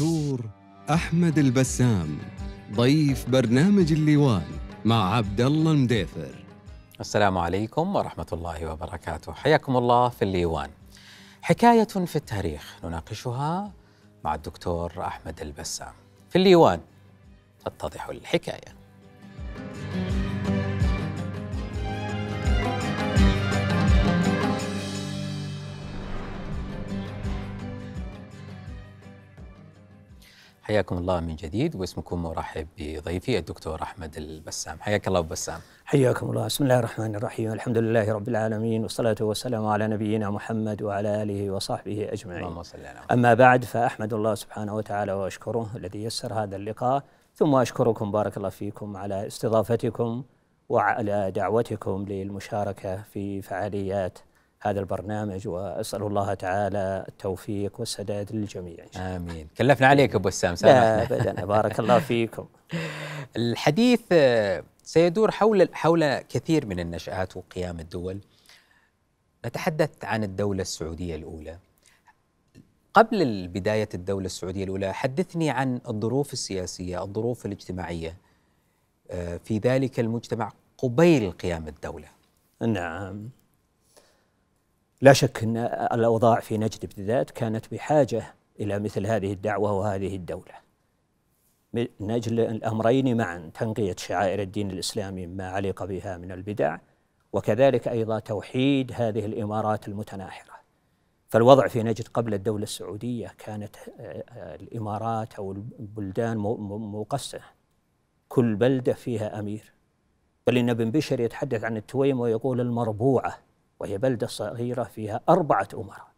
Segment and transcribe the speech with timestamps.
[0.00, 0.50] الدكتور
[0.90, 2.18] أحمد البسام
[2.72, 4.46] ضيف برنامج الليوان
[4.84, 6.44] مع عبد الله المديفر
[7.00, 9.32] السلام عليكم ورحمة الله وبركاته.
[9.32, 10.70] حياكم الله في الليوان
[11.42, 13.72] حكاية في التاريخ نناقشها
[14.24, 15.92] مع الدكتور أحمد البسام.
[16.30, 16.80] في الليوان
[17.64, 18.78] تتضح الحكاية.
[30.68, 34.76] حياكم الله من جديد واسمكم مرحب بضيفي الدكتور أحمد البسام.
[34.80, 35.60] حياك الله أبو بسام.
[35.84, 36.46] حياكم الله.
[36.46, 37.52] بسم الله الرحمن الرحيم.
[37.52, 42.44] الحمد لله رب العالمين والصلاة والسلام على نبينا محمد وعلى آله وصحبه أجمعين.
[42.44, 47.02] اللهم صل على أما بعد فأحمد الله سبحانه وتعالى وأشكره الذي يسر هذا اللقاء
[47.34, 50.22] ثم أشكركم بارك الله فيكم على استضافتكم
[50.68, 54.18] وعلى دعوتكم للمشاركة في فعاليات
[54.60, 58.84] هذا البرنامج وأسأل الله تعالى التوفيق والسداد للجميع.
[58.84, 59.48] إن شاء آمين.
[59.58, 61.44] كلفنا عليك أبو بسام لا أبدا.
[61.44, 62.46] بارك الله فيكم.
[63.36, 68.20] الحديث آه، سيدور حول حول كثير من النشآت وقيام الدول.
[69.46, 71.58] نتحدث عن الدولة السعودية الأولى.
[72.94, 78.16] قبل بداية الدولة السعودية الأولى حدثني عن الظروف السياسية الظروف الاجتماعية.
[79.10, 82.08] آه، في ذلك المجتمع قبيل قيام الدولة.
[82.66, 83.30] نعم.
[85.00, 85.56] لا شك أن
[85.92, 90.54] الأوضاع في نجد بالذات كانت بحاجة إلى مثل هذه الدعوة وهذه الدولة.
[91.72, 96.78] من أجل الأمرين معا تنقية شعائر الدين الإسلامي ما علق بها من البدع
[97.32, 100.52] وكذلك أيضا توحيد هذه الإمارات المتناحرة.
[101.28, 107.44] فالوضع في نجد قبل الدولة السعودية كانت آه، آه، الإمارات أو البلدان مقسمة
[108.28, 109.72] كل بلدة فيها أمير.
[110.46, 113.47] بل إن ابن بشر يتحدث عن التويم ويقول المربوعة.
[113.80, 116.08] وهي بلدة صغيرة فيها أربعة أمراء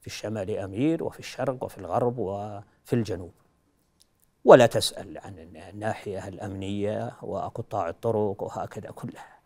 [0.00, 3.32] في الشمال أمير وفي الشرق وفي الغرب وفي الجنوب.
[4.44, 9.38] ولا تسأل عن الناحية الأمنية وقطاع الطرق وهكذا كلها.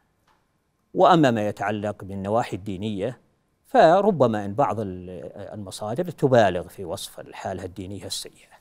[0.95, 3.21] وأما ما يتعلق بالنواحي الدينية
[3.65, 8.53] فربما أن بعض ال- المصادر تبالغ في وصف الحالة الدينية السيئة.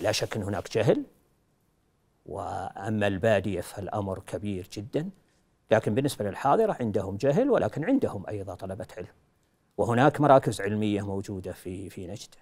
[0.00, 1.04] لا شك أن هناك جهل
[2.26, 5.10] وأما البادية فالأمر كبير جدا.
[5.72, 9.06] لكن بالنسبة للحاضرة عندهم جهل ولكن عندهم أيضا طلبة علم.
[9.76, 12.34] وهناك مراكز علمية موجودة في في نجد.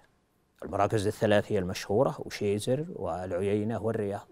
[0.63, 4.27] المراكز الثلاث هي المشهورة وشيزر والعيينة والرياض.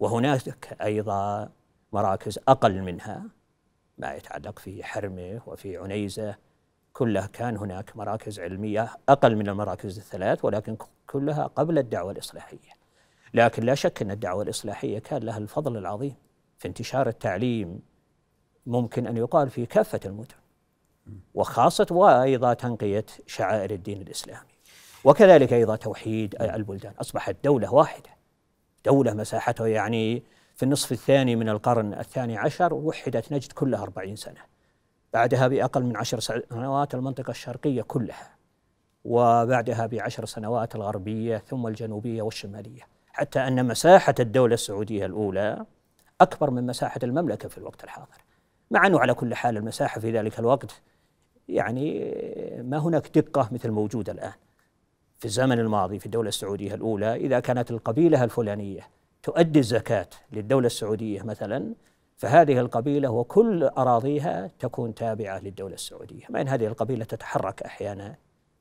[0.00, 1.50] وهناك أيضا
[1.92, 3.24] مراكز أقل منها
[3.98, 6.34] ما يتعلق في حرمة وفي عنيزة.
[6.92, 10.76] كلها كان هناك مراكز علمية أقل من المراكز الثلاث ولكن
[11.06, 12.70] كلها قبل الدعوة الإصلاحية.
[13.34, 16.14] لكن لا شك أن الدعوة الإصلاحية كان لها الفضل العظيم
[16.58, 17.89] في انتشار التعليم
[18.66, 20.34] ممكن أن يقال في كافة المدن
[21.34, 24.50] وخاصة وأيضا تنقية شعائر الدين الإسلامي.
[25.04, 26.92] وكذلك أيضا توحيد البلدان.
[27.00, 28.10] أصبحت دولة واحدة
[28.84, 30.22] دولة مساحتها يعني
[30.54, 34.40] في النصف الثاني من القرن الثاني عشر وحدت نجد كلها أربعين سنة.
[35.12, 38.30] بعدها بأقل من عشر سنوات المنطقة الشرقية كلها
[39.04, 42.82] وبعدها بعشر سنوات الغربية ثم الجنوبية والشمالية.
[43.12, 45.66] حتى أن مساحة الدولة السعودية الأولى
[46.20, 48.24] أكبر من مساحة المملكة في الوقت الحاضر.
[48.70, 50.80] مع أنه على كل حال المساحة في ذلك الوقت
[51.48, 52.14] يعني
[52.62, 54.32] ما هناك دقة مثل موجودة الآن
[55.18, 58.88] في الزمن الماضي في الدولة السعودية الأولى إذا كانت القبيلة الفلانية
[59.22, 61.74] تؤدي الزكاة للدولة السعودية مثلا
[62.16, 66.24] فهذه القبيلة وكل أراضيها تكون تابعة للدولة السعودية.
[66.30, 68.16] مع أن هذه القبيلة تتحرك أحيانا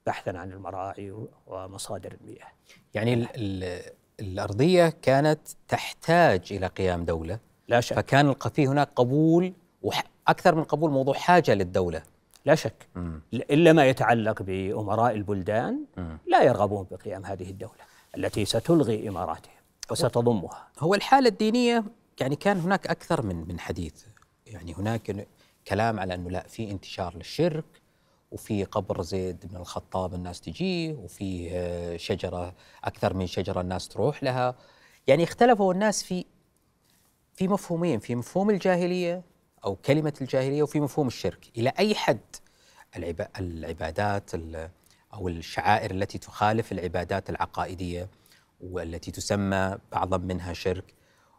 [0.05, 1.13] بحثا عن المراعي
[1.47, 2.47] ومصادر المياه.
[2.93, 3.81] يعني ال ال
[4.19, 7.39] الأرضية كانت تحتاج إلى قيام دولة.
[7.67, 7.95] لا شك.
[7.95, 12.03] فكان الق- في هناك قبول وأكثر من قبول موضوع حاجة للدولة.
[12.45, 12.87] لا شك.
[13.33, 15.85] إلا ما يتعلق بأمراء البلدان
[16.27, 19.53] لا يرغبون بقيام هذه الدولة التي ستلغي إماراتهم
[19.91, 20.67] وستضمها.
[20.79, 21.83] هو الحالة الدينية
[22.19, 24.05] يعني كان هناك أكثر من من حديث.
[24.47, 25.27] يعني هناك
[25.67, 27.65] كلام على أنه لا في انتشار للشرك
[28.31, 32.53] وفي قبر زيد بن الخطاب الناس تجيه وفي آه، شجرة
[32.83, 34.55] أكثر من شجرة الناس تروح لها.
[35.07, 36.25] يعني اختلفوا الناس في
[37.35, 39.21] في مفهومين في مفهوم الجاهلية
[39.65, 41.51] أو كلمة الجاهلية وفي مفهوم الشرك.
[41.57, 42.19] إلى أي حد؟
[42.95, 44.69] العبا- العبادات ال-
[45.13, 48.09] أو الشعائر التي تخالف العبادات العقائدية
[48.61, 50.93] والتي تسمى بعضا منها شرك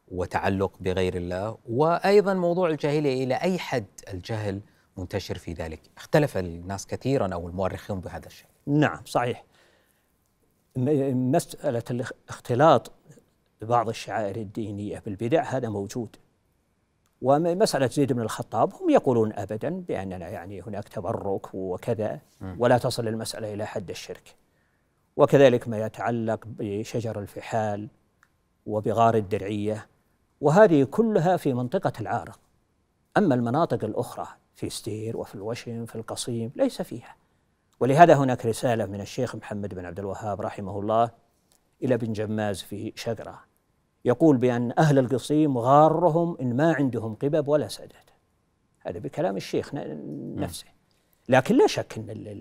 [0.08, 1.58] وتعلق بغير الله.
[1.68, 4.60] وأيضا موضوع الجاهلية إلى أي حد الجهل
[4.96, 8.46] منتشر في ذلك؟ اختلف الناس كثيرا أو المؤرخون بهذا الشيء.
[8.66, 9.44] نعم صحيح.
[10.76, 12.92] مسألة الاختلاط
[13.60, 16.16] ببعض الشعائر الدينية بالبدع هذا موجود.
[17.22, 22.20] ومسألة زيد بن الخطاب هم يقولون أبدا بأننا يعني هناك تبرك وكذا
[22.58, 24.34] ولا تصل المسألة إلى حد الشرك.
[25.16, 27.88] وكذلك ما يتعلق بشجر الفحال
[28.66, 29.86] وبغار الدرعية
[30.40, 32.36] وهذه كلها في منطقة العارض.
[33.16, 37.16] أما المناطق الأخرى في ستير وفي الوشم في القصيم ليس فيها.
[37.80, 41.10] ولهذا هناك رسالة من الشيخ محمد بن عبد الوهاب رحمه الله
[41.82, 43.49] إلى بن جماز في شقرة
[44.04, 47.92] يقول بأن أهل القصيم غارهم إن ما عندهم قبب ولا سدد
[48.80, 50.66] هذا بكلام الشيخ نفسه.
[51.28, 52.34] لكن لا شك أن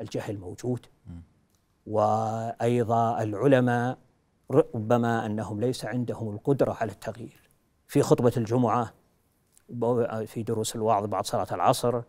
[0.00, 0.86] الجهل موجود.
[1.86, 3.98] وأيضا العلماء
[4.50, 7.48] ربما أنهم ليس عندهم القدرة على التغيير.
[7.86, 8.94] في خطبة الجمعة
[10.26, 12.02] في دروس الوعظ بعد صلاة العصر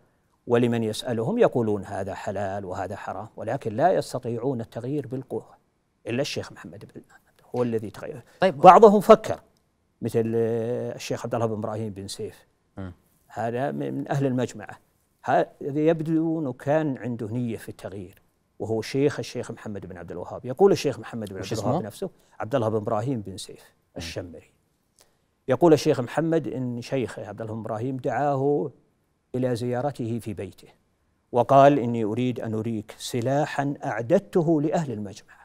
[0.47, 5.57] ولمن يسألهم يقولون هذا حلال وهذا حرام ولكن لا يستطيعون التغيير بالقوة
[6.07, 7.01] إلا الشيخ محمد بن
[7.55, 8.57] هو الذي تغير طيب.
[8.57, 9.39] بعضهم فكر
[10.01, 12.47] مثل الشيخ عبد الله بن إبراهيم بن سيف.
[12.77, 12.91] م.
[13.27, 14.79] هذا من أهل المجمعة.
[15.23, 18.21] هذا يبدو انه كان عنده نية في التغيير
[18.59, 20.45] وهو شيخ الشيخ محمد بن عبد الوهاب.
[20.45, 22.09] يقول الشيخ محمد بن عبد الوهاب نفسه
[22.39, 24.51] عبد الله بن إبراهيم بن سيف الشمري.
[25.47, 28.71] يقول الشيخ محمد إن شيخه عبد الله بن إبراهيم دعاه
[29.35, 30.67] إلى زيارته في بيته
[31.31, 35.39] وقال إني أريد أن أريك سلاحا أعددته لأهل المجمع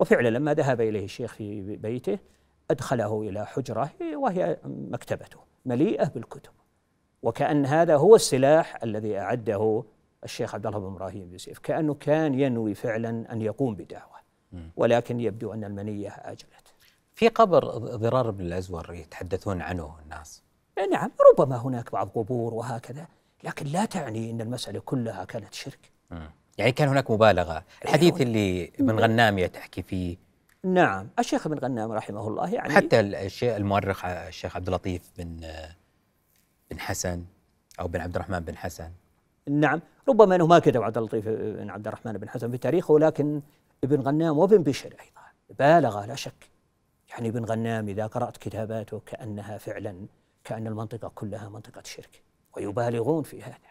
[0.00, 2.18] وفعلا لما ذهب إليه الشيخ في بيته
[2.70, 6.52] أدخله إلى حجرة وهي مكتبته مليئة بالكتب.
[7.22, 9.84] وكأن هذا هو السلاح الذي أعده
[10.24, 14.18] الشيخ عبد الله بن إبراهيم بن سيف كأنه كان ينوي فعلا أن يقوم بدعوة.
[14.76, 16.74] ولكن يبدو أن المنية آجلت.
[17.14, 20.42] في قبر ضرار بن الأزور يتحدثون عنه الناس؟
[20.90, 23.06] نعم ربما هناك بعض قبور وهكذا
[23.44, 25.92] لكن لا تعني إن المسألة كلها كانت شرك.
[26.58, 27.64] يعني كان هناك مبالغة.
[27.84, 30.16] الحديث اللي ابن غناميه تحكي فيه.
[30.64, 35.40] نعم الشيخ ابن غنام رحمه الله يعني حتى الشيخ المؤرخ الشيخ عبد اللطيف بن
[36.70, 37.24] بن حسن
[37.80, 38.90] أو بن عبد الرحمن بن حسن.
[39.48, 43.42] نعم ربما أنه ما كتب عبد اللطيف بن عبد الرحمن بن حسن في تاريخه ولكن
[43.84, 46.50] ابن غنام وابن بشر أيضا بالغ لا شك.
[47.10, 50.06] يعني ابن غنام إذا قرأت كتاباته كأنها فعلا
[50.44, 52.22] كأن المنطقة كلها منطقة شرك
[52.56, 53.67] ويبالغون في هذا.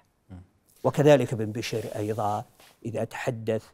[0.83, 2.45] وكذلك ابن بشر أيضا
[2.85, 3.65] إذا تحدث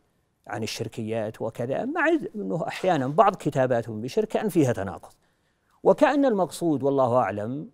[0.47, 5.13] عن الشركيات وكذا مع إنه أحيانا بعض كتابات ابن بشر كأن فيها تناقض.
[5.83, 7.69] وكأن المقصود والله أعلم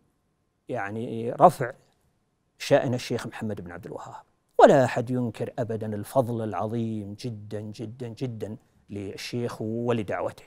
[0.70, 1.72] يعني رفع
[2.58, 4.16] شأن الشيخ محمد بن عبد الوهاب.
[4.58, 8.58] ولا أحد ينكر أبدا الفضل العظيم جدا جدا جدا
[8.90, 10.44] للشيخ ولدعوته.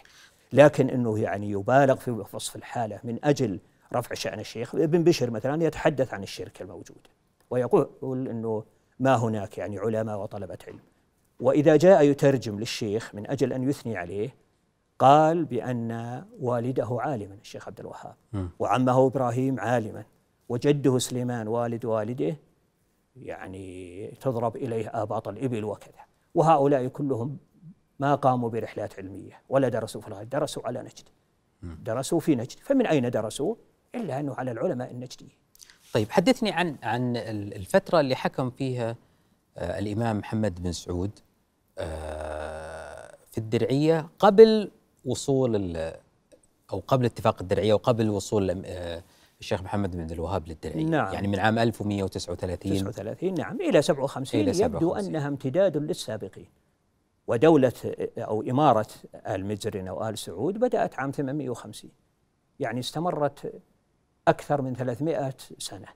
[0.53, 3.61] لكن أنه يعني يبالغ في وصف الحالة من أجل
[3.93, 4.75] رفع شأن الشيخ.
[4.75, 7.07] ابن بشر مثلا يتحدث عن الشرك الموجود.
[7.53, 8.65] ويقول أنه
[9.01, 10.81] ما هناك يعني علماء وطلبة علم.
[11.41, 14.35] وإذا جاء يترجم للشيخ من أجل أن يثني عليه
[14.99, 18.15] قال بأن والده عالما الشيخ عبد الوهاب.
[18.59, 20.05] وعمه إبراهيم عالما.
[20.49, 22.37] وجده سليمان والد والده
[23.17, 26.01] يعني تضرب إليه آباط الإبل وكذا.
[26.35, 27.39] وهؤلاء كلهم
[27.99, 31.09] ما قاموا برحلات علمية ولا درسوا في الغد درسوا على نجد.
[31.63, 32.59] درسوا في نجد.
[32.59, 33.55] فمن أين درسوا؟
[33.95, 35.42] إلا أنه على العلماء النجديين
[35.93, 38.97] طيب حدثني عن عن الفترة اللي حكم فيها
[39.57, 41.11] آه، الإمام محمد بن سعود
[41.79, 44.71] آه، في الدرعية قبل
[45.05, 45.77] وصول
[46.73, 49.03] أو قبل اتفاق الدرعية وقبل وصول آه،
[49.41, 50.85] الشيخ محمد بن الوهاب للدرعية.
[50.85, 51.15] نعم.
[51.15, 56.49] يعني من عام 1139 39 نعم إلى 57 إلى 57 يبدو أنها امتداد للسابقين.
[57.27, 57.73] ودولة
[58.19, 61.91] أو إمارة آل مزرن أو آل سعود بدأت عام 850
[62.61, 63.63] يعني استمرت
[64.29, 65.89] أكثر من 300 سنة.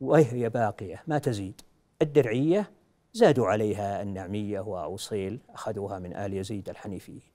[0.00, 1.60] وهي باقية ما تزيد.
[2.02, 2.70] الدرعية
[3.12, 7.30] زادوا عليها النعمية وأوصيل أخذوها من آل يزيد الحنيفيين.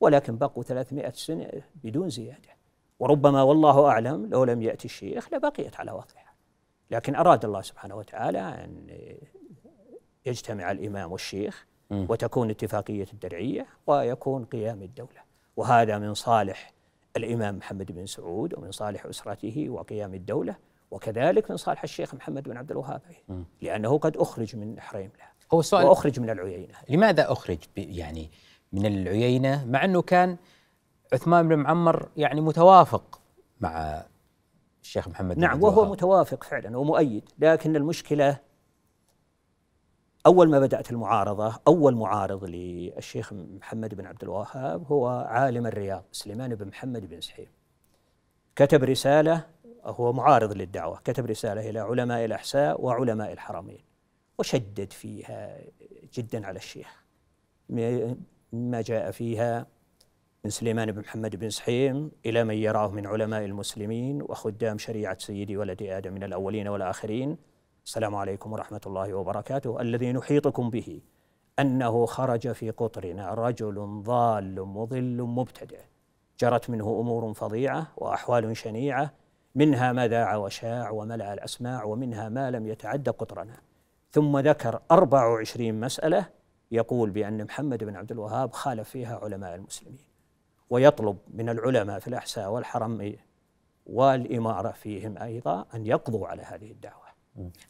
[0.00, 2.56] ولكن بقوا 300 سنة بدون زيادة.
[2.98, 6.32] وربما والله أعلم لو لم يأتي الشيخ لبقيت على وضعها.
[6.90, 8.86] لكن أراد الله سبحانه وتعالى أن
[10.26, 15.22] يجتمع الإمام والشيخ وتكون اتفاقية الدرعية ويكون قيام الدولة.
[15.56, 16.71] وهذا من صالح
[17.16, 20.56] الإمام محمد بن سعود ومن صالح أسرته وقيام الدولة
[20.90, 23.02] وكذلك من صالح الشيخ محمد بن عبد الوهاب
[23.62, 25.24] لأنه قد أخرج من حريم له.
[25.54, 26.74] هو السؤال وأخرج من العيينة.
[26.88, 28.30] لماذا أخرج يعني
[28.72, 30.36] من العيينة؟ مع أنه كان
[31.12, 33.20] عثمان بن معمر يعني متوافق
[33.60, 34.04] مع
[34.82, 37.28] الشيخ محمد نعم بن وهو متوافق فعلا ومؤيد.
[37.38, 38.38] لكن المشكلة
[40.26, 46.54] أول ما بدأت المعارضة أول معارض للشيخ محمد بن عبد الوهاب هو عالم الرياض سليمان
[46.54, 47.46] بن محمد بن سحيم.
[48.56, 49.46] كتب رسالة
[49.84, 53.84] هو معارض للدعوة كتب رسالة إلى علماء الأحساء وعلماء الحرمين
[54.38, 55.58] وشدد فيها
[56.14, 57.04] جدا على الشيخ.
[57.68, 59.66] مما جاء فيها
[60.44, 65.56] من سليمان بن محمد بن سحيم إلى من يراه من علماء المسلمين وخدام شريعة سيدي
[65.56, 67.36] ولد آدم من الأولين والآخرين.
[67.86, 71.00] السلام عليكم ورحمة الله وبركاته الذي نحيطكم به
[71.58, 75.78] أنه خرج في قطرنا رجل ضال مضل مبتدع
[76.40, 79.12] جرت منه أمور فظيعة وأحوال شنيعة
[79.54, 83.56] منها ما ذاع وشاع وملأ الأسماع ومنها ما لم يتعد قطرنا.
[84.10, 86.26] ثم ذكر 24 مسألة
[86.70, 90.06] يقول بأن محمد بن عبد الوهاب خالف فيها علماء المسلمين
[90.70, 93.16] ويطلب من العلماء في الأحساء والحرم
[93.86, 97.01] والإمارة فيهم أيضا أن يقضوا على هذه الدعوة.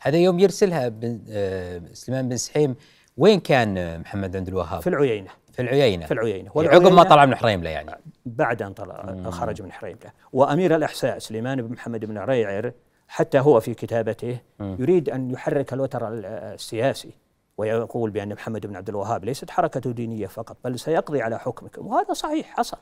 [0.00, 2.76] هذا يوم يرسلها بن آه، سليمان بن سحيم.
[3.16, 5.31] وين كان محمد بن الوهاب؟ في العيينة.
[5.52, 6.07] في العيينة.
[6.07, 6.50] في العيينة.
[6.57, 7.90] عقب ما طلع من حريملة يعني.
[8.26, 10.12] بعد أن طلع خرج من حريملة.
[10.33, 12.73] وأمير الإحساء سليمان بن محمد بن ريعر
[13.09, 17.11] حتى هو في كتابته يريد أن يحرك الوتر السياسي
[17.57, 21.87] ويقول بأن محمد بن عبد الوهاب ليست حركة دينية فقط بل سيقضي على حكمكم.
[21.87, 22.78] وهذا صحيح حصل.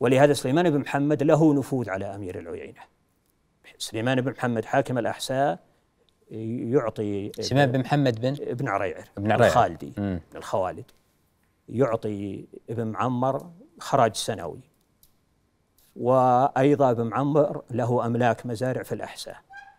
[0.00, 2.80] ولهذا سليمان بن محمد له نفوذ على أمير العيينة.
[3.78, 5.58] سليمان بن محمد حاكم الأحساء
[6.30, 9.48] يعطي سليمان بن محمد بن ابن عريعر ابن عريعر.
[9.48, 10.90] الخالدي من الخوالد
[11.68, 13.50] يعطي ابن معمر
[13.80, 14.60] خراج سنوي.
[15.96, 19.36] وأيضا ابن معمر له أملاك مزارع في الأحساء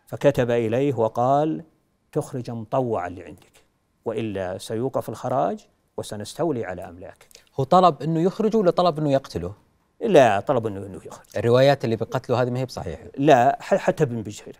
[0.07, 1.63] فكتب إليه وقال
[2.11, 3.65] تخرج مطوعا لعندك
[4.05, 7.27] وإلا سيوقف الخراج وسنستولي على أملاكك.
[7.59, 9.53] هو طلب أنه يخرجه ولا طلب أنه يقتله؟
[10.01, 11.25] لا طلب أنه, إنه يخرج.
[11.37, 13.03] الروايات اللي بقتله هذه ما هي بصحيحة.
[13.17, 14.57] لا حتى ابن بشير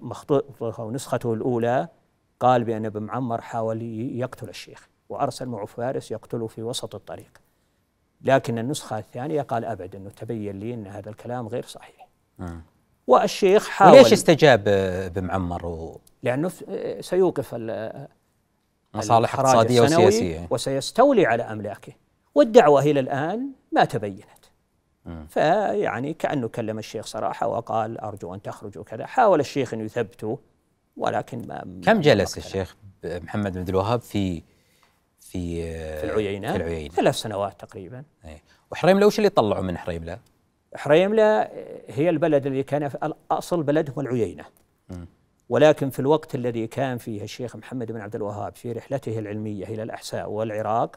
[0.00, 1.88] مخطوطه ونسخته الأولى
[2.40, 3.82] قال بأن ابن معمر حاول
[4.18, 7.40] يقتل الشيخ وأرسل معه فارس يقتله في وسط الطريق.
[8.22, 12.08] لكن النسخة الثانية قال أبدا أنه تبين لي أن هذا الكلام غير صحيح.
[12.38, 12.62] مم.
[13.06, 16.00] والشيخ حاول وليش استجاب ابن معمر و...
[16.22, 16.50] لأنه
[17.00, 17.54] سيوقف
[18.94, 20.46] مصالح اقتصادية وسياسية.
[20.50, 21.92] وسيستولي على أملاكه.
[22.34, 24.39] والدعوة إلى الآن ما تبينت.
[25.28, 29.06] فيعني كأنه كلم الشيخ صراحة وقال أرجو أن تخرجوا كذا.
[29.06, 30.38] حاول الشيخ أن يثبته
[30.96, 34.42] ولكن ما كم جلس الشيخ محمد بن الوهاب في
[35.20, 35.62] في
[36.00, 36.94] في العيينة, في العيينة.
[36.94, 38.04] ثلاث سنوات تقريبا.
[38.24, 38.42] أي.
[38.72, 40.18] وحريملة وش اللي طلعوا من حريملة؟
[40.74, 41.42] حريملة
[41.88, 44.44] هي البلد الذي كان في أصل بلدهم العيينة.
[45.48, 49.82] ولكن في الوقت الذي كان فيه الشيخ محمد بن عبد الوهاب في رحلته العلمية إلى
[49.82, 50.96] الأحساء والعراق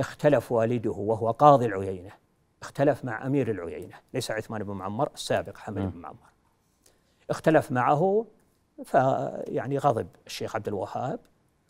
[0.00, 2.19] اختلف والده وهو قاضي العيينة.
[2.62, 6.30] اختلف مع أمير العيينة ليس عثمان بن معمر السابق حمد بن معمر.
[7.30, 8.26] اختلف معه
[8.84, 11.20] فيعني غضب الشيخ عبد الوهاب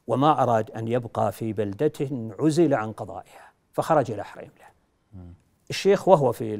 [0.06, 4.70] وما أراد أن يبقى في بلدته عزل عن قضائها فخرج إلى حريملة
[5.70, 6.56] الشيخ وهو في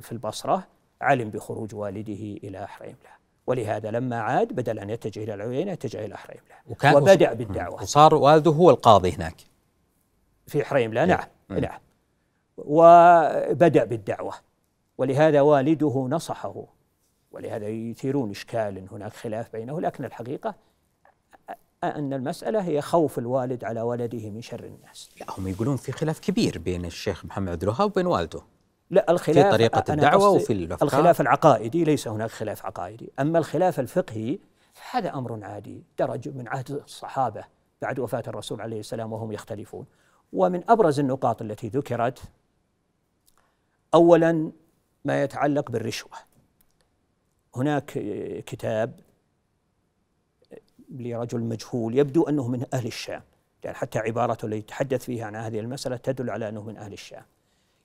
[0.00, 0.66] في البصرة
[1.00, 2.12] علم بخروج والده
[2.48, 3.14] إلى حريملة
[3.46, 7.82] ولهذا لما عاد بدل أن يتجه إلى العيينة اتجه إلى حريملة وكان وبدأ بالدعوة.
[7.82, 9.36] وصار والده هو القاضي هناك.
[10.46, 11.20] في حريملة نعم.
[11.48, 11.78] نعم.
[12.56, 14.34] وبدأ بالدعوة.
[14.98, 16.64] ولهذا والده نصحه.
[17.32, 20.54] ولهذا يثيرون إشكال هناك خلاف بينه لكن الحقيقة
[21.84, 25.10] أن المسألة هي خوف الوالد على ولده من شر الناس.
[25.20, 28.40] لا هم يقولون في خلاف كبير بين الشيخ محمد عبد الوهاب وبين والده.
[28.90, 30.88] لا الخلاف في طريقة الدعوة وفي الأفكار.
[30.88, 33.12] الخلاف العقائدي ليس هناك خلاف عقائدي.
[33.20, 34.38] أما الخلاف الفقهي
[34.90, 35.82] هذا أمر عادي.
[35.98, 37.44] درج من عهد الصحابة
[37.82, 39.86] بعد وفاة الرسول عليه السلام وهم يختلفون.
[40.32, 42.22] ومن أبرز النقاط التي ذكرت
[43.94, 44.52] أولا
[45.04, 46.18] ما يتعلق بالرشوة.
[47.56, 47.84] هناك
[48.46, 49.00] كتاب
[50.90, 53.22] لرجل مجهول يبدو أنه من أهل الشام
[53.64, 57.22] يعني حتى عبارته اللي يتحدث فيها عن هذه المسألة تدل على أنه من أهل الشام.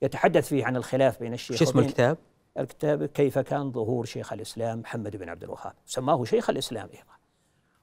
[0.02, 2.18] يتحدث فيه عن الخلاف بين الشيخ شو اسم الكتاب؟
[2.58, 7.14] الكتاب كيف كان ظهور شيخ الإسلام محمد بن عبد الوهاب سماه شيخ الإسلام أيضا.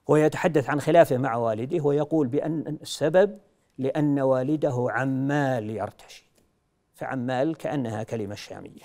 [0.09, 3.39] هو يتحدث عن خلافه مع والده ويقول بأن السبب
[3.77, 6.26] لأن والده عمال يرتشي.
[6.97, 8.83] فعمال كأنها كلمة شامية.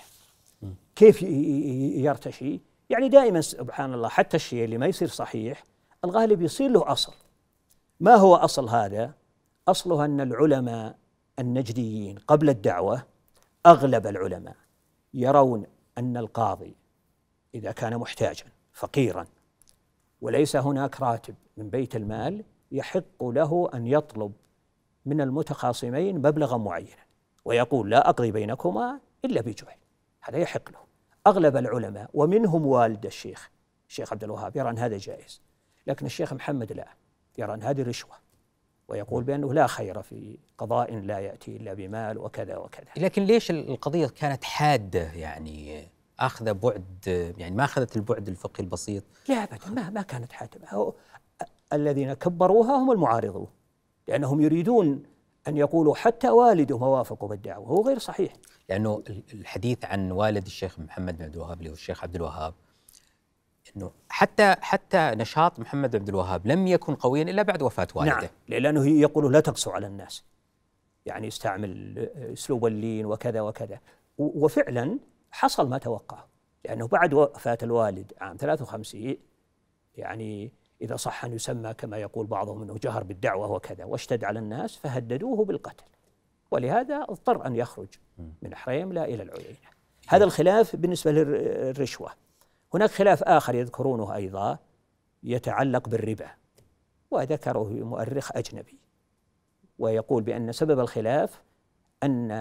[0.95, 5.63] كيف يرتشي؟ يعني دائما سبحان الله حتى الشيء اللي ما يصير صحيح
[6.05, 7.13] الغالب يصير له أصل.
[7.99, 9.13] ما هو أصل هذا؟
[9.67, 10.95] أصله أن العلماء
[11.39, 13.03] النجديين قبل الدعوة
[13.65, 14.55] أغلب العلماء
[15.13, 15.65] يرون
[15.97, 16.75] أن القاضي
[17.55, 19.25] إذا كان محتاجا فقيرا.
[20.21, 24.33] وليس هناك راتب من بيت المال يحق له أن يطلب
[25.05, 27.02] من المتخاصمين مبلغا معينا.
[27.45, 29.77] ويقول لا أقضي بينكما إلا بجهل
[30.21, 30.79] هذا يحق له.
[31.27, 33.49] أغلب العلماء ومنهم والد الشيخ
[33.89, 35.41] الشيخ عبد الوهاب يرى أن هذا جائز.
[35.87, 36.87] لكن الشيخ محمد لا
[37.37, 38.15] يرى أن هذه رشوة.
[38.87, 42.87] ويقول بأنه لا خير في قضاء لا يأتي إلا بمال وكذا وكذا.
[42.97, 45.87] لكن ليش القضية كانت حادة؟ يعني
[46.19, 50.93] أخذ بعد يعني ما أخذت البعد الفقهي البسيط؟ لا أبدا ما, ما كانت حادة.
[51.73, 53.47] الذين كبروها هم المعارضون
[54.07, 55.03] لأنهم يريدون
[55.47, 58.33] أن يقولوا حتى والده وافقوا بالدعوة هو غير صحيح.
[58.69, 62.53] لأنه الحديث عن والد الشيخ محمد بن عبد الوهاب اللي هو الشيخ عبد الوهاب
[63.75, 68.15] إنه حتى حتى نشاط محمد بن عبد الوهاب لم يكن قويا إلا بعد وفاة والده.
[68.15, 70.23] نعم لأنه يقول لا تقسوا على الناس.
[71.05, 71.99] يعني يستعمل
[72.33, 73.79] أسلوب اللين وكذا وكذا.
[74.17, 74.99] وفعلا
[75.31, 76.27] حصل ما توقعه
[76.65, 79.17] لأنه بعد وفاة الوالد عام 53
[79.95, 80.51] يعني
[80.83, 85.45] إذا صح أن يسمى كما يقول بعضهم أنه جهر بالدعوة وكذا واشتد على الناس فهددوه
[85.45, 85.85] بالقتل.
[86.51, 87.87] ولهذا اضطر أن يخرج
[88.41, 89.73] من حريمله إلى العيينة.
[90.07, 92.11] هذا الخلاف بالنسبة للرشوة.
[92.73, 94.57] هناك خلاف آخر يذكرونه أيضا
[95.23, 96.29] يتعلق بالربا
[97.11, 98.79] وذكره مؤرخ أجنبي
[99.79, 101.43] ويقول بأن سبب الخلاف
[102.03, 102.31] أن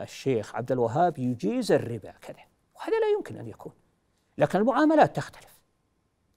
[0.00, 2.40] الشيخ عبد الوهاب يجيز الربا كذا
[2.76, 3.72] وهذا لا يمكن أن يكون.
[4.38, 5.51] لكن المعاملات تختلف.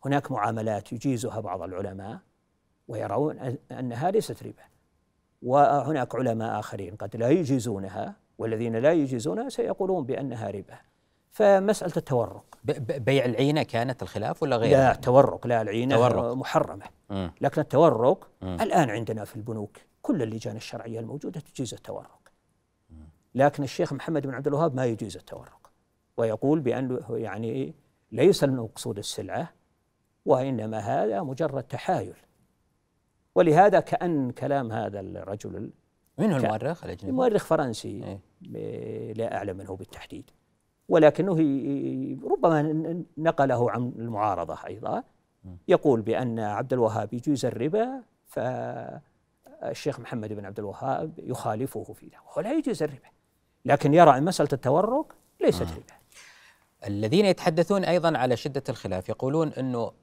[0.06, 2.20] هناك معاملات يجيزها بعض العلماء
[2.88, 4.64] ويرون أن- أنها ليست ربا.
[5.42, 10.78] وهناك علماء آخرين قد لا يجيزونها والذين لا يجيزونها سيقولون بأنها ربا.
[11.32, 12.44] فمسألة التورق.
[12.98, 16.34] بيع العينة كانت الخلاف ولا غير لا تورق لا العينة تورق.
[16.34, 16.86] محرمة.
[17.10, 17.32] مم.
[17.42, 18.58] لكن التورق مم.
[18.62, 22.20] الآن عندنا في البنوك كل اللجان الشرعية الموجودة تجيز التورق.
[23.36, 25.72] لكن الشيخ محمد بن عبد الوهاب ما يجيز التورق.
[26.18, 27.74] ويقول بأنه يعني
[28.12, 29.50] ليس المقصود السلعة
[30.25, 32.15] وإنما هذا مجرد تحايل.
[33.36, 35.72] ولهذا كأن كلام هذا الرجل
[36.17, 39.13] من هو المؤرخ الاجنبي؟ مؤرخ فرنسي إيه.
[39.13, 40.29] لا أعلم منه بالتحديد.
[40.89, 41.34] ولكنه
[42.32, 45.03] ربما نقله عن المعارضة أيضا.
[45.67, 52.41] يقول بأن عبد الوهاب يجوز الربا فالشيخ محمد بن عبد الوهاب يخالفه في ذلك وهو
[52.41, 53.09] لا يجوز الربا.
[53.66, 55.96] لكن يرى أن مسألة التورق ليست ربا.
[56.88, 59.94] الذين يتحدثون أيضا على شدة الخلاف يقولون آه،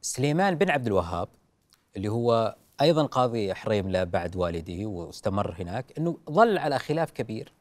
[0.00, 1.28] سليمان بن عبد الوهاب
[1.96, 7.52] اللي هو أيضا قاضي حريمله بعد والده واستمر هناك إنه ظل على خلاف كبير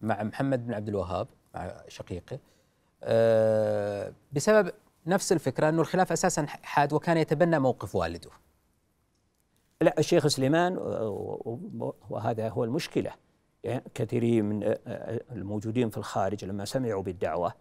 [0.00, 2.38] مع محمد بن عبد الوهاب مع شقيقه
[3.04, 4.70] آه، بسبب
[5.06, 8.30] نفس الفكرة إنه الخلاف أساسا حاد وكان يتبنى موقف والده.
[9.80, 13.10] لا الشيخ سليمان و- وهذا هو المشكلة.
[13.64, 14.74] يعني كثيرين من
[15.32, 17.52] الموجودين في الخارج لما سمعوا بالدعوة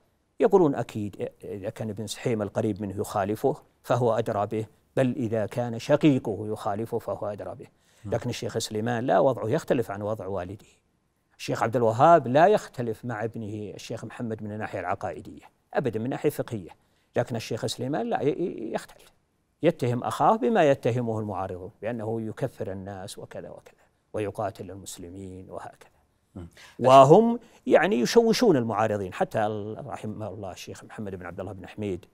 [0.42, 4.66] يقولون أكيد إذا كان ابن سحيم القريب منه يخالفه فهو أدرى به
[4.98, 7.68] بل إذا كان شقيقه يخالفه فهو أدرى به.
[8.06, 10.66] لكن الشيخ سليمان لا وضعه يختلف عن وضع والده.
[11.38, 16.30] الشيخ عبد الوهاب لا يختلف مع ابنه الشيخ محمد من الناحية العقائدية أبدا من ناحية
[16.30, 16.70] فقهية.
[17.16, 18.22] لكن الشيخ سليمان لا
[18.74, 19.14] يختلف.
[19.64, 23.82] يتهم أخاه بما يتهمه المعارضون بأنه يكفر الناس وكذا وكذا
[24.14, 25.91] ويقاتل المسلمين وهكذا.
[26.80, 29.40] وهم يعني يشوشون المعارضين حتى
[29.86, 32.06] رحمه الله الشيخ محمد بن عبد الله بن حميد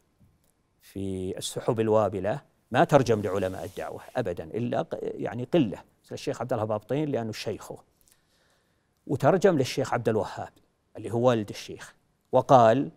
[0.82, 5.78] في السحب الوابلة ما ترجم لعلماء الدعوة أبدا إلا ق- يعني مثل
[6.12, 7.78] الشيخ عبد الله بابطين لأنه شيخه.
[9.08, 10.50] وترجم للشيخ عبد الوهاب
[10.98, 11.96] اللي هو والد الشيخ
[12.32, 12.92] وقال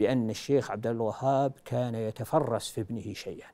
[0.00, 3.48] بأن الشيخ عبد الوهاب كان يتفرس في ابنه شيئا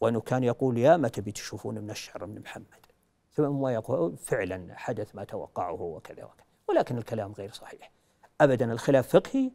[0.00, 2.86] وأنه كان يقول يا متى بتشوفون من الشعر من محمد؟
[3.32, 6.44] ثم يقول فعلا حدث ما توقعه وكذا وكذا.
[6.70, 7.90] ولكن الكلام غير صحيح.
[8.40, 9.50] أبدا الخلاف فقهي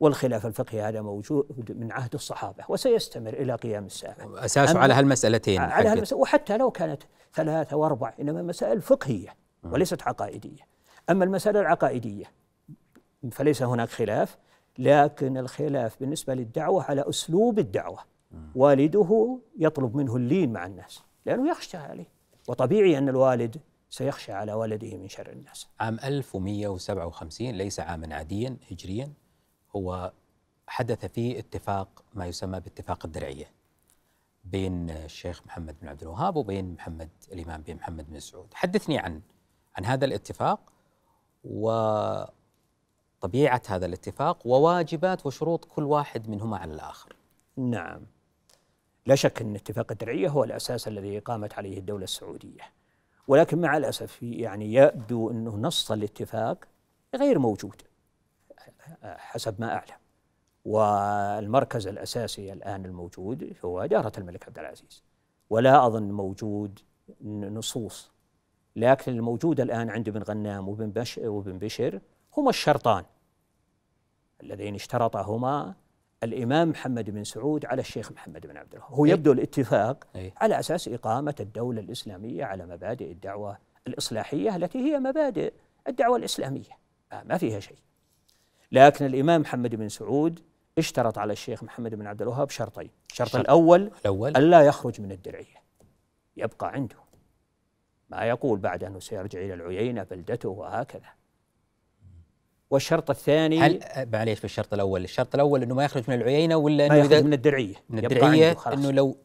[0.00, 4.16] والخلاف الفقهي هذا موجود من عهد الصحابة وسيستمر إلى قيام الساعة.
[4.20, 5.88] اساسه أما- على هالمسألتين على.
[5.88, 7.02] هالمسألة وحتى لو كانت
[7.34, 10.62] ثلاثة وأربع إنما مسائل فقهية وليست عقائدية.
[11.10, 12.24] أما المسألة العقائدية
[13.32, 14.38] فليس هناك خلاف
[14.78, 17.98] لكن الخلاف بالنسبة للدعوة على أسلوب الدعوة.
[18.54, 22.06] والده يطلب منه اللين مع الناس لأنه يخشى عليه.
[22.48, 23.56] وطبيعي أن الوالد
[23.94, 25.68] سيخشى على ولده من شر الناس.
[25.80, 29.12] عام 1157 ليس عاما عاديا هجريا
[29.76, 30.12] هو
[30.66, 33.50] حدث فيه اتفاق ما يسمى باتفاق الدرعية
[34.44, 38.54] بين الشيخ محمد بن عبد الوهاب وبين محمد الإمام بن محمد بن سعود.
[38.54, 39.20] حدثني عن
[39.76, 40.60] عن هذا الاتفاق
[41.44, 42.32] وطبيعة
[43.68, 47.16] هذا الاتفاق وواجبات وشروط كل واحد منهما على الآخر.
[47.56, 48.06] نعم.
[49.06, 52.83] لا شك أن اتفاق الدرعية هو الأساس الذي قامت عليه الدولة السعودية.
[53.28, 56.64] ولكن مع الأسف يعني يبدو أنه نص الاتفاق
[57.14, 57.82] غير موجود
[59.02, 59.98] حسب ما أعلم.
[60.64, 65.02] والمركز الأساسي الآن الموجود هو إدارة الملك عبد العزيز.
[65.50, 66.78] ولا أظن موجود
[67.24, 68.10] نصوص.
[68.76, 72.00] لكن الموجود الآن عند ابن غنام وابن بش وابن بشر
[72.36, 73.04] هما الشرطان
[74.40, 75.74] اللذين اشترطهما
[76.22, 79.12] الإمام محمد بن سعود على الشيخ محمد بن عبد الوهاب هو إيه.
[79.12, 80.34] يبدو الاتفاق إيه.
[80.36, 85.52] على أساس إقامة الدولة الإسلامية على مبادئ الدعوة الإصلاحية التي هي مبادئ
[85.88, 86.78] الدعوة الإسلامية.
[87.12, 87.78] آه ما فيها شيء.
[88.72, 90.40] لكن الإمام محمد بن سعود
[90.78, 92.90] اشترط على الشيخ محمد بن عبد الوهاب شرطين.
[93.10, 93.40] الشرط شرط.
[93.40, 94.36] الأول الأول.
[94.36, 95.64] ألا يخرج من الدرعية.
[96.36, 96.96] يبقى عنده.
[98.10, 101.08] ما يقول بعد أنه سيرجع إلى العيينة بلدته وهكذا.
[102.70, 103.80] والشرط الثاني هل
[104.12, 107.74] معليش بالشرط الأول الشرط الأول إنه ما يخرج من العيينه ولا إنه يخرج من الدرعية
[107.90, 108.56] من الدرعية.
[108.72, 109.16] إنه لو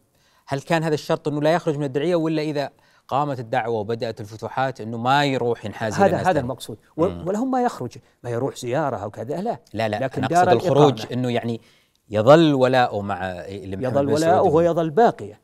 [0.48, 2.70] هل كان هذا الشرط إنه لا يخرج من الدرعية ولا إذا
[3.08, 6.78] قامت الدعوة وبدأت الفتوحات إنه ما يروح ينحاز إلى هذا هذا ثانية؟ المقصود.
[6.98, 9.60] ولهم ما يخرج ما يروح زيارة أو كذا لا.
[9.74, 11.14] لا لا لكن أنا اقصد الخروج الإقامة.
[11.14, 11.62] إنه يعني
[12.10, 15.40] يظل ولاؤه مع يظل ولاؤه ويظل باقيا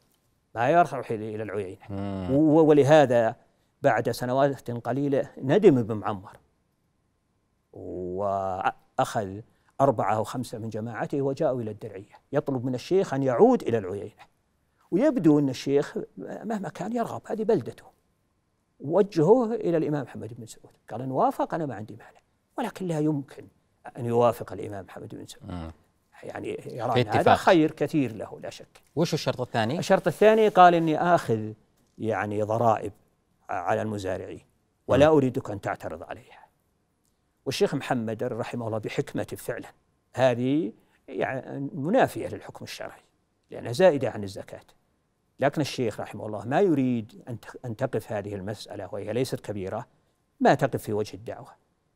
[0.55, 1.79] ما يروح إلى العيينه
[2.31, 3.35] و- ولهذا
[3.81, 6.37] بعد سنوات قليلة ندم ابن معمر
[7.75, 9.39] وأخذ
[9.81, 14.23] أربعة أو خمسة من جماعته وجاءوا إلى الدرعية يطلب من الشيخ أن يعود إلى العيينة
[14.91, 17.83] ويبدو أن الشيخ مهما كان يرغب هذه بلدته
[18.79, 22.19] وجهوه إلى الإمام محمد بن سعود قال إن وافق أنا ما عندي مانع
[22.57, 23.47] ولكن لا يمكن
[23.97, 25.71] أن يوافق الإمام محمد بن سعود.
[26.23, 27.35] يعني يرى أن هذا.
[27.35, 31.51] خير كثير له لا شك وش الشرط الثاني؟ الشرط الثاني قال إني آخذ
[31.97, 32.91] يعني ضرائب
[33.49, 34.41] على المزارعين
[34.87, 36.44] ولا أريدك أن تعترض عليها.
[37.45, 39.67] والشيخ محمد رحمه الله بحكمته فعلا
[40.13, 40.73] هذه
[41.07, 43.01] يعني منافية للحكم الشرعي
[43.51, 44.65] لأنها زائدة عن الزكاة.
[45.39, 49.87] لكن الشيخ رحمه الله ما يريد أن أن تقف هذه المسألة وهي ليست كبيرة
[50.39, 51.49] ما تقف في وجه الدعوة.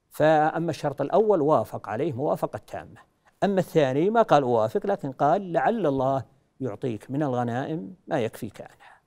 [0.09, 3.09] فأما الشرط الأول وافق عليه موافقة تامة.
[3.43, 6.23] أما الثاني ما قال أوافق لكن قال لعل الله
[6.61, 8.99] يعطيك من الغنائم ما يكفيك عنها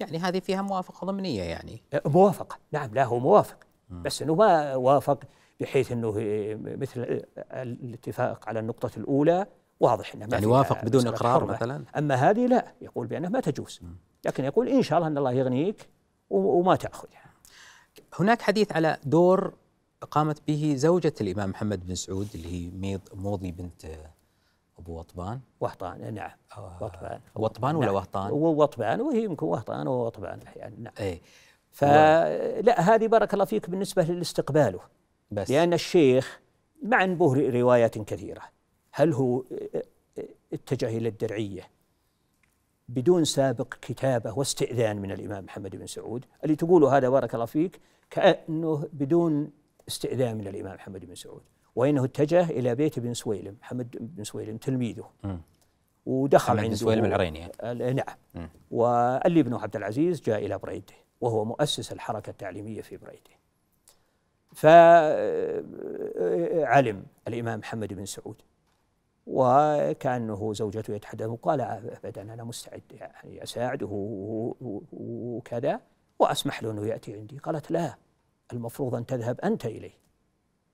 [0.00, 3.56] يعني هذه فيها موافقة ضمنية يعني موافقة نعم لا هو موافق
[3.90, 5.24] بس إنه ما وافق
[5.60, 6.14] بحيث إنه
[6.78, 9.46] مثل الاتفاق على النقطة الأولى
[9.80, 11.52] واضح إنه ما يعني وافق بدون حرمة.
[11.52, 13.80] مثلاً؟ أما هذه لا يقول بانها ما تجوز.
[14.24, 15.88] لكن يقول إن شاء الله إن الله يغنيك
[16.30, 17.24] وما تأخذها.
[18.18, 19.54] هناك حديث على دور
[20.10, 23.86] قامت به زوجة الإمام محمد بن سعود اللي هي ميض موضي بنت
[24.78, 25.40] أبو وطبان.
[25.60, 26.30] وهطان نعم.
[26.80, 27.20] وطبان.
[27.34, 27.94] وطبان ولا نعم.
[27.94, 30.40] وهطان؟ ووطبان وهي يمكن وهطان ووطبان.
[30.46, 30.92] أحيانا نعم.
[31.00, 31.20] إيه.
[31.70, 34.80] فلا هذه بارك الله فيك بالنسبة لاستقباله
[35.30, 35.50] بس.
[35.50, 36.40] لأن الشيخ
[36.82, 38.42] مع أنه روايات كثيرة.
[38.92, 39.44] هل هو
[40.52, 41.62] اتجه إلى الدرعية
[42.88, 47.80] بدون سابق كتابة واستئذان من الإمام محمد بن سعود؟ اللي تقوله هذا بارك الله فيك
[48.10, 49.50] كأنه بدون
[49.88, 51.42] استئذان من الإمام محمد بن سعود.
[51.76, 55.10] وإنه اتجه إلى بيت بن سويلم محمد بن سويلم تلميذه.
[55.24, 55.40] مم.
[56.06, 57.46] ودخل محمد عنده سويلم العريني.
[57.62, 58.16] ال- نعم.
[58.34, 58.48] مم.
[58.70, 63.39] واللي ابن عبد العزيز جاء إلى بريده وهو مؤسس الحركة التعليمية في بريده.
[64.54, 66.06] فعلم
[67.28, 68.42] الإمام محمد بن سعود.
[69.26, 73.88] وكأنه زوجته يتحدث وقال أبدا أنا مستعد يعني أساعده
[74.92, 75.80] وكذا
[76.18, 77.38] وأسمح له أنه يأتي عندي.
[77.38, 77.94] قالت لا
[78.52, 80.00] المفروض أن تذهب أنت إليه.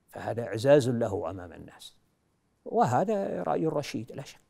[0.09, 1.97] فهذا إعزاز له أمام الناس.
[2.65, 4.41] وهذا رأي رشيد لا شك.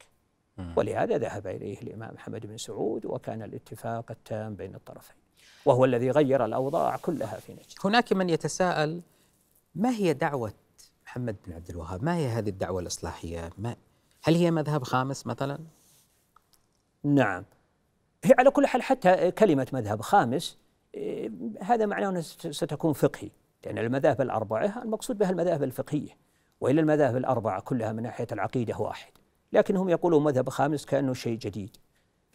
[0.77, 5.17] ولهذا ذهب إليه الإمام محمد بن سعود وكان الاتفاق التام بين الطرفين.
[5.65, 7.75] وهو الذي غير الأوضاع كلها في نجد.
[7.85, 9.01] هناك من يتساءل
[9.77, 10.53] ما هي دعوة
[11.07, 13.77] محمد بن عبد الوهاب؟ ما هي هذه الدعوة الإصلاحية؟ ما
[14.25, 15.59] هل هي مذهب خامس مثلا؟
[17.05, 17.45] نعم
[18.25, 20.59] هي على كل حال حتى كلمة مذهب خامس
[20.95, 21.31] إيه،
[21.63, 23.31] هذا معناه أنها ست- ستكون فقهي
[23.67, 26.17] لأن المذاهب الأربعة المقصود بها المذاهب الفقهية
[26.61, 29.13] وإلا المذاهب الأربعة كلها من ناحية العقيدة واحد
[29.53, 31.77] لكنهم يقولون مذهب خامس كأنه شيء جديد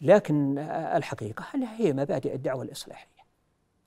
[0.00, 0.58] لكن
[0.96, 3.11] الحقيقة أنها هي مبادئ الدعوة الإصلاحية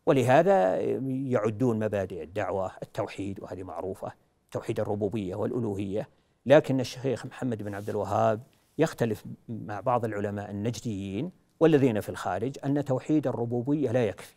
[0.05, 4.11] ولهذا يعدون مبادئ الدعوة التوحيد وهذه معروفة
[4.51, 6.09] توحيد الربوبية والألوهية.
[6.45, 8.41] لكن الشيخ محمد بن عبد الوهاب
[8.77, 14.35] يختلف مع بعض العلماء النجديين والذين في الخارج أن توحيد الربوبية لا يكفي.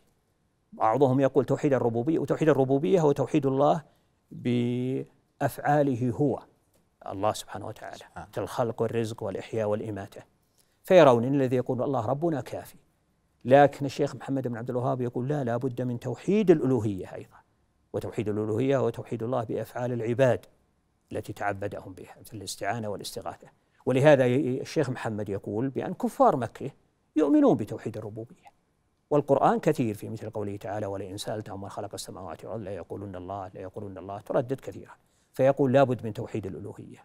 [0.72, 3.82] بعضهم يقول توحيد الربوبية وتوحيد الربوبية هو توحيد الله
[4.30, 6.42] بأفعاله هو
[7.06, 8.04] الله سبحانه وتعالى
[8.38, 10.22] الخلق والرزق والإحياء والإماتة.
[10.84, 12.76] فيرون أن الذي يقول الله ربنا كافي.
[13.44, 17.36] لكن الشيخ محمد بن عبد الوهاب يقول لا لا بد من توحيد الألوهية أيضا
[17.92, 20.46] وتوحيد الألوهية هو توحيد الله بأفعال العباد
[21.12, 23.48] التي تعبدهم بها مثل الاستعانة والاستغاثة.
[23.86, 26.70] ولهذا الشيخ محمد يقول بأن كفار مكة
[27.16, 28.48] يؤمنون بتوحيد الربوبية.
[29.10, 33.50] والقرآن كثير في مثل قوله تعالى ولئن سألتهم من خلق السماوات والأرض لا يقولون الله
[33.54, 34.92] لا يقولون الله تردد كثيرا.
[35.32, 37.04] فيقول لابد من توحيد الألوهية.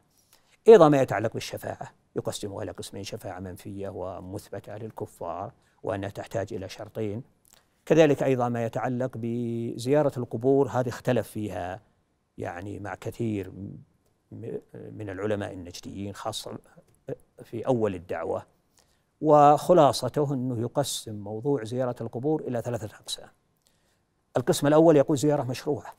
[0.67, 7.23] أيضا ما يتعلق بالشفاعة يقسمها إلى قسمين شفاعة منفية ومثبتة للكفار وأنها تحتاج إلى شرطين.
[7.85, 11.81] كذلك أيضا ما يتعلق بزيارة القبور هذه اختلف فيها
[12.37, 13.51] يعني مع كثير
[14.73, 16.57] من العلماء النجديين خاصة
[17.43, 18.45] في أول الدعوة.
[19.21, 23.29] وخلاصته أنه يقسم موضوع زيارة القبور إلى ثلاثة أقسام.
[24.37, 25.93] القسم الأول يقول زيارة مشروعة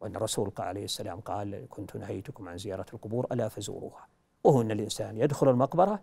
[0.00, 4.08] وأن الرسول قال عليه السلام قال كنت نهيتكم عن زيارة القبور ألا فزوروها.
[4.44, 6.02] وهو أن الإنسان يدخل المقبرة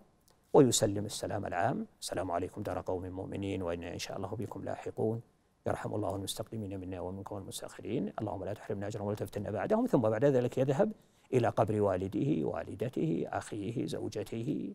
[0.53, 1.87] ويسلم السلام العام.
[2.01, 5.21] السلام عليكم دار قوم مؤمنين وإنا إن شاء الله بكم لاحقون.
[5.67, 9.85] يرحم الله المستقدمين منا ومنكم والمستأخرين اللهم لا تحرمنا أجرا ولا تفتنا بعدهم.
[9.85, 10.91] ثم بعد ذلك يذهب
[11.33, 14.73] إلى قبر والده والدته أخيه زوجته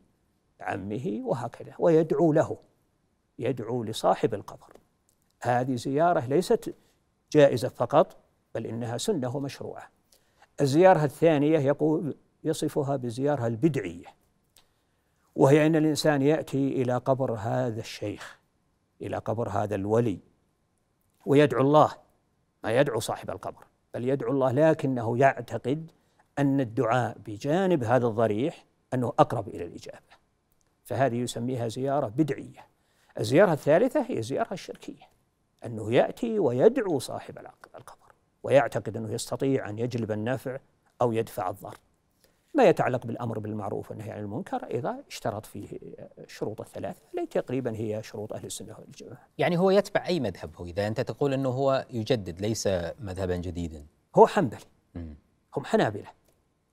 [0.60, 1.74] عمه وهكذا.
[1.78, 2.56] ويدعو له
[3.38, 4.76] يدعو لصاحب القبر.
[5.42, 6.74] هذه زيارة ليست
[7.32, 8.16] جائزة فقط
[8.54, 9.90] بل إنها سنة ومشروعة.
[10.60, 14.21] الزيارة الثانية يقول يصفها بزيارة البدعية.
[15.36, 18.38] وهي أن الإنسان يأتي إلى قبر هذا الشيخ
[19.02, 20.18] إلى قبر هذا الولي
[21.26, 21.92] ويدعو الله
[22.64, 23.64] ما يدعو صاحب القبر
[23.94, 25.90] بل يدعو الله لكنه يعتقد
[26.38, 28.64] أن الدعاء بجانب هذا الضريح
[28.94, 30.22] أنه أقرب إلى الإجابة.
[30.84, 32.66] فهذه يسميها زيارة بدعية.
[33.18, 35.08] الزيارة الثالثة هي الزيارة الشركية
[35.64, 37.38] أنه يأتي ويدعو صاحب
[37.76, 40.58] القبر ويعتقد أنه يستطيع أن يجلب النفع
[41.02, 41.76] أو يدفع الضر.
[42.54, 45.78] ما يتعلق بالأمر بالمعروف والنهي عن المنكر أيضا اشترط فيه
[46.18, 49.28] الشروط الثلاثة التي تقريبا هي شروط أهل السنة والجماعة.
[49.38, 52.68] يعني هو يتبع أي مذهب هو؟ إذا أنت تقول أنه هو يجدد ليس
[53.00, 53.86] مذهبا جديدا.
[54.16, 54.60] هو حنبلي
[55.56, 56.06] هم حنابلة.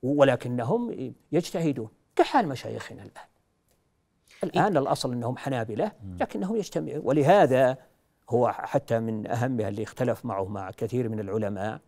[0.03, 3.27] ولكنهم يجتهدون كحال مشايخنا الآن.
[4.43, 7.01] الآن الأصل أنهم حنابلة لكنهم يجتمعون.
[7.03, 7.77] ولهذا
[8.29, 11.81] هو حتى من أهمها اللي اختلف معه مع كثير من العلماء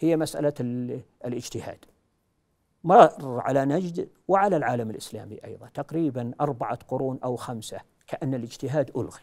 [0.00, 0.54] هي مسألة
[1.24, 1.84] الاجتهاد.
[2.84, 9.22] مر على نجد وعلى العالم الإسلامي أيضا تقريبا أربعة قرون أو خمسة كأن الاجتهاد ألغي.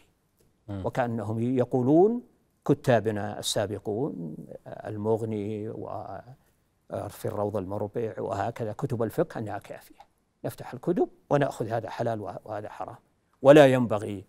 [0.68, 2.22] وكأنهم يقولون
[2.64, 10.00] كتابنا السابقون المغني وفي الروض المربع وهكذا كتب الفقه أنها كافية.
[10.44, 12.96] نفتح الكتب ونأخذ هذا حلال وهذا حرام.
[13.42, 14.24] ولا ينبغي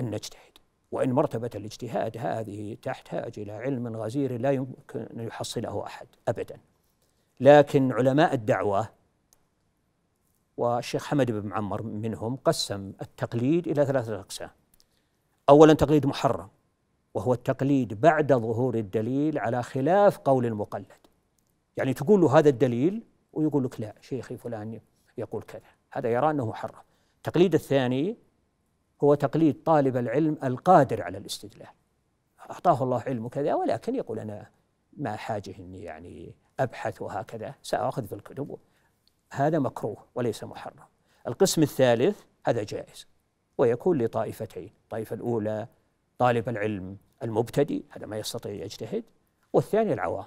[0.00, 0.58] أن نجتهد.
[0.92, 6.58] وإن مرتبة الاجتهاد هذه تحتاج إلى علم غزير لا يمكن أن يحصله أحد أبدا.
[7.40, 8.88] لكن علماء الدعوة
[10.56, 14.50] والشيخ حمد بن معمر منهم قسم التقليد إلى ثلاثة أقسام.
[15.48, 16.48] أولا تقليد محرم
[17.14, 21.06] وهو التقليد بعد ظهور الدليل على خلاف قول المقلد.
[21.76, 24.80] يعني تقول له هذا الدليل ويقول لك لا شيخي فلان
[25.18, 25.62] يقول كذا.
[25.90, 26.82] هذا يرى أنه محرم.
[27.16, 28.16] التقليد الثاني
[29.04, 31.68] هو تقليد طالب العلم القادر على الاستدلال.
[32.50, 34.50] أعطاه الله علم كذا ولكن يقول أنا
[34.96, 38.58] ما حاجة إني يعني أبحث وهكذا سأخذ في الكتب.
[39.32, 40.84] هذا مكروه وليس محرم.
[41.28, 43.06] القسم الثالث هذا جائز.
[43.58, 45.68] ويكون لطائفتين الطائفة الأولى
[46.18, 49.04] طالب العلم المبتدئ هذا ما يستطيع يجتهد
[49.52, 50.26] والثاني العوام.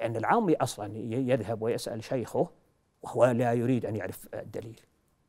[0.00, 2.48] لأن العامي أصلا يذهب ويسأل شيخه
[3.02, 4.80] وهو لا يريد أن يعرف الدليل.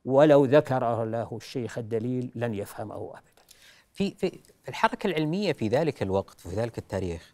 [0.05, 3.41] ولو ذكر له الشيخ الدليل لن يفهمه أبدا.
[3.91, 7.33] في في الحركة العلمية في ذلك الوقت وفي ذلك التاريخ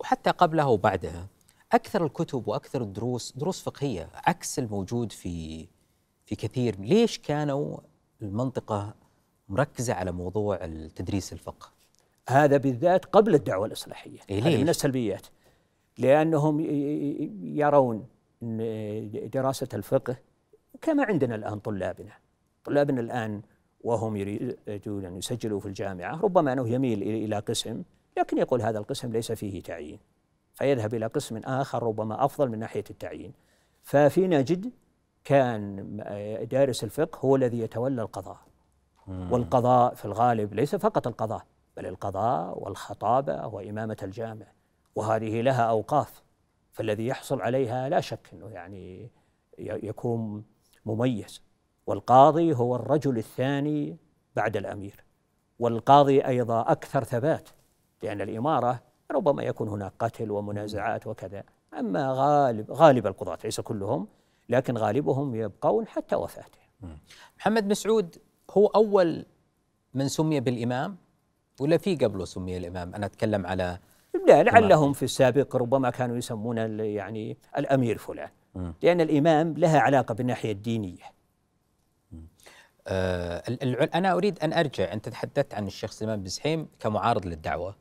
[0.00, 1.26] وحتى قبلها وبعدها
[1.74, 5.66] أكثر الكتب وأكثر الدروس دروس فقهية عكس الموجود في
[6.26, 6.80] في كثير.
[6.80, 7.78] ليش كانوا
[8.22, 8.94] المنطقة
[9.48, 11.72] مركزة على موضوع التدريس الفقه؟
[12.28, 14.18] هذا بالذات قبل الدعوة الإصلاحية.
[14.30, 15.26] إيه هذه من السلبيات.
[15.98, 16.60] لأنهم
[17.42, 18.06] يرون
[18.42, 20.16] أن دراسة الفقه
[20.82, 22.12] كما عندنا الآن طلابنا.
[22.64, 23.42] طلابنا الآن
[23.80, 27.82] وهم يريدون أن يسجلوا في الجامعة ربما أنه يميل إلى قسم
[28.18, 29.98] لكن يقول هذا القسم ليس فيه تعيين.
[30.54, 33.32] فيذهب إلى قسم آخر ربما أفضل من ناحية التعيين.
[33.82, 34.72] ففي نجد
[35.24, 35.96] كان
[36.50, 38.38] دارس الفقه هو الذي يتولى القضاء.
[39.06, 44.46] والقضاء في الغالب ليس فقط القضاء بل القضاء والخطابة وإمامة الجامع.
[44.94, 46.22] وهذه لها أوقاف
[46.72, 49.10] فالذي يحصل عليها لا شك أنه يعني
[49.58, 50.44] يكون
[50.86, 51.42] مميز.
[51.86, 53.96] والقاضي هو الرجل الثاني
[54.36, 55.04] بعد الأمير.
[55.58, 57.48] والقاضي أيضا أكثر ثبات
[58.02, 61.42] لأن الإمارة ربما يكون هناك قتل ومنازعات وكذا.
[61.78, 64.08] أما غالب غالب القضاة ليس كلهم
[64.48, 66.58] لكن غالبهم يبقون حتى وفاته.
[67.38, 68.16] محمد مسعود
[68.50, 69.26] هو أول
[69.94, 70.96] من سمي بالإمام؟
[71.60, 73.78] ولا في قبله سمي الإمام؟ أنا أتكلم على
[74.26, 78.30] لا لعلهم في السابق ربما كانوا يسمون يعني الأمير فلان.
[78.82, 81.14] لأن الإمام لها علاقة بالناحية الدينية.
[82.86, 83.42] آه
[83.94, 87.76] أنا أريد أن أرجع أنت تحدثت عن الشيخ سليمان بن سحيم كمعارض للدعوة.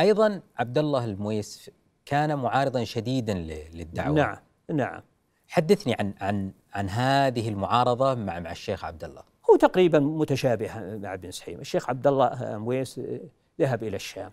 [0.00, 1.70] أيضا عبد الله المويس
[2.06, 3.34] كان معارضا شديدا
[3.74, 4.14] للدعوة.
[4.14, 4.36] نعم
[4.70, 5.02] نعم.
[5.48, 11.14] حدثني عن عن عن هذه المعارضة مع مع الشيخ عبد الله هو تقريبا متشابه مع
[11.14, 13.00] ابن سحيم الشيخ عبد الله مويس
[13.60, 14.30] ذهب إلى الشام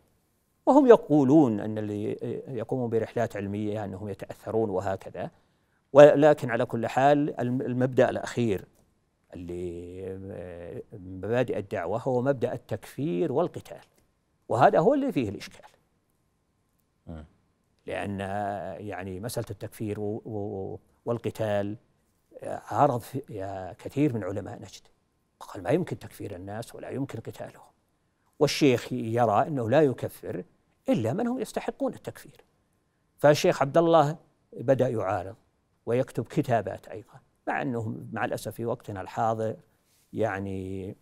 [0.66, 2.18] وهم يقولون أن اللي
[2.48, 5.32] يقومون برحلات علمية أنهم يتأثرون وهكذا
[5.94, 8.66] ولكن على كل حال المبدأ الأخير
[9.34, 10.20] اللي
[10.94, 13.86] مبادئ الدعوة هو مبدأ التكفير والقتال.
[14.50, 15.66] وهذا هو اللي فيه الإشكال.
[17.86, 18.20] لأن
[18.88, 20.00] يعني مسألة التكفير
[21.06, 21.78] والقتال
[22.44, 23.04] عرض
[23.80, 24.88] كثير من علماء نجد.
[25.40, 27.70] قال ما يمكن تكفير الناس ولا يمكن قتالهم.
[28.40, 30.44] والشيخ يرى أنه لا يكفر
[30.90, 32.44] إلا من هم يستحقون التكفير.
[33.18, 34.18] فالشيخ عبد الله
[34.54, 35.36] بدأ يعارض
[35.86, 39.56] ويكتب كتابات أيضا مع أنه مع الأسف في وقتنا الحاضر
[40.14, 40.96] يعني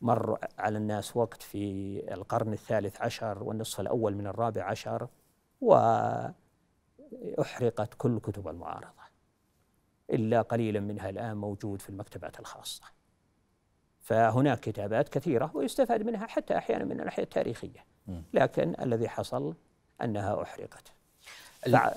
[0.00, 5.08] مر على الناس وقت في القرن الثالث عشر والنصف الأول من الرابع عشر
[5.60, 6.34] وأحرقت
[7.98, 9.08] كل كتب المعارضة.
[10.10, 12.84] إلا قليلا منها الآن موجود في المكتبات الخاصة.
[14.00, 17.84] فهناك كتابات كثيرة ويستفاد منها حتى أحيانا من الناحية التاريخية.
[18.32, 19.54] لكن الذي حصل
[20.02, 20.92] أنها أحرقت.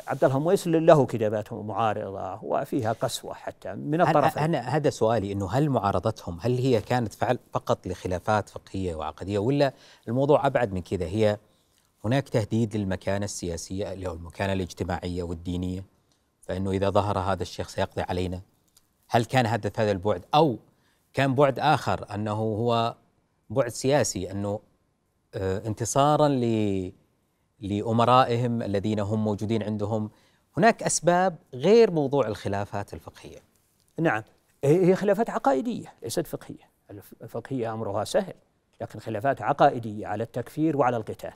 [0.08, 4.44] عبد الله مويس له كتابات معارضة وفيها قسوة حتى من الطرفين.
[4.44, 9.74] أنا هذا سؤالي أنه هل معارضتهم هل هي كانت فعل فقط لخلافات فقهية وعقدية ولا
[10.08, 11.38] الموضوع أبعد من كذا؟ هي
[12.06, 15.84] هناك تهديد للمكانة السياسية أو المكانة الاجتماعية والدينية
[16.42, 18.42] فإنه إذا ظهر هذا الشيخ سيقضي علينا.
[19.10, 20.58] هل كان هدف هذا البعد؟ أو
[21.14, 22.96] كان بعد آخر أنه هو
[23.50, 24.60] بعد سياسي أنه
[25.36, 26.92] آه، انتصارا ل
[27.62, 30.10] لأمرائهم الذين هم موجودين عندهم.
[30.58, 33.40] هناك أسباب غير موضوع الخلافات الفقهية.
[34.00, 34.24] نعم
[34.64, 36.72] هي خلافات عقائدية ليست فقهية.
[37.22, 38.34] الفقهية أمرها سهل
[38.82, 41.34] لكن خلافات عقائدية على التكفير وعلى القتال.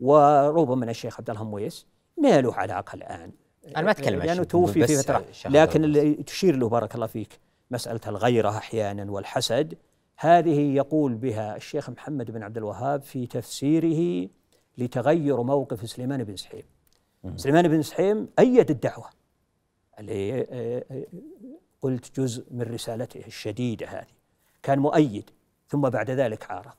[0.00, 1.86] وربما الشيخ عبد الله مويس
[2.22, 3.32] ما له علاقة الآن.
[3.76, 5.24] أنا ما أتكلم لأنه توفي في فترة.
[5.44, 7.38] لكن اللي تشير له بارك الله فيك
[7.70, 9.74] مسألة الغيرة أحيانا والحسد.
[10.16, 14.28] هذه يقول بها الشيخ محمد بن عبد الوهاب في تفسيره
[14.78, 16.62] لتغير موقف سليمان بن سحيم.
[17.36, 19.10] سليمان بن سحيم أيد الدعوة.
[19.98, 21.06] اللي آه، آه،
[21.82, 24.16] قلت جزء من رسالته الشديدة هذه.
[24.62, 25.30] كان مؤيد
[25.68, 26.74] ثم بعد ذلك عارض.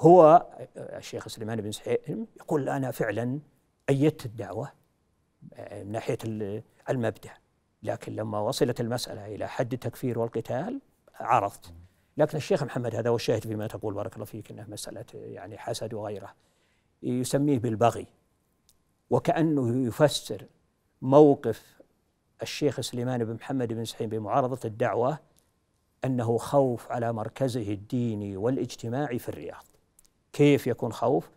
[0.00, 3.38] هو آه، الشيخ سليمان بن سحيم يقول أنا فعلا
[3.88, 4.72] أيدت الدعوة
[5.72, 6.18] من ناحية
[6.90, 7.30] المبدأ.
[7.82, 10.80] لكن لما وصلت المسألة إلى حد التكفير والقتال
[11.20, 11.72] عرضت
[12.16, 15.94] لكن الشيخ محمد هذا هو الشاهد فيما تقول بارك الله فيك إنه مسألة يعني حسد
[15.94, 16.34] وغيره.
[17.02, 18.06] يسميه بالبغي
[19.10, 20.46] وكأنه يفسر
[21.02, 21.82] موقف
[22.42, 25.18] الشيخ سليمان بن محمد بن سحيم بمعارضة الدعوة
[26.04, 29.64] أنه خوف على مركزه الديني والاجتماعي في الرياض.
[30.32, 31.30] كيف يكون خوف؟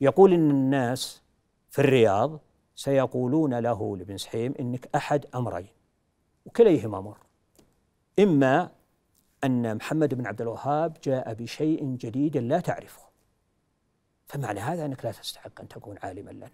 [0.00, 1.22] يقول إن الناس
[1.70, 2.40] في الرياض
[2.74, 5.66] سيقولون له لابن سحيم إنك أحد أمرين
[6.46, 7.18] وكليهما مر.
[8.18, 8.70] إما
[9.44, 13.09] أن محمد بن عبد الوهاب جاء بشيء جديد لا تعرفه.
[14.30, 16.50] فمعنى هذا أنك لا تستحق أن تكون عالما لنا.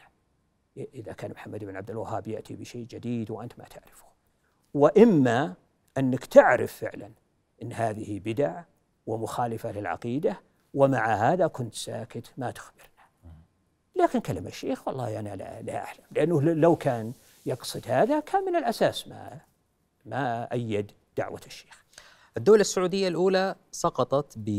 [0.77, 4.07] إذا كان محمد بن عبد الوهاب يأتي بشيء جديد وأنت ما تعرفه.
[4.75, 5.55] وإما
[5.99, 7.11] أنك تعرف فعلا
[7.63, 8.63] أن هذه بدع
[9.07, 10.41] ومخالفة للعقيدة
[10.75, 12.87] ومع هذا كنت ساكت ما تخبرنا.
[13.97, 16.05] لكن كلام الشيخ والله أنا لا, لا أعلم.
[16.11, 17.13] لأنه لو كان
[17.47, 19.41] يقصد هذا كان من الأساس ما
[20.05, 21.85] ما أيد دعوة الشيخ.
[22.37, 24.51] الدولة السعودية الأولى سقطت ب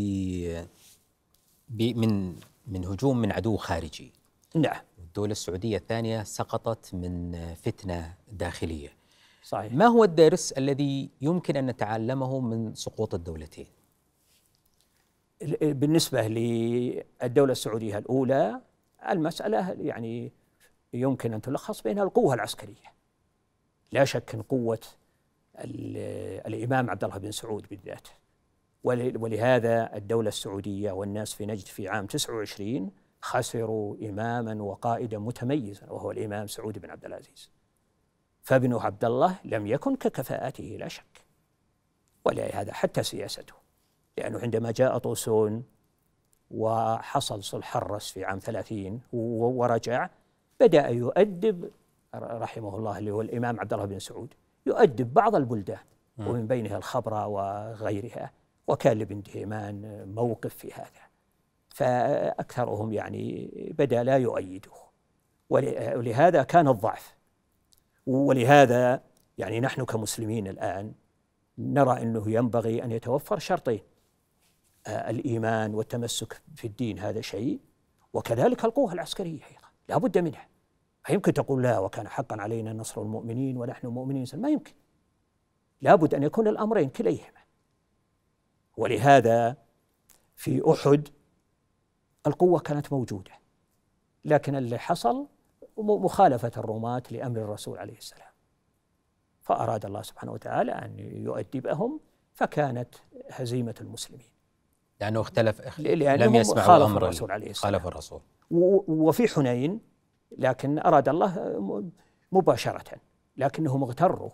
[1.70, 2.36] من
[2.68, 4.14] من هجوم من عدو خارجي.
[4.56, 4.82] نعم.
[5.00, 8.90] الدولة السعودية الثانية سقطت من فتنة داخلية.
[9.44, 9.74] صحيح.
[9.74, 13.68] ما هو الدرس الذي يمكن أن نتعلمه من سقوط الدولتين؟
[15.62, 18.62] بالنسبة للدولة السعودية الأولى
[19.10, 20.32] المسألة يعني
[20.94, 22.94] يمكن أن تلخص بين القوة العسكرية.
[23.92, 24.80] لا شك أن قوة
[25.56, 28.08] الإمام عبد الله بن سعود بالذات.
[29.18, 36.48] ولهذا الدولة السعودية والناس في نجد في عام 29 خسروا إماما وقائدا متميزا وهو الإمام
[36.48, 37.52] سعود بن عبد العزيز.
[38.42, 41.26] فابن عبد الله لم يكن ككفاءته لا شك.
[42.26, 43.54] ولهذا حتى سياسته.
[44.18, 45.64] لأنه عندما جاء طوسون
[46.52, 50.10] وحصل صلح الرس في عام ثلاثين ورجع
[50.60, 51.72] بدأ يؤدب
[52.16, 54.34] رحمه الله اللي هو الإمام عبد الله بن سعود
[54.66, 55.80] يؤدب بعض البلدان
[56.18, 58.32] ومن بينها الخبرة وغيرها.
[58.68, 61.08] وكان لابن دهيمان موقف في هذا
[61.70, 64.72] فأكثرهم يعني بدأ لا يؤيده.
[65.50, 67.16] ولهذا كان الضعف.
[68.06, 69.04] ولهذا
[69.38, 70.94] يعني نحن كمسلمين الآن
[71.58, 73.82] نرى أنه ينبغي أن يتوفر شرطين
[74.88, 77.60] الإيمان والتمسك في الدين هذا شيء
[78.14, 80.48] وكذلك القوة العسكرية أيضا لا بد منها.
[81.10, 84.74] يمكن تقول لا وكان حقا علينا نصر المؤمنين ونحن مؤمنين ما يمكن.
[85.82, 87.37] لابد أن يكون الأمرين كليهما.
[88.78, 89.58] ولهذا
[90.36, 91.08] في أحد
[92.28, 93.32] القوة كانت موجودة
[94.26, 95.28] لكن اللي حصل
[95.78, 98.32] مخالفة الرماة لأمر الرسول عليه السلام.
[99.42, 102.00] فأراد الله سبحانه وتعالى أن يؤدبهم
[102.34, 102.96] فكانت
[103.32, 104.32] هزيمة المسلمين.
[105.02, 107.74] لأنه اختلف لم يسمع خالف أمر الرسول عليه السلام.
[107.74, 108.22] خالف الرسول.
[108.88, 109.80] وفي حنين
[110.38, 111.60] لكن أراد الله
[112.32, 112.98] مباشرة
[113.38, 114.32] لكنهم اغتروا.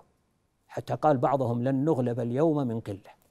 [0.67, 3.22] حتى قال بعضهم لن نغلب اليوم من قلة.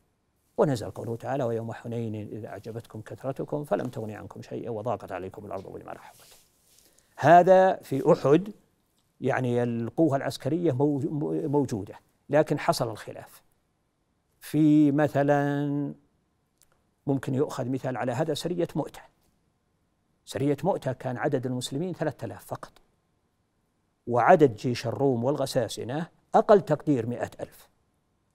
[0.56, 5.72] ونزل قوله تعالى ويوم حنين إذا أعجبتكم كثرتكم فلم تغن عنكم شيئا وضاقت عليكم الأرض
[5.72, 6.42] بما رحبت
[7.16, 8.52] هذا في أحد
[9.20, 10.72] يعني القوة العسكرية
[11.48, 11.94] موجودة
[12.30, 13.42] لكن حصل الخلاف.
[14.40, 15.94] في مثلا
[17.06, 19.00] ممكن يؤخذ مثال على هذا سرية مؤتة.
[20.24, 22.72] سرية مؤتة كان عدد المسلمين ثلاثة آلاف فقط
[24.06, 27.71] وعدد جيش الروم والغساسنة أقل تقدير مئة ألف.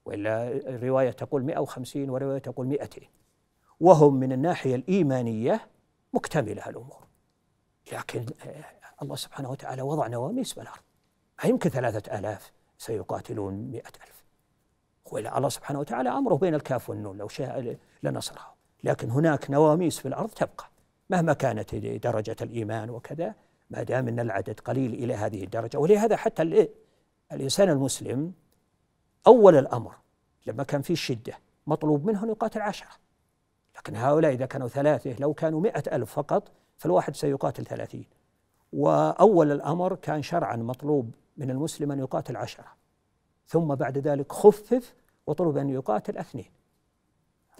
[0.08, 3.02] وإلا الرواية تقول 150 ورواية تقول 200
[3.80, 5.68] وهم من الناحية الإيمانية
[6.14, 7.08] مكتملة الأمور.
[7.94, 8.66] لكن آه،
[9.02, 10.82] الله سبحانه وتعالى وضع نواميس بالأرض
[11.44, 14.24] ما يمكن ثلاثة آلاف سيقاتلون مئة ألف.
[15.06, 20.08] وإلا الله سبحانه وتعالى أمره بين الكاف والنون لو شاء لنصرها لكن هناك نواميس في
[20.08, 20.70] الأرض تبقى.
[21.10, 23.36] مهما كانت درجة الإيمان وكذا
[23.70, 25.78] ما دام أن العدد قليل إلى هذه الدرجة.
[25.78, 26.68] ولهذا حتى
[27.32, 28.34] الإنسان المسلم
[29.28, 29.96] أول الأمر
[30.46, 31.34] لما كان في الشدة
[31.68, 32.90] مطلوب منه أن يقاتل عشرة
[33.78, 38.06] لكن هؤلاء إذا كانوا ثلاثة لو كانوا مئة ألف فقط فالواحد سيقاتل ثلاثين.
[38.74, 42.66] وأول الأمر كان شرعا مطلوب من المسلم أن يقاتل عشرة.
[43.46, 44.94] ثم بعد ذلك خفف
[45.28, 46.52] وطلب أن يقاتل اثنين.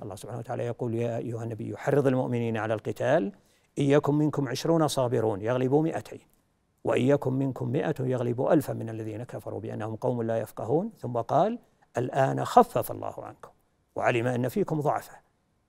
[0.02, 3.32] الله سبحانه وتعالى يقول يا أيها النبي حرض المؤمنين على القتال
[3.80, 6.37] إن يكن منكم عشرون صابرون يغلبوا مئتين.
[6.84, 10.92] وإن يكن منكم مئة يغلبوا ألفا من الذين كفروا بأنهم قوم لا يفقهون.
[10.98, 11.60] ثم قال
[11.98, 13.50] الآن خفف الله عنكم
[13.96, 15.16] وعلم أن فيكم ضعفا.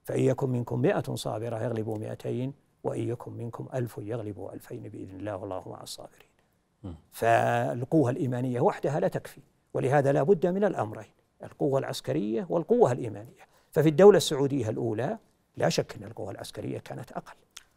[0.03, 2.53] فإن يكن منكم مئة صابرة يغلبوا مئتين
[2.83, 6.29] وإن يكن منكم ألف يغلبوا ألفين بإذن الله والله مع الصابرين.
[7.11, 9.41] فالقوة الإيمانية وحدها لا تكفي
[9.73, 11.11] ولهذا لا بد من الأمرين
[11.43, 13.49] القوة العسكرية والقوة الإيمانية.
[13.71, 15.17] ففي الدولة السعودية الأولى
[15.57, 17.35] لا شك أن القوة العسكرية كانت أقل.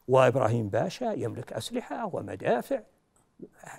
[0.08, 2.80] وإبراهيم باشا يملك أسلحة ومدافع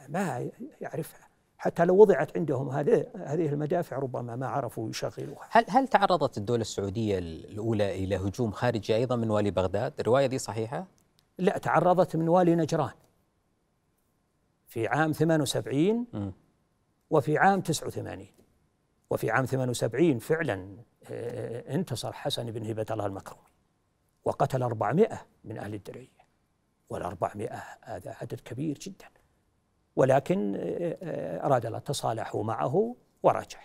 [0.10, 0.50] ما
[0.82, 5.48] يعرفها حتى لو وضعت عندهم هذه هذه المدافع ربما ما عرفوا يشغلوها.
[5.52, 10.38] هل هل تعرضت الدولة السعودية الأولى إلى هجوم خارجي أيضا من والي بغداد؟ الرواية دي
[10.38, 10.88] صحيحة؟
[11.38, 12.94] لا تعرضت من والي نجران
[14.68, 16.32] في عام 78 م.
[17.10, 18.28] وفي عام 89
[19.10, 20.78] وفي عام 78 فعلا
[21.12, 23.50] آه، انتصر حسن بن هبة الله المكرومي
[24.26, 26.24] وقتل 400 من أهل الدرية
[26.94, 29.06] وال400 هذا عدد كبير جدا
[29.96, 33.60] ولكن آه، أراد الله تصالحوا معه ورجع.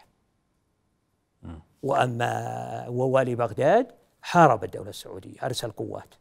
[1.83, 6.14] وأما ووالي بغداد حارب الدولة السعودية أرسل قوات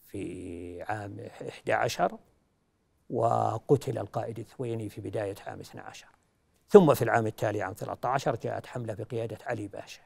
[0.00, 2.18] في عام 11
[3.10, 6.06] وقتل القائد الثويني في بداية عام 12
[6.68, 10.02] ثم في العام التالي عام 13 جاءت حملة بقيادة علي باشا.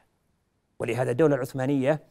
[0.78, 2.02] ولهذا الدولة العثمانية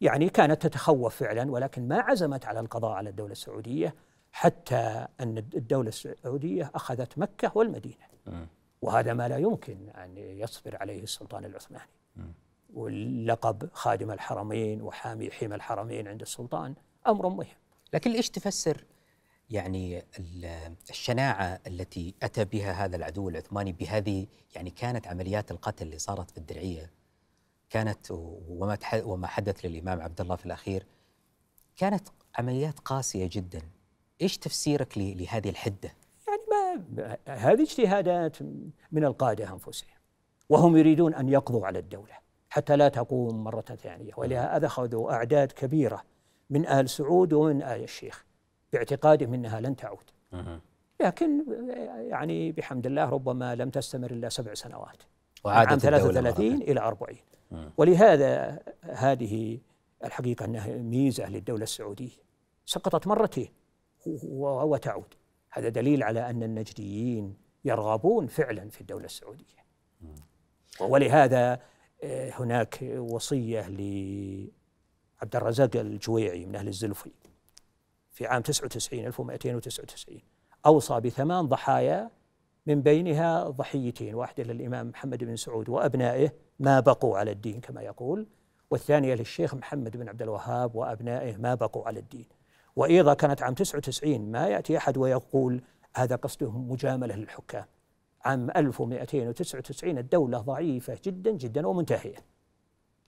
[0.00, 3.94] يعني كانت تتخوف فعلا ولكن ما عزمت على القضاء على الدولة السعودية
[4.36, 8.06] حتى أن الدولة السعودية أخذت مكة والمدينة.
[8.82, 11.90] وهذا ما لا يمكن أن يصبر عليه السلطان العثماني.
[12.74, 16.74] واللقب خادم الحرمين وحامي حمى الحرمين عند السلطان
[17.06, 17.46] أمر مهم.
[17.92, 18.84] لكن إيش تفسر
[19.50, 20.02] يعني
[20.90, 26.38] الشناعة التي أتى بها هذا العدو العثماني بهذه يعني كانت عمليات القتل اللي صارت في
[26.38, 26.90] الدرعية؟
[27.70, 30.86] كانت وما وما حدث للإمام عبد الله في الأخير.
[31.76, 32.08] كانت
[32.38, 33.75] عمليات قاسية جدا.
[34.22, 35.92] إيش تفسيرك لهذه الحدة؟
[36.28, 38.36] يعني ما هذه اجتهادات
[38.92, 39.96] من القادة أنفسهم
[40.48, 42.14] وهم يريدون أن يقضوا على الدولة
[42.50, 46.02] حتى لا تقوم مرة ثانية ولهذا أخذوا أعداد كبيرة
[46.50, 48.24] من آل سعود ومن آل الشيخ
[48.72, 50.10] باعتقادهم إنها لن تعود.
[51.00, 51.44] لكن
[52.10, 55.02] يعني بحمد الله ربما لم تستمر إلا سبع سنوات.
[55.44, 57.16] وعادت عام 33 إلى 40
[57.76, 59.58] ولهذا هذه
[60.04, 62.26] الحقيقة أنها ميزة للدولة السعودية
[62.66, 63.48] سقطت مرتين
[64.06, 65.14] وتعود
[65.50, 69.66] هذا دليل على أن النجديين يرغبون فعلا في الدولة السعودية.
[70.80, 71.60] ولهذا
[72.02, 77.10] آه، هناك وصية لعبد الرزاق الجويعي من أهل الزلفي.
[78.10, 80.20] في عام 99 1299
[80.66, 82.10] أوصى بثمان ضحايا
[82.66, 88.26] من بينها ضحيتين واحدة للإمام محمد بن سعود وأبنائه ما بقوا على الدين كما يقول
[88.70, 92.26] والثانية للشيخ محمد بن عبد الوهاب وأبنائه ما بقوا على الدين.
[92.76, 95.62] وإذا كانت عام 99 ما يأتي أحد ويقول
[95.96, 97.64] هذا قصده مجاملة للحكام.
[98.24, 102.16] عام 1299 الدولة ضعيفة جدا جدا ومنتهية.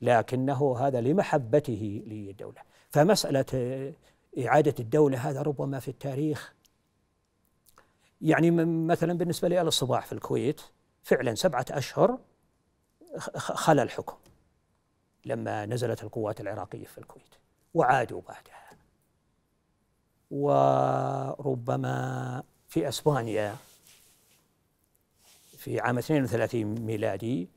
[0.01, 2.61] لكنه هذا لمحبته للدولة.
[2.91, 3.95] فمسألة
[4.39, 6.55] إعادة الدولة هذا ربما في التاريخ.
[8.21, 10.61] يعني مثلا بالنسبة لآل الصباح في الكويت
[11.03, 12.19] فعلا سبعة أشهر
[13.37, 14.17] خلى الحكم
[15.25, 17.35] لما نزلت القوات العراقية في الكويت.
[17.75, 18.58] وعادوا بعدها.
[20.43, 23.57] وربما في أسبانيا
[25.59, 27.49] في عام 32 ميلادي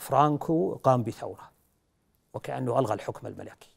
[0.00, 1.50] فرانكو قام بثورة
[2.34, 3.70] وكأنه ألغى الحكم الملكي.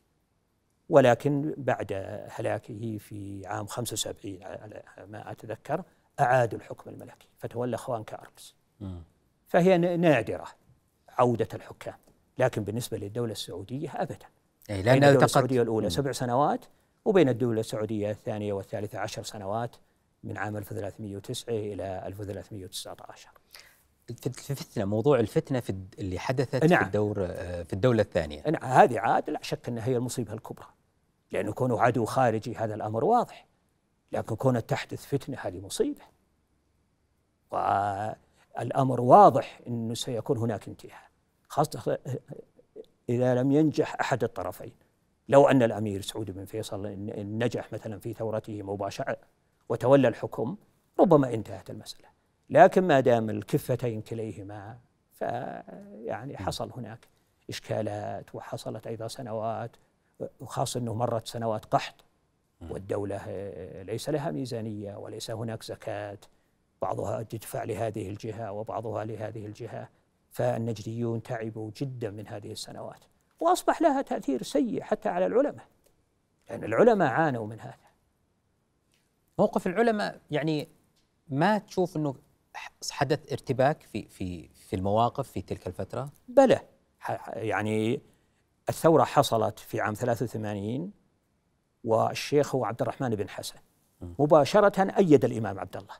[0.89, 1.93] ولكن بعد
[2.29, 5.83] هلاكه في عام 75 على ما أتذكر
[6.19, 8.55] أعادوا الحكم الملكي فتولى خوان كارلس.
[9.47, 10.47] فهي نادرة
[11.09, 11.97] عودة الحكام
[12.37, 14.25] لكن بالنسبة للدولة السعودية أبدا.
[14.69, 16.65] أي بين الدولة السعودية الأولى سبع سنوات
[17.07, 19.75] وبين الدولة السعودية الثانية والثالثة عشر سنوات
[20.23, 23.29] من عام 1309 إلى 1319
[24.07, 26.79] في الفتنه موضوع الفتنة في اللي حدثت نعم.
[26.79, 27.27] في الدور
[27.63, 28.43] في الدولة الثانية.
[28.49, 30.65] نعم هذه عاد لا شك أنها هي المصيبة الكبرى
[31.31, 33.47] لأنه كونه عدو خارجي هذا الأمر واضح
[34.11, 36.01] لكن كونها تحدث فتنة هذه مصيبة.
[37.51, 41.07] والأمر واضح إنه سيكون هناك انتهاء
[41.47, 41.97] خاصة
[43.09, 44.86] إذا لم ينجح أحد الطرفين.
[45.29, 49.17] لو أن الأمير سعود بن فيصل نجح مثلا في ثورته مباشرة
[49.69, 50.57] وتولى الحكم
[50.99, 52.07] ربما انتهت المسألة.
[52.49, 54.77] لكن ما دام الكفتين كليهما
[55.13, 57.07] فيعني حصل هناك
[57.49, 59.71] إشكالات وحصلت أيضا سنوات
[60.39, 62.05] وخاصة أنه مرت سنوات قحط
[62.69, 63.21] والدولة
[63.83, 66.17] ليس لها ميزانية وليس هناك زكاة
[66.81, 69.89] بعضها تدفع لهذه الجهة وبعضها لهذه الجهة
[70.29, 73.03] فالنجديون تعبوا جدا من هذه السنوات.
[73.39, 75.65] وأصبح لها تأثير سيء حتى على العلماء.
[76.49, 77.87] يعني العلماء عانوا من هذا.
[79.39, 80.67] موقف العلماء يعني
[81.29, 82.15] ما تشوف أنه
[82.91, 86.59] حدث ارتباك في في في المواقف في تلك الفترة؟ بلى.
[87.33, 88.01] يعني
[88.69, 90.91] الثورة حصلت في عام 83
[91.83, 93.55] والشيخ هو عبد الرحمن بن حسن.
[94.01, 95.95] مباشرة أيد الإمام عبد الله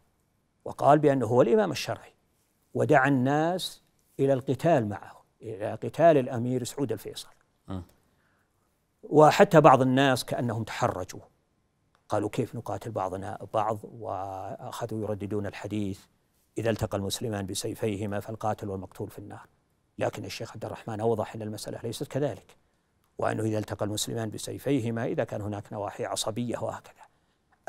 [0.66, 2.14] وقال بأنه هو الإمام الشرعي
[2.74, 3.84] ودعا الناس
[4.20, 5.17] إلى القتال معه.
[5.42, 7.28] إلى قتال الأمير سعود الفيصل.
[9.04, 11.22] وحتى بعض الناس كأنهم تحرجوا.
[12.10, 16.06] قالوا كيف نقاتل بعضنا بعض وأخذوا يرددون الحديث.
[16.58, 19.48] إذا التقى المسلمان بسيفيهما فالقاتل والمقتول في النار.
[19.98, 22.58] لكن الشيخ عبد الرحمن أوضح أن المسألة ليست كذلك.
[23.18, 27.04] وأنه إذا التقى المسلمان بسيفيهما إذا كان هناك نواحي عصبية وهكذا.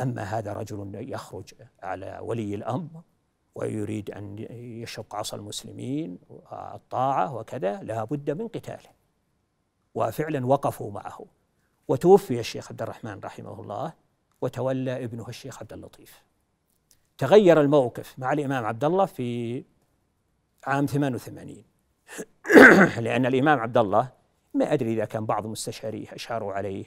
[0.00, 3.02] أما هذا رجل يخرج على ولي الأمر
[3.58, 4.38] ويريد أن
[4.82, 6.18] يشق عصا المسلمين
[6.52, 8.90] الطاعة وكذا لا بد من قتاله.
[9.94, 11.24] وفعلا وقفوا معه.
[11.88, 13.92] وتوفي الشيخ عبد الرحمن رحمه الله
[14.40, 16.22] وتولى ابنه الشيخ عبد اللطيف.
[17.18, 19.64] تغير الموقف مع الإمام عبد الله في
[20.64, 21.64] عام 88
[23.04, 24.08] لأن الإمام عبد الله
[24.54, 26.84] ما أدري إذا كان بعض مستشاريه أشاروا عليه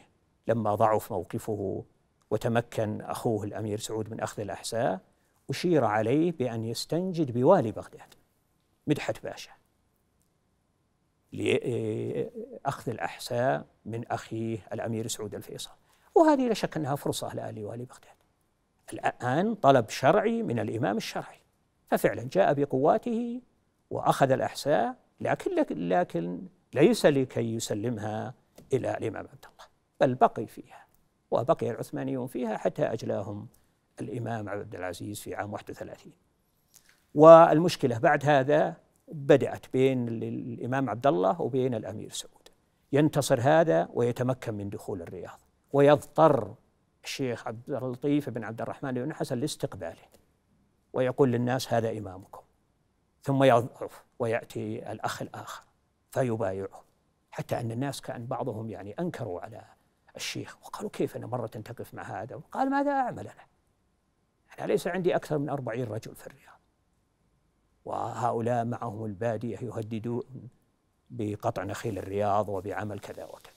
[0.47, 1.83] لما ضعف موقفه
[2.31, 4.99] وتمكن أخوه الأمير سعود من أخذ الأحساء
[5.51, 8.13] أشير عليه بأن يستنجد بوالي بغداد.
[8.87, 9.51] مدحت باشا.
[11.31, 15.71] لأخذ الأحساء من أخيه الأمير سعود الفيصل.
[16.15, 18.15] وهذه لا شك أنها فرصة لوالي بغداد.
[18.93, 21.39] الآن طلب شرعي من الإمام الشرعي.
[21.87, 23.41] ففعلا جاء بقواته
[23.89, 25.55] وأخذ الأحساء لكن
[25.89, 26.41] لكن
[26.73, 28.33] ليس لكي يسلمها
[28.73, 29.65] إلى الإمام عبد الله.
[30.01, 30.85] بل بقي فيها
[31.31, 33.47] وبقي العثمانيون فيها حتى أجلاهم
[34.01, 36.11] الإمام عبد العزيز في عام 31
[37.15, 38.75] والمشكلة بعد هذا
[39.11, 42.49] بدأت بين الإمام عبد الله وبين الأمير سعود.
[42.91, 45.39] ينتصر هذا ويتمكن من دخول الرياض
[45.73, 46.55] ويضطر
[47.03, 50.01] الشيخ عبد اللطيف بن عبد الرحمن بن حسن لاستقباله
[50.93, 52.41] ويقول للناس هذا إمامكم.
[53.23, 55.63] ثم يضعف ويأتي الأخ الآخر
[56.11, 56.83] فيبايعه
[57.31, 59.63] حتى أن الناس كأن بعضهم يعني أنكروا على
[60.15, 60.57] الشيخ.
[60.65, 63.50] وقالوا كيف أنا مرة تقف مع هذا؟ قال ماذا أعمل أنا؟
[64.59, 66.59] أنا ليس عندي أكثر من أربعين رجل في الرياض.
[67.85, 70.49] وهؤلاء معهم البادية يهددون
[71.09, 73.53] بقطع نخيل الرياض وبعمل كذا وكذا.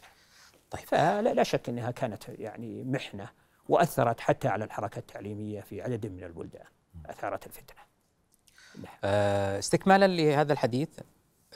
[0.71, 3.29] طيب فلا لا شك إنها كانت يعني محنة
[3.69, 6.67] وأثرت حتى على الحركة التعليمية في عدد من البلدان
[7.07, 7.81] أثارت الفتنة.
[9.05, 10.89] آه، استكمالا لهذا الحديث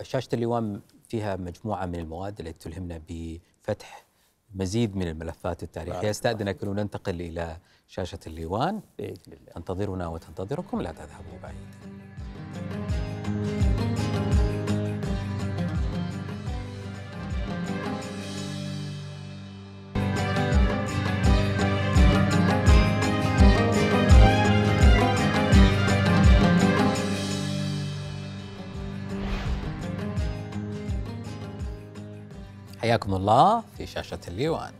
[0.02, 4.07] شاشة اللواء فيها مجموعة من المواد التي تلهمنا بفتح
[4.54, 6.10] مزيد من الملفات التاريخية.
[6.10, 7.56] أستأذنك ان ننتقل إلى
[7.88, 8.80] شاشة الليوان.
[9.00, 9.16] الله.
[9.54, 11.58] تنتظرنا وتنتظركم لا تذهبوا بعيدا
[32.80, 34.72] حياكم الله في شاشة الليوان.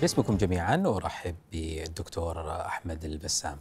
[0.00, 3.58] باسمكم جميعا أرحب بالدكتور أحمد البسام.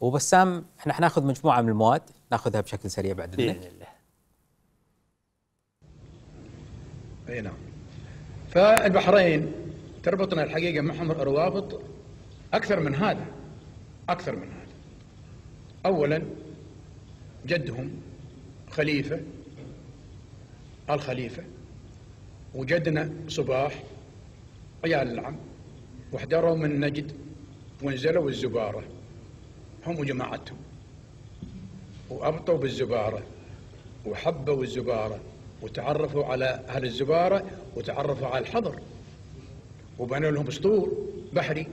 [0.00, 2.02] وبسام إحنا حناخذ مجموعة من المواد
[2.32, 3.86] نأخذها بشكل سريع بعد بإذن الله.
[7.28, 7.56] أي نعم.
[8.50, 9.52] فالبحرين
[10.02, 11.80] تربطنا الحقيقة معهم روابط
[12.56, 13.26] أكثر من هذا
[14.08, 14.66] أكثر من هذا.
[15.86, 16.22] أولا
[17.46, 17.90] جدهم
[18.70, 19.20] خليفة
[20.90, 21.44] الخليفة
[22.54, 23.82] وجدنا صباح
[24.84, 25.36] عيال العم
[26.12, 27.12] واحضروا من نجد
[27.82, 28.82] ونزلوا الزبارة.
[29.86, 30.58] هم وجماعتهم.
[32.10, 33.22] وأبطوا بالزبارة
[34.06, 35.20] وحبوا الزبارة
[35.62, 37.44] وتعرفوا على أهل الزبارة
[37.76, 38.80] وتعرفوا على الحضر.
[39.98, 40.92] وبنوا لهم اسطول
[41.32, 41.66] بحري.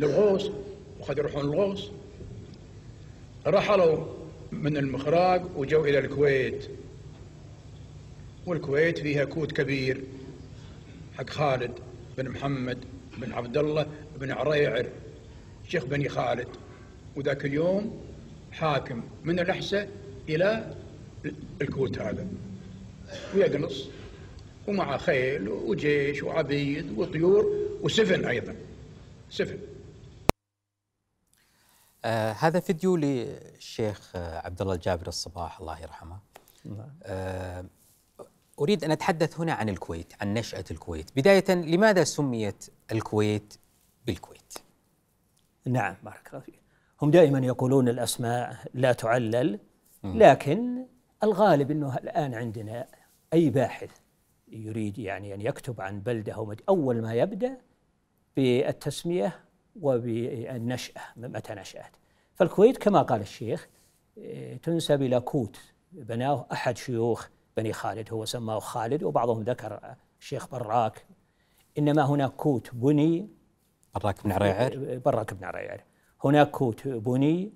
[0.00, 0.50] للغوص
[1.00, 1.90] وقد يروحون الغوص.
[3.46, 4.04] رحلوا
[4.52, 6.68] من المخراج وجوا إلى الكويت.
[8.46, 10.02] والكويت فيها كوت كبير
[11.18, 11.72] حق خالد
[12.18, 12.78] بن محمد
[13.18, 13.86] بن عبد الله
[14.20, 14.86] بن عريعر
[15.68, 16.48] شيخ بني خالد.
[17.16, 18.00] وذاك اليوم
[18.52, 19.88] حاكم من الأحساء
[20.28, 20.74] إلى
[21.62, 22.26] الكوت هذا.
[23.34, 23.90] ويجلس
[24.68, 28.54] ومع خيل وجيش وعبيد وطيور وسفن أيضا.
[29.30, 29.58] سفن.
[32.04, 36.18] آه هذا فيديو للشيخ آه، عبد الله الجابر الصباح الله يرحمه.
[37.02, 37.64] آه
[38.60, 41.10] أريد أن أتحدث هنا عن الكويت عن نشأة الكويت.
[41.16, 43.54] بداية لماذا سميت الكويت
[44.06, 44.54] بالكويت؟
[45.66, 46.62] نعم بارك الله فيك.
[47.02, 49.58] هم دائما يقولون الأسماء لا تعلل
[50.04, 50.86] لكن
[51.22, 52.86] الغالب إنه الآن عندنا
[53.32, 53.90] أي باحث
[54.48, 57.56] يريد يعني أن يكتب عن بلده أو مدينة أول ما يبدأ
[58.36, 59.40] بالتسمية
[59.80, 61.96] وبالنشأة متى نشأت.
[62.34, 63.68] فالكويت كما قال الشيخ
[64.18, 65.60] إيه، تنسب إلى كوت.
[65.92, 71.06] بناه أحد شيوخ بني خالد هو سماه خالد وبعضهم ذكر الشيخ براك.
[71.78, 73.28] إنما هناك كوت بني
[73.94, 75.84] براك بن عريعر؟ براك بن عريعر.
[76.24, 77.52] هناك كوت بني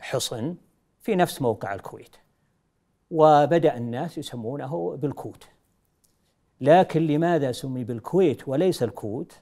[0.00, 0.56] حصن
[1.00, 2.16] في نفس موقع الكويت.
[3.10, 5.48] وبدأ الناس يسمونه بالكوت.
[6.60, 9.40] لكن لماذا سمي بالكويت وليس الكوت؟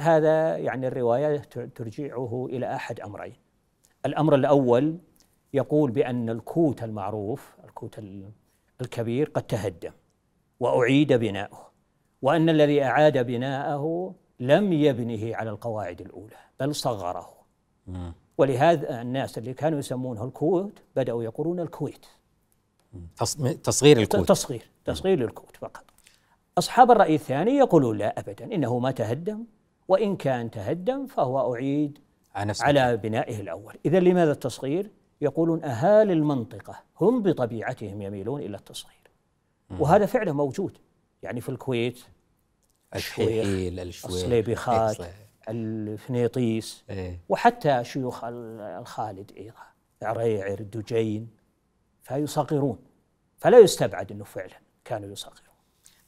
[0.00, 1.36] هذا يعني الرواية
[1.74, 3.34] ترجعه إلى أحد أمرين.
[4.06, 4.98] الأمر الأول
[5.54, 8.00] يقول بأن الكوت المعروف الكوت
[8.80, 9.92] الكبير قد تهدم
[10.60, 11.70] وأعيد بناؤه
[12.22, 17.28] وأن الذي أعاد بناءه لم يبنه على القواعد الأولى بل صغره.
[18.38, 22.06] ولهذا الناس اللي كانوا يسمونه الكوت بدأوا يقولون الكويت.
[23.62, 24.28] تصغير الكوت.
[24.28, 25.84] تصغير تصغير للكوت فقط.
[26.58, 29.44] أصحاب الرأي الثاني يقولون لا أبدا إنه ما تهدم
[29.90, 31.98] وإن كان تهدم فهو أعيد
[32.34, 33.74] على, على بنائه الأول.
[33.86, 39.10] إذا لماذا التصغير؟ يقولون أهالي المنطقة هم بطبيعتهم يميلون إلى التصغير.
[39.78, 40.78] وهذا فعلا موجود.
[41.22, 42.00] يعني في الكويت
[42.94, 44.96] الشويخ الصليبيخات
[45.48, 49.66] الفنيطيس إيه؟ وحتى شيوخ الخالد أيضا
[50.02, 51.30] عريعر دجين
[52.02, 52.78] فيصغرون.
[53.38, 55.49] فلا يستبعد أنه فعلا كانوا يصغرون.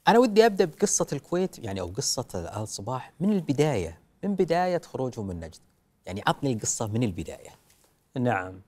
[0.07, 5.27] أنا ودي أبدأ بقصة الكويت يعني أو قصة آل صباح من البداية من بداية خروجهم
[5.27, 5.61] من نجد.
[6.05, 7.49] يعني عطني القصة من البداية.
[8.19, 8.61] نعم.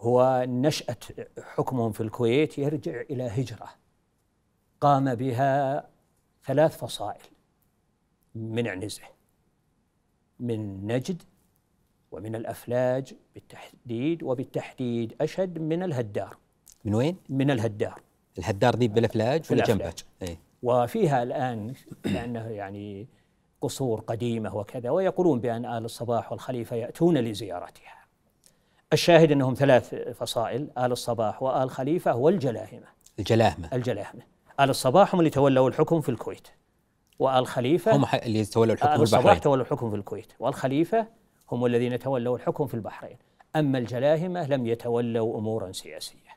[0.00, 0.96] هو نشأة
[1.40, 3.68] حكمهم في الكويت يرجع إلى هجرة.
[4.80, 5.88] قام بها
[6.46, 7.22] ثلاث فصائل
[8.34, 9.02] من عنزة.
[10.40, 11.22] من نجد
[12.10, 16.36] ومن الأفلاج بالتحديد وبالتحديد أشد من الهدار.
[16.84, 18.03] من وين؟ من الهدار.
[18.38, 21.74] الهدار ذي بالأفلاج ولا جنبها؟ إيه؟ وفيها الآن
[22.04, 23.06] لأنه يعني
[23.60, 27.94] قصور قديمة وكذا ويقولون بأن آل الصباح والخليفة يأتون لزيارتها.
[28.92, 32.86] الشاهد أنهم ثلاث فصائل آل الصباح وآل خليفة والجلاهمة.
[33.18, 33.68] الجلاهمة.
[33.72, 34.22] الجلاهمة.
[34.60, 36.48] آل الصباح هم اللي تولوا الحكم في الكويت
[37.18, 39.02] وآل خليفة هم اللي تولوا الحكم في البحرين.
[39.02, 41.06] الصباح تولوا الحكم في الكويت والخليفة
[41.50, 43.16] هم الذين تولوا الحكم في البحرين.
[43.56, 46.33] أما الجلاهمة لم يتولوا أمورا سياسية.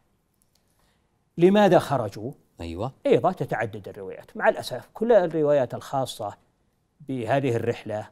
[1.37, 2.31] لماذا خرجوا؟
[2.61, 2.93] أيوة.
[3.05, 4.37] أيضا تتعدد الروايات.
[4.37, 6.37] مع الأسف كل الروايات الخاصة
[6.99, 8.09] بهذه الرحلة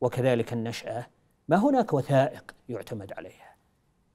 [0.00, 1.06] وكذلك النشأة
[1.48, 3.56] ما هناك وثائق يعتمد عليها.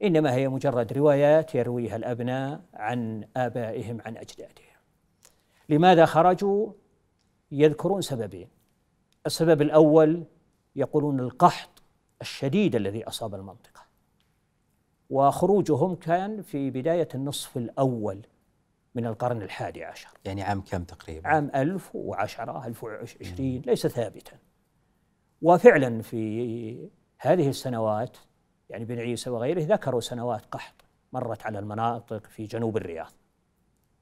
[0.03, 4.77] إنما هي مجرد روايات يرويها الأبناء عن آبائهم عن أجدادهم.
[5.69, 6.71] لماذا خرجوا؟
[7.51, 8.47] يذكرون سببين.
[9.25, 10.23] السبب الأول
[10.75, 11.83] يقولون القحط
[12.21, 13.81] الشديد الذي أصاب المنطقة.
[15.09, 18.21] وخروجهم كان في بداية النصف الأول
[18.97, 20.09] من القرن الحادي عشر.
[20.25, 24.37] يعني عام كم تقريبا؟ عام 1010 1020 ليس ثابتا.
[25.41, 28.17] وفعلا في هذه السنوات
[28.69, 33.11] يعني بن عيسى وغيره ذكروا سنوات قحط مرت على المناطق في جنوب الرياض.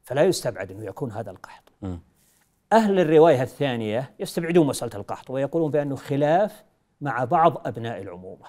[0.03, 1.71] فلا يستبعد أنه يكون هذا القحط.
[1.81, 1.97] م.
[2.73, 6.63] أهل الرواية الثانية يستبعدون مسألة القحط ويقولون بأنه خلاف
[7.01, 8.45] مع بعض أبناء العمومة.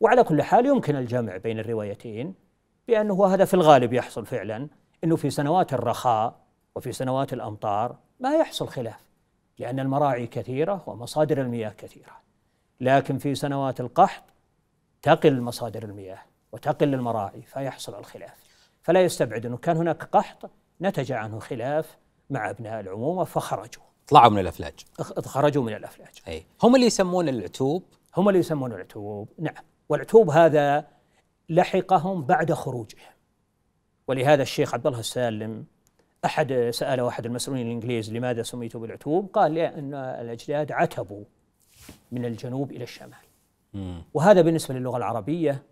[0.00, 2.34] وعلى كل حال يمكن الجمع بين الروايتين
[2.88, 4.68] بأنه هذا في الغالب يحصل فعلا.
[5.04, 6.34] أنه في سنوات الرخاء
[6.74, 9.08] وفي سنوات الأمطار ما يحصل خلاف
[9.58, 12.12] لأن المراعي كثيرة ومصادر المياه كثيرة.
[12.80, 14.22] لكن في سنوات القحط
[15.02, 16.22] تقل مصادر المياه
[16.52, 18.34] وتقل المراعي فيحصل الخلاف.
[18.82, 21.96] فلا يستبعد أنه كان هناك قحط نتج عنه خلاف
[22.30, 23.82] مع أبناء العمومة فخرجوا.
[24.08, 24.74] طلعوا من الأفلاج.
[25.24, 26.22] خرجوا من الأفلاج.
[26.28, 26.46] أي.
[26.62, 27.82] هم اللي يسمون العتوب؟
[28.16, 29.28] هم اللي يسمونه العتوب.
[29.38, 29.64] نعم.
[29.88, 30.86] والعتوب هذا
[31.48, 33.17] لحقهم بعد خروجهم.
[34.08, 35.64] ولهذا الشيخ عبد الله السالم
[36.24, 41.24] أحد سأله أحد المسؤولين الإنجليز لماذا سميتوا بالعتوب؟ قال لأن الأجداد عتبوا
[42.12, 43.18] من الجنوب إلى الشمال.
[44.14, 45.62] وهذا بالنسبة للغة العربية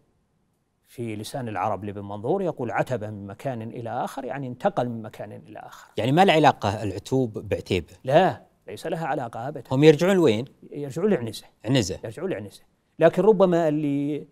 [0.88, 5.32] في لسان العرب لابن منظور يقول عتب من مكان إلى آخر يعني انتقل من مكان
[5.32, 5.90] إلى آخر.
[5.96, 11.10] يعني ما له علاقة العتوب بعتيبه لا ليس لها علاقة ابدا هم يرجعون لوين؟ يرجعون
[11.10, 12.62] لعنزة عنزة يرجعون لعنزة
[12.98, 14.26] لكن ربما اللي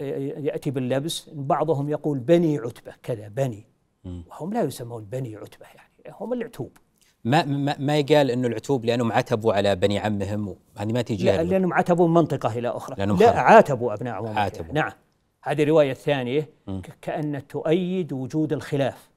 [0.00, 3.66] يأتي باللبس بعضهم يقول بني عتبة كذا بني.
[4.04, 6.76] وهم لا يسمون بني عتبة يعني هم العتوب
[7.24, 11.42] ما ما, ما يقال إنه العتوب لأنهم عتبوا على بني عمهم هذه ما تجي لا.
[11.42, 13.40] لأنهم عتبوا من منطقة إلى أخرى لأنهم لا.
[13.40, 14.74] عاتبوا أبناء عمومهم عاتبوا.
[14.74, 14.92] نعم
[15.42, 16.48] هذه الروايه الثانية
[17.02, 19.10] كأن تؤيد وجود الخلاف.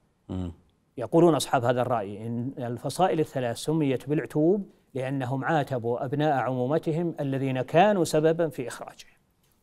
[0.97, 8.03] يقولون أصحاب هذا الرأي إن الفصائل الثلاث سميت بالعتوب لأنهم عاتبوا أبناء عمومتهم الذين كانوا
[8.03, 9.18] سببا في إخراجهم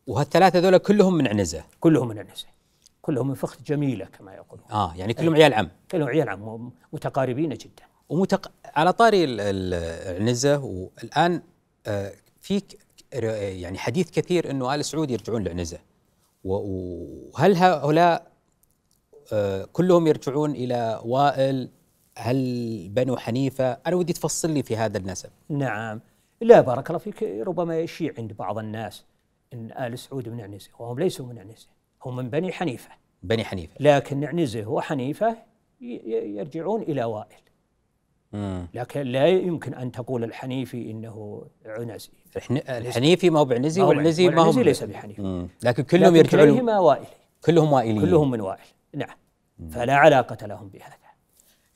[0.07, 1.63] وهالثلاثة ذولا كلهم من عنزة.
[1.79, 2.49] كلهم من النساء
[3.01, 4.65] كلهم من فخذ جميلة كما يقولون.
[4.71, 5.69] آه يعني كلهم عيال عم.
[5.91, 7.83] كلهم عيال عم متقاربين جدا.
[8.09, 8.51] ومتق...
[8.65, 9.73] على طاري ال- ال-
[10.17, 11.41] العنزه والآن
[11.87, 12.61] آه، في
[13.13, 15.79] يعني حديث كثير إنه آل سعود يرجعون لعنزة.
[16.43, 18.31] وهل هؤلاء
[19.33, 21.69] آه، كلهم يرجعون إلى وائل؟
[22.17, 26.01] هل بنو حنيفة؟ أنا ودي تفصل لي في هذا النسب نعم.
[26.41, 29.03] لا بارك الله فيك ربما يشيع عند بعض الناس.
[29.53, 31.67] إن آل سعود من عنزه وهم ليسوا من عنزه
[32.05, 32.89] هم من بني حنيفة.
[33.23, 33.73] بني حنيفة.
[33.79, 35.37] لكن عنزه وحنيفه
[35.81, 37.35] يرجعون إلى وائل.
[38.33, 38.67] مم.
[38.73, 42.09] لكن لا يمكن أن تقول الحنيفي إنه عنزي.
[42.35, 45.47] الحن- الحنيفي ما هو بعنزي والعنزي ما هو ليس بحنيفي مم.
[45.63, 47.07] لكن كلهم لكن يرجعون كليهما وائلي.
[47.45, 48.01] كلهم وائليين.
[48.01, 48.61] كلهم من وائل.
[48.95, 49.15] نعم.
[49.69, 50.93] فلا علاقة لهم بهذا.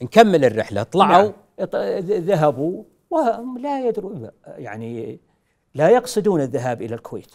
[0.02, 0.84] نكمل الرحلة.
[0.84, 1.32] طلعوا.
[1.60, 1.70] نعم.
[2.02, 2.84] ذهبوا.
[3.10, 5.20] وهم لا يدرون يعني
[5.76, 7.32] لا يقصدون الذهاب إلى الكويت.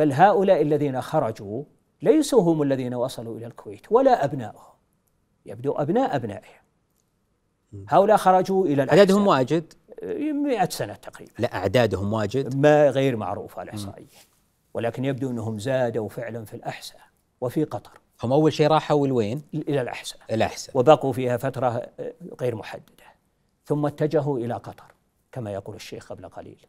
[0.00, 1.64] بل هؤلاء الذين خرجوا
[2.02, 4.74] ليسوا هم الذين وصلوا إلى الكويت ولا ابنائهم
[5.46, 6.62] يبدو أبناء أبنائهم.
[7.88, 9.00] هؤلاء خرجوا إلى الأحساء.
[9.00, 9.72] عددهم واجد؟
[10.02, 11.32] 100 سنة تقريبا.
[11.38, 14.06] لا أعدادهم واجد؟ ما غير معروفه الاحصائيه
[14.74, 17.00] ولكن يبدو إنهم زادوا فعلا في الأحساء
[17.40, 18.00] وفي قطر.
[18.22, 20.20] هم أول شيء راحوا لوين؟ إلى الأحساء.
[20.30, 20.78] الأحساء.
[20.78, 21.86] وبقوا فيها فترة
[22.40, 23.04] غير محددة.
[23.64, 24.94] ثم اتجهوا إلى قطر
[25.32, 26.66] كما يقول الشيخ قبل قليل.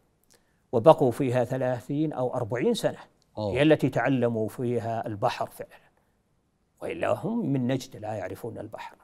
[0.72, 2.98] وبقوا فيها ثلاثين أو أربعين سنة.
[3.42, 3.54] أوه.
[3.54, 5.92] هي التي تعلموا فيها البحر فعلا.
[6.82, 8.96] وإلا هم من نجد لا يعرفون البحر.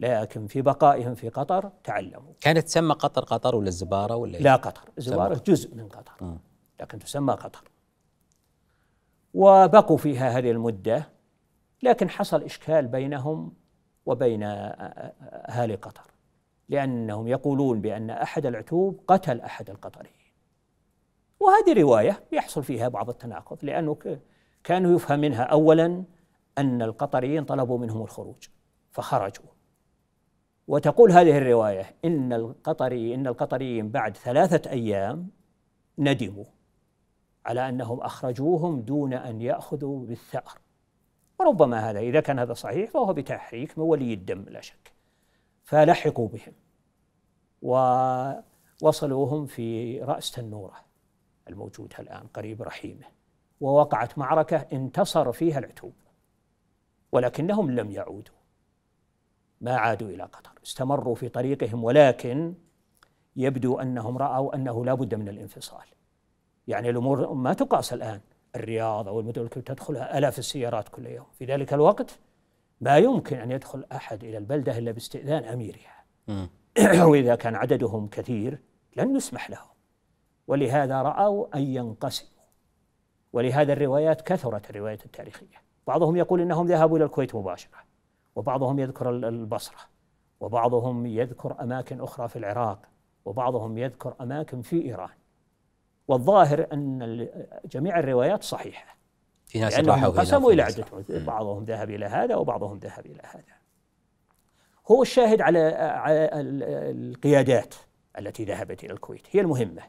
[0.00, 2.32] لكن في بقائهم في قطر تعلموا.
[2.40, 4.90] كانت تسمى قطر قطر ولا الزباره ولا؟ لا قطر.
[4.98, 6.12] زوارة جزء من قطر.
[6.20, 6.38] مم.
[6.80, 7.64] لكن تسمى قطر.
[9.34, 11.08] وبقوا فيها هذه المدة
[11.82, 13.52] لكن حصل إشكال بينهم
[14.06, 16.04] وبين أهالي قطر.
[16.68, 20.21] لأنهم يقولون بأن أحد العتوب قتل أحد القطريين
[21.42, 23.96] وهذه رواية يحصل فيها بعض التناقض لأنه
[24.64, 26.04] كانوا يفهم منها أولا
[26.58, 28.48] أن القطريين طلبوا منهم الخروج
[28.90, 29.46] فخرجوا.
[30.68, 35.30] وتقول هذه الرواية إن القطري إن القطريين بعد ثلاثة أيام
[35.98, 36.44] ندموا
[37.46, 40.58] على أنهم أخرجوهم دون أن يأخذوا بالثأر.
[41.40, 44.92] وربما هذا إذا كان هذا صحيح فهو بتحريك من ولي الدم لا شك.
[45.62, 46.52] فلحقوا بهم
[48.82, 50.91] ووصلوهم في رأس تنورة.
[51.48, 53.06] الموجودة الآن قريب رحيمه.
[53.60, 55.92] ووقعت معركة انتصر فيها العتوب
[57.12, 58.34] ولكنهم لم يعودوا
[59.60, 62.54] ما عادوا إلى قطر استمروا في طريقهم ولكن
[63.36, 65.84] يبدو أنهم رأوا أنه لا بد من الانفصال.
[66.68, 68.20] يعني الأمور ما تقاس الآن
[68.56, 71.26] الرياض أو المدن التي تدخلها آلاف السيارات كل يوم.
[71.38, 72.18] في ذلك الوقت
[72.80, 76.04] ما يمكن أن يدخل أحد إلى البلدة إلا باستئذان أميرها.
[77.10, 78.58] وإذا كان عددهم كثير
[78.96, 79.71] لن يسمح لهم.
[80.46, 82.30] ولهذا رأوا أن ينقسموا.
[83.32, 85.62] ولهذا الروايات كثرت الروايات التاريخية.
[85.86, 87.78] بعضهم يقول إنهم ذهبوا إلى الكويت مباشرة
[88.36, 89.78] وبعضهم يذكر ال- البصرة
[90.40, 92.78] وبعضهم يذكر أماكن أخرى في العراق
[93.24, 95.08] وبعضهم يذكر أماكن في إيران.
[96.08, 97.28] والظاهر أن
[97.64, 98.96] جميع الروايات صحيحة.
[99.46, 103.42] في ناس راحوا انقسموا إلى عدة بعضهم ذهب إلى هذا وبعضهم ذهب إلى هذا.
[104.90, 106.62] هو الشاهد على على ال-
[107.12, 107.74] القيادات
[108.18, 109.26] التي ذهبت إلى الكويت.
[109.30, 109.82] هي المهمة.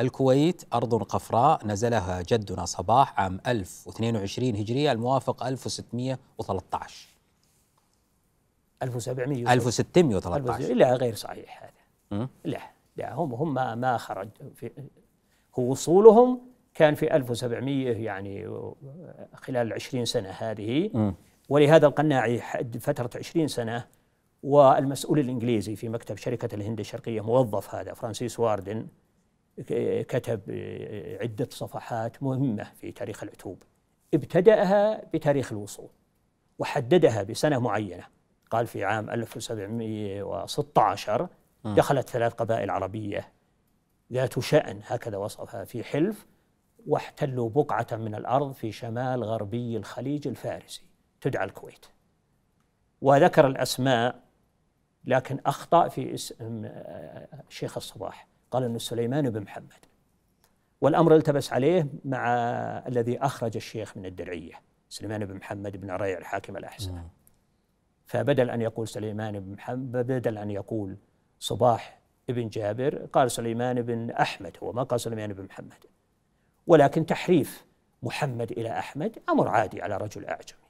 [0.00, 7.08] الكويت أرض قفراء نزلها جدنا صباح عام 1022 هجرية الموافق 1613
[8.82, 12.28] 1700 1613 لا غير صحيح هذا.
[12.44, 12.60] لا
[12.96, 14.70] لا هم هم ما, ما خرج في
[15.58, 16.40] هو وصولهم
[16.74, 18.48] كان في 1700 يعني
[19.34, 20.90] خلال العشرين سنة هذه.
[20.94, 21.12] م.
[21.48, 23.86] ولهذا القناعي حد فترة عشرين سنة
[24.42, 28.86] والمسؤول الإنجليزي في مكتب شركة الهند الشرقية موظف هذا فرانسيس واردن
[30.08, 30.40] كتب
[31.20, 33.62] عدة صفحات مهمة في تاريخ العتوب.
[34.14, 35.88] ابتدأها بتاريخ الوصول
[36.58, 38.04] وحددها بسنة معينة.
[38.50, 41.28] قال في عام 1716
[41.64, 43.28] دخلت ثلاث قبائل عربية
[44.12, 46.26] ذات شأن هكذا وصفها في حلف
[46.86, 50.82] واحتلوا بقعة من الأرض في شمال غربي الخليج الفارسي
[51.20, 51.86] تدعى الكويت.
[53.00, 54.22] وذكر الأسماء
[55.04, 56.70] لكن أخطأ في اسم
[57.48, 58.28] شيخ الصباح.
[58.50, 59.84] قال أنه سليمان بن محمد.
[60.80, 62.28] والأمر التبس عليه مع
[62.86, 64.54] الذي أخرج الشيخ من الدرعية
[64.88, 67.02] سليمان بن محمد بن ريع الحاكم الأحسن.
[68.06, 70.96] فبدل أن يقول سليمان بن محمد بدل أن يقول
[71.38, 72.00] صباح
[72.30, 75.84] ابن جابر قال سليمان بن أحمد هو ما قال سليمان بن محمد.
[76.70, 77.66] ولكن تحريف
[78.02, 80.60] محمد إلى أحمد أمر عادي على رجل أعجمي.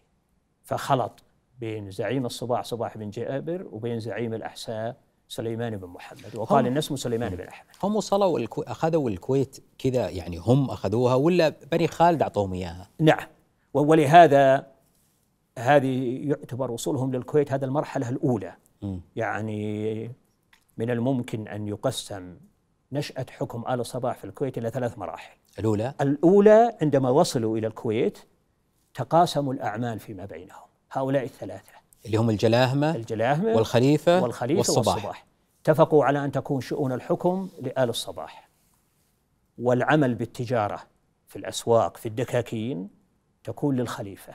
[0.63, 1.23] فخلط
[1.59, 4.97] بين زعيم الصباح صباح بن جابر وبين زعيم الأحساء
[5.29, 7.71] سليمان بن محمد وقال إن اسمه سليمان بن أحمد.
[7.83, 8.63] هم وصلوا الكو...
[8.63, 13.27] أخذوا الكويت كذا يعني هم أخذوها ولا بني خالد أعطوهم إياها؟ نعم.
[13.75, 14.67] ولهذا
[15.59, 18.57] هذه يعتبر وصولهم للكويت هذا المرحلة الأولى.
[18.83, 18.99] م.
[19.17, 20.11] يعني
[20.77, 22.37] من الممكن أن يقسم
[22.93, 25.40] نشأة حكم آل صباح في الكويت إلى ثلاث مراحل.
[25.61, 25.95] الأولى.
[26.01, 28.19] الأولى عندما وصلوا إلى الكويت
[28.95, 30.69] تقاسموا الأعمال فيما بينهم.
[30.93, 31.73] هؤلاء الثلاثة.
[32.07, 35.27] اللي هم الجلاهمة الجلاهمة والخليفة, والخليفة والصباح, والصباح.
[35.63, 38.49] اتفقوا على أن تكون شؤون الحكم لآل الصباح.
[39.59, 40.81] والعمل بالتجارة
[41.27, 42.89] في الأسواق في الدكاكين
[43.45, 44.35] تكون للخليفة.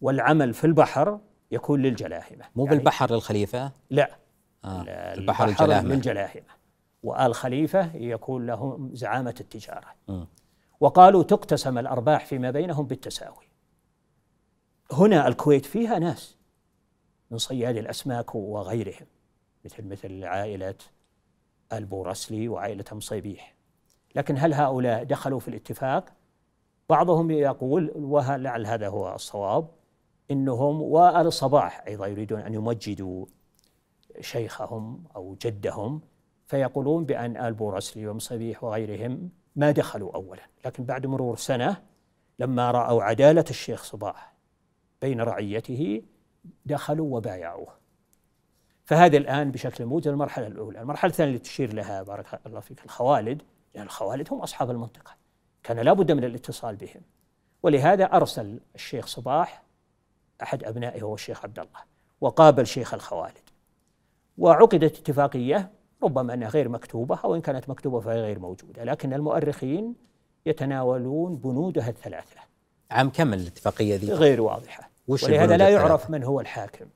[0.00, 1.20] والعمل في البحر
[1.50, 2.44] يكون للجلاهمة.
[2.56, 4.10] مو يعني بالبحر للخليفة؟ لا.
[4.64, 4.82] آه.
[4.82, 5.94] البحر, البحر للجلاهمة.
[5.94, 6.57] للجلاهمة.
[7.02, 10.24] وآل خليفة يكون لهم زعامة التجارة م.
[10.80, 13.48] وقالوا تقتسم الأرباح فيما بينهم بالتساوي
[14.92, 16.36] هنا الكويت فيها ناس
[17.30, 19.06] من صياد الأسماك وغيرهم
[19.64, 20.74] مثل مثل عائلة
[21.72, 23.54] البورسلي وعائلة مصيبيح
[24.14, 26.04] لكن هل هؤلاء دخلوا في الاتفاق؟
[26.88, 29.68] بعضهم يقول ولعل هذا هو الصواب
[30.30, 33.26] إنهم وآل صباح أيضا يريدون أن يمجدوا
[34.20, 36.00] شيخهم أو جدهم
[36.48, 41.82] فيقولون بأن آل بورسلي ومصيبيح وغيرهم ما دخلوا اولا لكن بعد مرور سنة
[42.38, 44.34] لما رأوا عدالة الشيخ صباح
[45.02, 46.02] بين رعيته
[46.66, 47.78] دخلوا وبايعوه.
[48.84, 50.80] فهذا الآن بشكل موجز المرحلة الأولى.
[50.80, 53.42] المرحلة الثانية اللي تشير لها بارك الله فيك الخوالد
[53.74, 55.16] لأن الخوالد هم أصحاب المنطقة.
[55.62, 57.02] كان لابد من الاتصال بهم.
[57.62, 59.62] ولهذا أرسل الشيخ صباح
[60.42, 61.80] أحد أبنائه هو الشيخ عبد الله
[62.20, 63.48] وقابل شيخ الخوالد.
[64.38, 69.94] وعقدت اتفاقية ربما أنها غير مكتوبة أو إن كانت مكتوبة فهي غير موجودة لكن المؤرخين
[70.46, 72.40] يتناولون بنودها الثلاثة.
[72.90, 74.90] عام كم الاتفاقية ذي؟ غير واضحة.
[75.08, 76.86] ولهذا لا يعرف من هو الحاكم.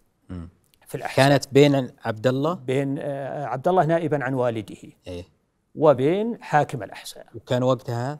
[0.86, 4.76] في الأحساء كانت بين عبد الله؟ بين آه، عبد الله نائبا عن والده.
[5.06, 5.24] إيه؟
[5.74, 8.18] وبين حاكم الأحساء وكان وقتها؟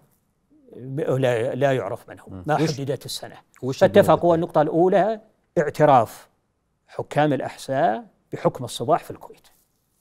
[0.97, 2.43] لا لا يعرف من هو.
[2.47, 3.37] ما حددت السنة.
[3.75, 5.21] فاتفقوا النقطة الأولى
[5.59, 6.29] اعتراف
[6.87, 9.49] حكام الأحساء بحكم الصباح في الكويت.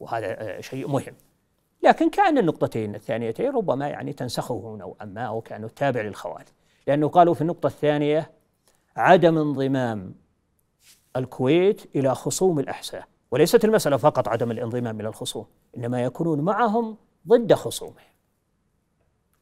[0.02, 1.14] وهذا آه، شيء مهم.
[1.84, 6.46] لكن كأن النقطتين الثانيتين ربما يعني تنسخه نوعا ما أو كانوا تابع للخوارج.
[6.88, 8.32] لأنه قالوا في النقطة الثانية
[8.96, 10.16] عدم انضمام
[11.16, 15.46] الكويت إلى خصوم الأحساء وليست المسألة فقط عدم الانضمام إلى الخصوم
[15.78, 16.98] إنما يكونون معهم
[17.28, 18.12] ضد خصومهم.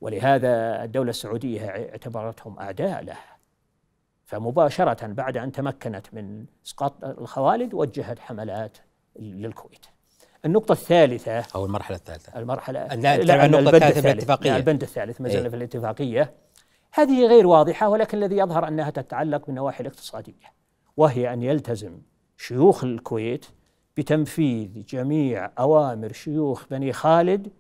[0.02, 3.38] ولهذا الدولة السعودية اعتبرتهم أعداء لها.
[4.26, 8.78] فمباشرة بعد أن تمكنت من إسقاط الخوالد وجهت حملات
[9.20, 9.86] للكويت.
[10.46, 11.44] النقطة الثالثة.
[11.56, 12.40] أو المرحلة الثالثة.
[12.40, 16.34] المرحلة لا لا النقطة الثالثة في الاتفاقية البند الثالث ما زلنا إيه؟ في الاتفاقية.
[16.94, 20.54] هذه غير واضحة ولكن الذي يظهر أنها تتعلق بالنواحي الاقتصادية
[20.98, 21.98] وهي أن يلتزم
[22.38, 23.46] شيوخ الكويت
[23.98, 27.52] بتنفيذ جميع أوامر شيوخ بني خالد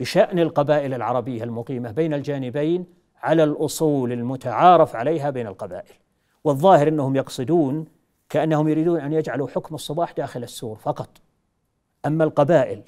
[0.00, 2.86] بشأن القبائل العربية المقيمة بين الجانبين
[3.22, 5.94] على الأصول المتعارف عليها بين القبائل.
[6.44, 7.84] والظاهر أنهم يقصدون
[8.28, 11.08] كأنهم يريدون أن يجعلوا حكم الصباح داخل السور فقط.
[12.06, 12.82] أما القبائل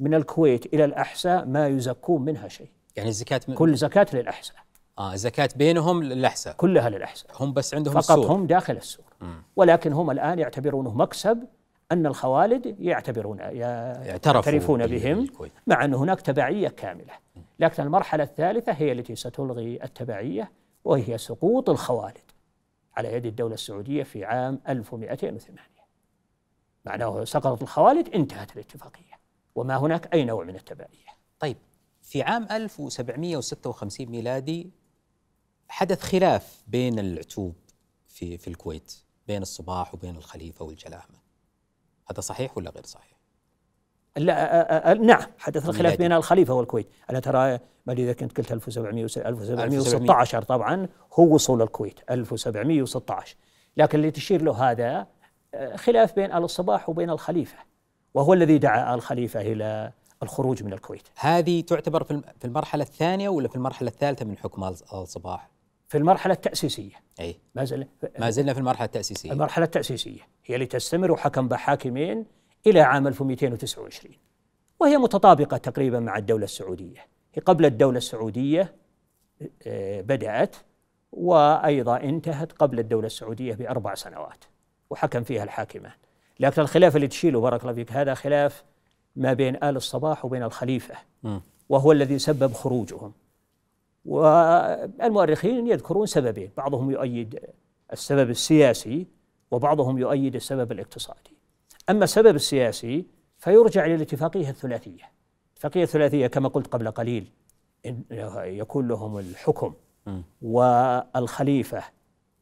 [0.00, 2.68] من الكويت إلى الأحساء ما يزكون منها شيء.
[2.96, 4.56] يعني الزكاة من كل زكاة للأحساء.
[4.98, 6.54] آه الزكاة بينهم للأحساء.
[6.54, 7.30] كلها للأحساء.
[7.40, 9.06] هم بس عندهم فقط السور هم داخل السور
[9.56, 11.44] ولكن هم الآن يعتبرونه مكسب
[11.92, 15.52] أن الخوالد يعتبرون يعترفون بهم بالكويت.
[15.66, 17.12] مع أن هناك تبعية كاملة.
[17.58, 20.52] لكن المرحلة الثالثة هي التي ستلغي التبعية
[20.84, 22.18] وهي سقوط الخوالد
[22.96, 25.75] على يد الدولة السعودية في عام 1208
[26.86, 29.16] معناه سقطت الخوالد انتهت الاتفاقية.
[29.54, 31.06] وما هناك أي نوع من التبعية.
[31.40, 31.56] طيب
[32.02, 34.70] في عام 1756 ميلادي
[35.68, 37.54] حدث خلاف بين العتوب
[38.08, 38.94] في في الكويت
[39.26, 41.18] بين الصباح وبين الخليفة والجلاهمة
[42.10, 43.16] هذا صحيح ولا غير صحيح؟
[44.16, 45.98] لا نعم حدث الخلاف.
[45.98, 46.88] بين الخليفة والكويت.
[47.10, 53.36] أنا ترى ما أدري إذا كنت قلت 1700 1716 طبعا هو وصول الكويت 1716
[53.76, 55.06] لكن اللي تشير له هذا
[55.76, 57.56] خلاف بين آل الصباح وبين الخليفة
[58.14, 59.92] وهو الذي دعا آل الخليفة إلى
[60.22, 61.02] الخروج من الكويت.
[61.16, 65.08] هذه تعتبر في الم- في المرحلة الثانية ولا في المرحلة الثالثة من حكم آل آل
[65.08, 65.48] صباح؟
[65.88, 66.92] في المرحلة التأسيسية.
[67.20, 67.36] أي.
[67.54, 67.86] ما زال
[68.18, 69.32] ما زلنا في المرحلة التأسيسية.
[69.32, 72.26] المرحلة التأسيسية هي اللي تستمر وحكم بها حاكمين
[72.66, 74.14] إلى عام 1229
[74.80, 77.06] وهي متطابقة تقريبا مع الدولة السعودية.
[77.34, 78.74] هي قبل الدولة السعودية
[79.66, 80.56] آه، بدأت
[81.12, 84.44] وأيضا انتهت قبل الدولة السعودية بأربع سنوات.
[84.90, 85.92] وحكم فيها الحاكمان.
[86.40, 88.64] لكن الخلاف اللي تشيله بارك الله فيك هذا خلاف
[89.16, 90.94] ما بين آل الصباح وبين الخليفة.
[91.22, 91.40] مم.
[91.68, 93.12] وهو الذي سبب خروجهم.
[94.04, 96.50] والمؤرخين يذكرون سببين.
[96.56, 97.40] بعضهم يؤيد
[97.92, 99.06] السبب السياسي
[99.50, 101.36] وبعضهم يؤيد السبب الاقتصادي.
[101.90, 103.06] أما السبب السياسي
[103.38, 105.10] فيرجع إلى الاتفاقية الثلاثية.
[105.50, 107.30] الاتفاقية الثلاثية كما قلت قبل قليل
[107.86, 108.02] إن
[108.36, 109.74] يكون لهم الحكم.
[110.42, 111.82] والخليفة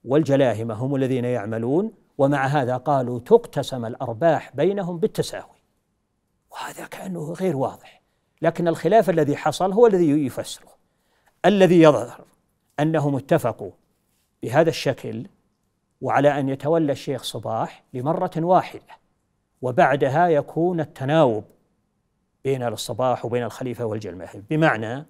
[0.05, 5.55] والجلاهمة هم الذين يعملون ومع هذا قالوا تقتسم الأرباح بينهم بالتساوي.
[6.51, 8.03] وهذا كأنه غير واضح.
[8.43, 10.75] لكن الخلاف الذي حصل هو الذي يفسره.
[11.45, 12.25] الذي يظهر
[12.81, 13.71] أنهم اتفقوا
[14.43, 15.27] بهذا الشكل
[16.01, 18.99] وعلى أن يتولى الشيخ صباح لمرة واحدة.
[19.63, 21.45] وبعدها يكون التناوب
[22.45, 25.07] بين الصباح وبين الخليفة والجلمة بمعنى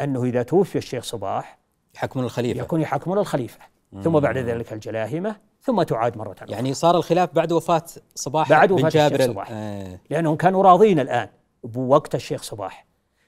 [0.00, 1.58] أنه إذا توفي الشيخ صباح
[1.94, 2.60] يحكمون الخليفة.
[2.60, 3.60] يكون يحكمون الخليفة.
[4.02, 7.84] ثم بعد ذلك الجلاهمة ثم تعاد مرة أخرى يعني صار الخلاف بعد وفاة
[8.14, 9.48] صباح بعد بن وفاة جابر الشيخ ال- صباح.
[9.50, 11.28] آه لأنهم كانوا راضين الآن
[11.64, 12.86] بوقت الشيخ صباح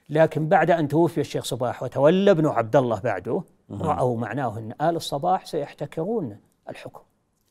[0.09, 4.95] لكن بعد أن توفي الشيخ صباح وتولى ابن عبد الله بعده رأوا معناه أن آل
[4.95, 6.37] الصباح سيحتكرون
[6.69, 7.01] الحكم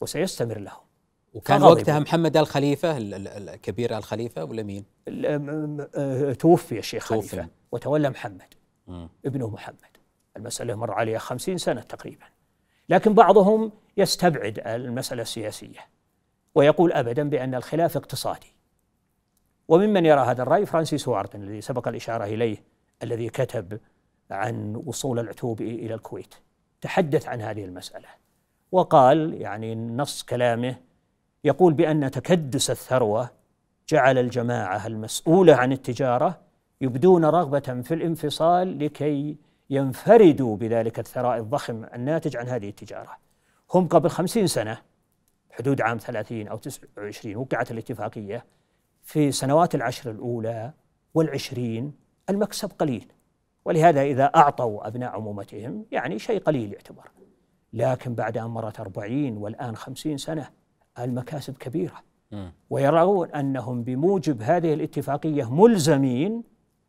[0.01, 0.81] وسيستمر لهم
[1.35, 1.63] وكان.
[1.63, 7.29] وقتها محمد الخليفة ال- ال- الكبير الخليفة ولا مين؟ آه، توفي الشيخ توفي.
[7.29, 8.55] خليفة وتولى محمد.
[9.27, 9.77] ابنه محمد
[10.37, 12.25] المسألة مر عليها خمسين سنة تقريبا
[12.91, 15.79] لكن بعضهم يستبعد المسألة السياسية
[16.55, 18.55] ويقول أبدا بأن الخلاف اقتصادي.
[19.69, 22.63] وممن يرى هذا الرأي فرانسيس واردن الذي سبق الإشارة إليه
[23.03, 23.81] الذي كتب
[24.31, 26.35] عن وصول العتوب إلى الكويت
[26.81, 28.09] تحدث عن هذه المسألة
[28.73, 30.77] وقال يعني نص كلامه
[31.45, 33.31] يقول بأن تكدس الثروة
[33.89, 36.41] جعل الجماعة المسؤولة عن التجارة
[36.81, 39.37] يبدون رغبة في الانفصال لكي
[39.71, 43.17] ينفردوا بذلك الثراء الضخم الناتج عن هذه التجارة.
[43.75, 44.79] هم قبل خمسين سنة
[45.51, 48.45] حدود عام ثلاثين أو تسعة وعشرين وقعت الاتفاقية
[49.03, 50.73] في سنوات العشر الأولى
[51.15, 51.93] والعشرين
[52.31, 53.13] المكسب قليل.
[53.65, 57.11] ولهذا إذا أعطوا أبناء عمومتهم يعني شيء قليل يعتبر.
[57.73, 60.51] لكن بعد أن مرت أربعين والآن خمسين سنة
[60.99, 62.03] المكاسب كبيرة.
[62.71, 66.43] ويرون أنهم بموجب هذه الاتفاقية ملزمين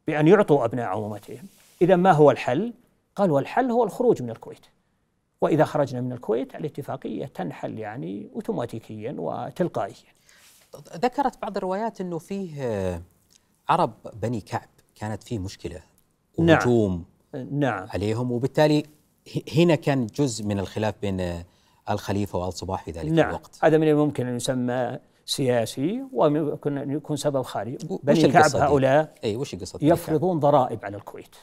[0.07, 1.43] بأن يعطوا أبناء عمومتهم.
[1.81, 2.73] إذا ما هو الحل؟
[3.15, 4.65] قال والحل هو الخروج من الكويت
[5.41, 10.11] وإذا خرجنا من الكويت الاتفاقية تنحل يعني أوتوماتيكيا وتلقائيا
[10.97, 13.01] ذكرت بعض الروايات إنه فيه آه،
[13.69, 15.81] عرب بني كعب كانت فيه مشكلة
[16.39, 16.57] نعم.
[16.57, 17.05] وهجوم
[17.51, 18.83] نعم عليهم وبالتالي
[19.57, 21.45] هنا كان جزء من الخلاف بين آه،
[21.89, 26.91] الخليفة وال صباح في ذلك نعم الوقت هذا من الممكن أن يسمى سياسي وممكن أن
[26.91, 31.35] يكون سبب خارجي وش بني كعب القصة؟ هؤلاء اي وش كعب؟ يفرضون ضرائب على الكويت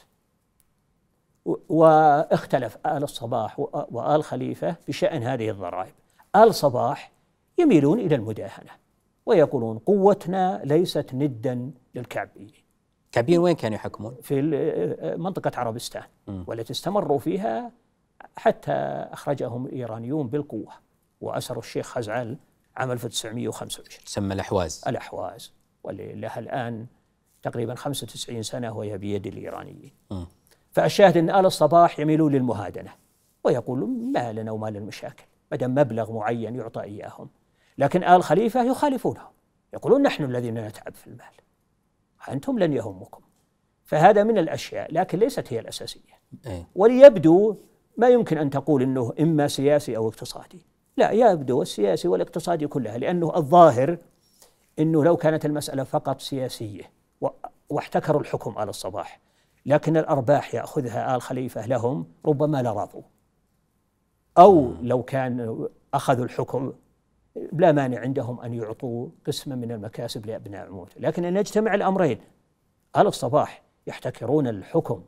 [1.69, 3.59] واختلف آل الصباح
[3.91, 5.93] وآل خليفة بشأن هذه الضرائب.
[6.35, 7.11] آل صباح
[7.57, 8.71] يميلون إلى المداهنة
[9.25, 12.51] ويقولون قوتنا ليست ندا للكعبيين.
[13.11, 14.41] كعبيين وين كانوا يحكمون؟ في
[15.17, 17.71] منطقة عربستان والتي استمروا فيها
[18.35, 18.71] حتى
[19.11, 20.71] أخرجهم الإيرانيون بالقوة
[21.21, 22.37] وأسروا الشيخ خزعل
[22.77, 24.83] عام 1925 تسمى الأحواز.
[24.87, 25.53] الأحواز.
[25.83, 26.85] واللي لها الآن
[27.41, 29.91] تقريبا 95 سنة وهي بيد الإيرانيين.
[30.11, 30.25] م.
[30.71, 32.91] فالشاهد أن آل الصباح يميلون للمهادنة
[33.43, 37.29] ويقولون ما لنا وما للمشاكل ما دام مبلغ معين يعطى إياهم.
[37.77, 39.31] لكن آل خليفة يخالفونهم
[39.73, 41.33] يقولون نحن الذين نتعب في المال.
[42.29, 43.21] أنتم لن يهمكم.
[43.85, 46.19] فهذا من الأشياء لكن ليست هي الأساسية.
[46.45, 46.67] إيه.
[46.75, 47.55] وليبدو
[47.97, 50.65] ما يمكن أن تقول أنه إما سياسي أو اقتصادي.
[50.97, 53.97] لا يبدو السياسي والاقتصادي كلها لأنه الظاهر
[54.79, 56.91] أنه لو كانت المسألة فقط سياسية
[57.69, 59.19] واحتكروا الحكم آل الصباح
[59.65, 63.01] لكن الأرباح يأخذها آل خليفة لهم ربما لرضوا
[64.37, 66.73] أو لو كان أخذوا الحكم
[67.53, 72.19] لا مانع عندهم أن يعطوا قسما من المكاسب لأبناء عمود لكن أن يجتمع الأمرين
[72.97, 75.03] آل الصباح يحتكرون الحكم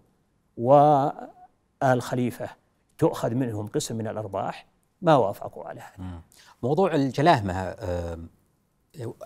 [0.58, 2.50] وآل خليفة
[2.98, 4.66] تؤخذ منهم قسم من الأرباح
[5.02, 6.22] ما وافقوا على هذا.
[6.64, 8.18] موضوع الجلاهمة آه،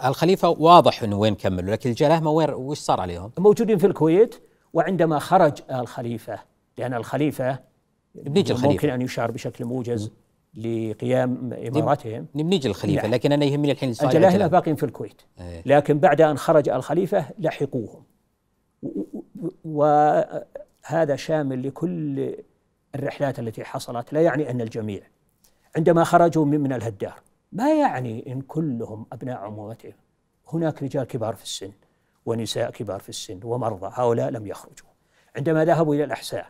[0.05, 4.35] الخليفة واضح أنه وين كملوا لكن الجلاهمة وين وش صار عليهم؟ موجودين في الكويت
[4.75, 6.39] وعندما خرج الخليفة
[6.77, 7.59] لأن الخليفة
[8.15, 8.73] بنيجي الخليفة.
[8.73, 10.11] ممكن أن يشار بشكل موجز
[10.55, 12.27] لقيام إماراتهم.
[12.35, 13.11] بنيجي الخليفة نعم.
[13.11, 15.21] لكن أنا يهمني الحين الجلاهمة باقين في الكويت.
[15.39, 15.61] إيه.
[15.65, 18.03] لكن بعد أن خرج الخليفة لحقوهم.
[19.65, 22.35] وهذا شامل لكل
[22.95, 24.13] الرحلات التي حصلت.
[24.13, 25.01] لا يعني أن الجميع
[25.75, 27.21] عندما خرجوا من الهدار
[27.51, 29.93] ما يعني إن كلهم أبناء عمومتهم؟
[30.53, 31.71] هناك رجال كبار في السن.
[32.25, 34.87] ونساء كبار في السن ومرضى هؤلاء لم يخرجوا.
[35.35, 36.47] عندما ذهبوا إلى الأحساء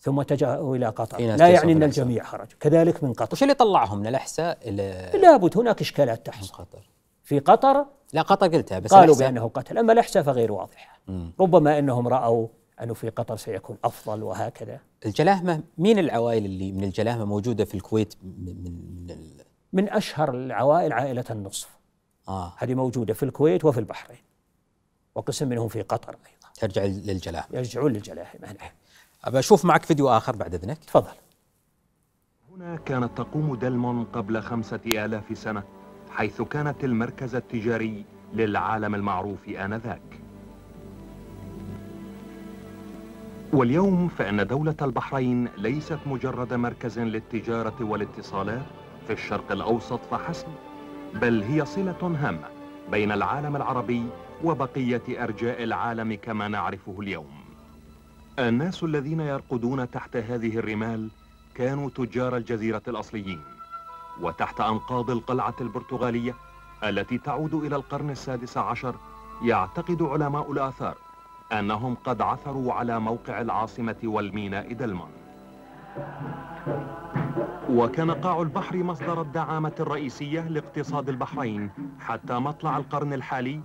[0.00, 2.58] ثم اتجهوا إلى قطر لا يعني أن الجميع خرجوا.
[2.60, 3.32] كذلك من قطر.
[3.32, 6.54] وش اللي طلعهم من الأحساء إلى لابد هناك إشكالات تحصل.
[6.54, 6.90] قطر؟
[7.22, 11.00] في قطر؟ لا قطر قلتها بس قالوا بأنه قتل أما الأحساء فغير واضحة.
[11.40, 12.48] ربما أنهم رأوا
[12.82, 14.80] أنه في قطر سيكون أفضل وهكذا.
[15.06, 19.16] الجلاهمة مين العوائل اللي من الجلاهمة موجودة في الكويت من من,
[19.72, 21.68] من أشهر العوائل عائلة النصف.
[22.28, 22.52] آه.
[22.58, 24.23] هذه موجودة في الكويت وفي البحرين.
[25.14, 26.48] وقسم منهم في قطر أيضا.
[26.54, 28.70] ترجع للجلاهمة يرجعون للجلاهمة نعم
[29.24, 30.78] أبى أشوف معك فيديو آخر بعد إذنك.
[30.78, 31.12] تفضل.
[32.52, 35.62] هنا كانت تقوم دلمون قبل خمسة آلاف سنة
[36.10, 40.20] حيث كانت المركز التجاري للعالم المعروف آنذاك.
[43.52, 48.62] واليوم فإن دولة البحرين ليست مجرد مركز للتجارة والاتصالات
[49.06, 50.46] في الشرق الأوسط فحسب
[51.14, 52.48] بل هي صلة هامة
[52.90, 54.06] بين العالم العربي
[54.44, 57.30] وبقية أرجاء العالم كما نعرفه اليوم.
[58.38, 61.08] الناس الذين يرقدون تحت هذه الرمال
[61.54, 63.40] كانوا تجار الجزيرة الأصليين
[64.20, 66.34] وتحت أنقاض القلعة البرتغالية
[66.84, 68.94] التي تعود إلى القرن السادس عشر
[69.42, 70.94] يعتقد علماء الآثار
[71.52, 75.10] أنهم قد عثروا على موقع العاصمة والميناء دلمون
[77.70, 81.70] وكان قاع البحر مصدر الدعامة الرئيسية لاقتصاد البحرين
[82.00, 83.60] حتى مطلع القرن الحالي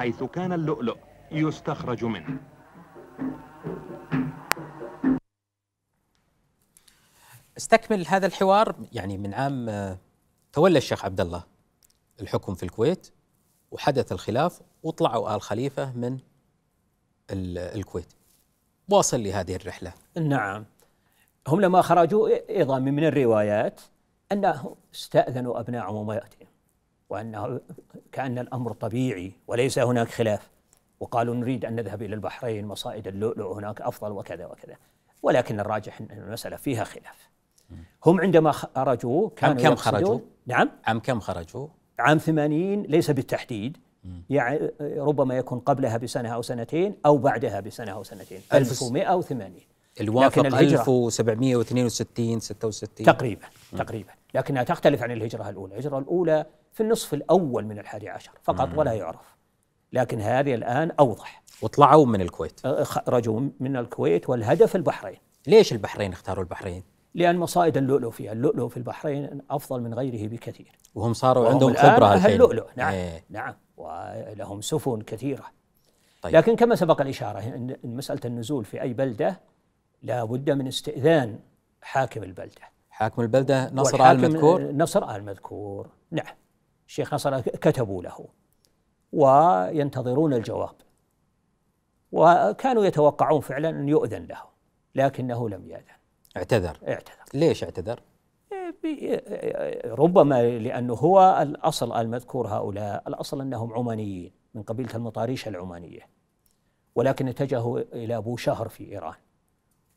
[0.00, 0.96] حيث كان اللؤلؤ
[1.32, 2.40] يستخرج منه.
[7.56, 9.98] استكمل هذا الحوار يعني من عام آه،
[10.52, 11.44] تولى الشيخ عبد الله
[12.20, 13.12] الحكم في الكويت
[13.70, 16.18] وحدث الخلاف وطلعوا آل خليفة من
[17.30, 18.12] الكويت.
[18.88, 19.92] واصل لهذه الرحلة.
[20.16, 20.64] نعم.
[21.48, 23.80] هم لما خرجوا أيضا من الروايات
[24.32, 26.39] أنه استأذنوا أبناء عموماتهم
[27.10, 27.60] وأنه
[28.12, 30.50] كأن الأمر طبيعي وليس هناك خلاف.
[31.00, 34.76] وقالوا نريد أن نذهب إلى البحرين مصائد اللؤلؤ هناك أفضل وكذا وكذا.
[35.22, 37.30] ولكن الراجح أن المسألة فيها خلاف.
[38.06, 41.66] هم عندما خرجوا كانوا عام كم خرجوا؟ نعم؟ عام كم خرجوا؟
[41.98, 43.76] عام ثمانين ليس بالتحديد.
[44.30, 48.40] يعني ربما يكون قبلها بسنة أو سنتين أو بعدها بسنة أو سنتين.
[48.52, 49.60] 1180
[50.00, 53.46] الوافق 1762 66 تقريبا
[53.78, 54.10] تقريبا.
[54.34, 55.74] لكنها تختلف عن الهجرة الأولى.
[55.74, 58.78] الهجرة الأولى في النصف الأول من الحادي عشر فقط مم.
[58.78, 59.36] ولا يعرف.
[59.92, 61.42] لكن هذه الآن أوضح.
[61.62, 62.66] وطلعوا من الكويت.
[62.66, 65.18] خرجوا من الكويت والهدف البحرين.
[65.46, 66.82] ليش البحرين اختاروا البحرين؟
[67.14, 70.78] لأن مصائد اللؤلؤ فيها اللؤلؤ في البحرين أفضل من غيره بكثير.
[70.94, 73.24] وهم صاروا عندهم خبرة أهل اللؤلؤ نعم إيه.
[73.30, 75.44] نعم ولهم سفن كثيرة.
[76.22, 76.36] طيب.
[76.36, 79.40] لكن كما سبق الإشارة أن مسألة النزول في أي بلدة
[80.02, 81.38] لا بد من استئذان
[81.82, 82.62] حاكم البلدة.
[82.90, 85.88] حاكم البلدة نصر آل مذكور؟ نصر آل مذكور.
[86.10, 86.34] نعم.
[86.90, 88.28] الشيخ نصر كتبوا له
[89.12, 90.74] وينتظرون الجواب.
[92.12, 94.42] وكانوا يتوقعون فعلا أن يؤذن له
[94.94, 95.84] لكنه لم يأذن.
[96.36, 96.78] اعتذر.
[96.88, 97.24] اعتذر.
[97.34, 98.02] ليش اعتذر؟
[98.82, 99.16] بي-
[99.84, 106.08] ربما لأنه هو الأصل المذكور هؤلاء الأصل أنهم عمانيين من قبيلة المطاريش العمانية.
[106.94, 109.14] ولكن اتجهوا إلى بوشهر في إيران.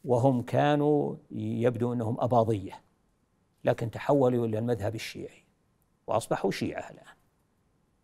[0.06, 2.82] وهم كانوا يبدو أنهم أباضية
[3.64, 5.43] لكن تحولوا إلى المذهب الشيعي.
[6.08, 7.16] وأصبحوا شيعة الآن.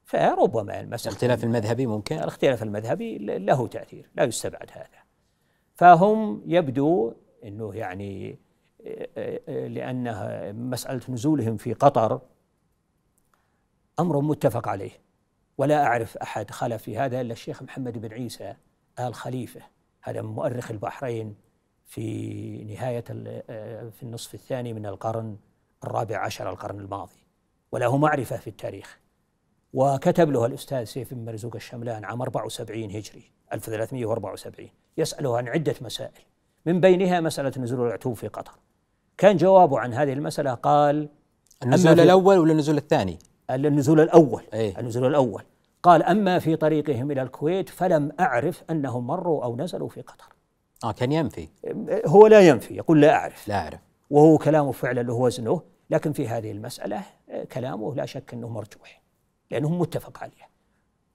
[0.05, 2.15] فربما المسألة الاختلاف المذهبي ممكن.
[2.15, 5.03] الاختلاف المذهبي له تأثير لا يستبعد هذا.
[5.75, 7.13] فهم يبدو
[7.43, 8.39] أنه يعني
[9.47, 12.21] لأنها مسألة نزولهم في قطر
[13.99, 14.91] أمر متفق عليه.
[15.57, 18.55] ولا أعرف أحد خلف في هذا إلا الشيخ محمد بن عيسى
[18.99, 19.61] آل خليفة
[20.01, 21.35] هذا مؤرخ البحرين
[21.85, 23.03] في نهاية
[23.89, 25.37] في النصف الثاني من القرن
[25.83, 27.18] الرابع عشر القرن الماضي.
[27.71, 28.99] وله معرفة في التاريخ.
[29.73, 36.21] وكتب له الأستاذ سيف بن مرزوق الشملان عام 74 هجري 1374 يسأله عن عدة مسائل.
[36.65, 38.51] من بينها مسألة نزول العتوب في قطر.
[39.17, 41.09] كان جوابه عن هذه المسألة قال
[41.63, 43.19] النزول الأول ولا النزول الثاني؟
[43.49, 44.43] النزول الأول.
[44.53, 44.79] إيه.
[44.79, 45.43] النزول الأول.
[45.83, 50.33] قال أما في طريقهم إلى الكويت فلم أعرف أنهم مروا أو نزلوا في قطر.
[50.83, 51.47] آه كان ينفي.
[52.05, 53.47] هو لا ينفي يقول لا أعرف.
[53.47, 53.79] لا أعرف.
[54.09, 59.01] وهو كلامه فعلا له وزنه لكن في هذه المسألة آه، كلامه لا شك أنه مرجوح
[59.51, 60.49] لأنه متفق عليه.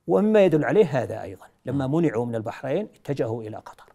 [0.06, 3.92] ومما يدل عليه هذا أيضا لما منعوا من البحرين اتجهوا إلى قطر.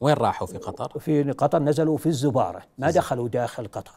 [0.00, 2.62] وين راحوا في قطر؟ في قطر نزلوا في الزبارة.
[2.78, 3.92] ما دخلوا داخل قطر.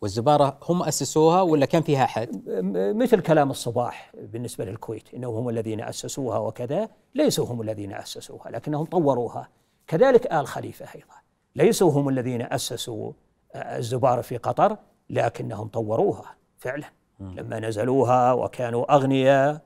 [0.00, 5.48] والزبارة هم أسسوها ولا كان فيها أحد؟ م- مثل كلام الصباح بالنسبة للكويت إنهم هم
[5.48, 9.48] الذين أسسوها وكذا ليسوا هم الذين أسسوها لكنهم طوروها.
[9.86, 11.14] كذلك آل خليفة أيضا
[11.56, 13.12] ليسوا هم الذين أسسوا
[13.54, 14.76] آه، الزبارة في قطر.
[15.10, 16.86] لكنهم طوروها فعلا.
[17.20, 19.60] لما نزلوها وكانوا أغنياء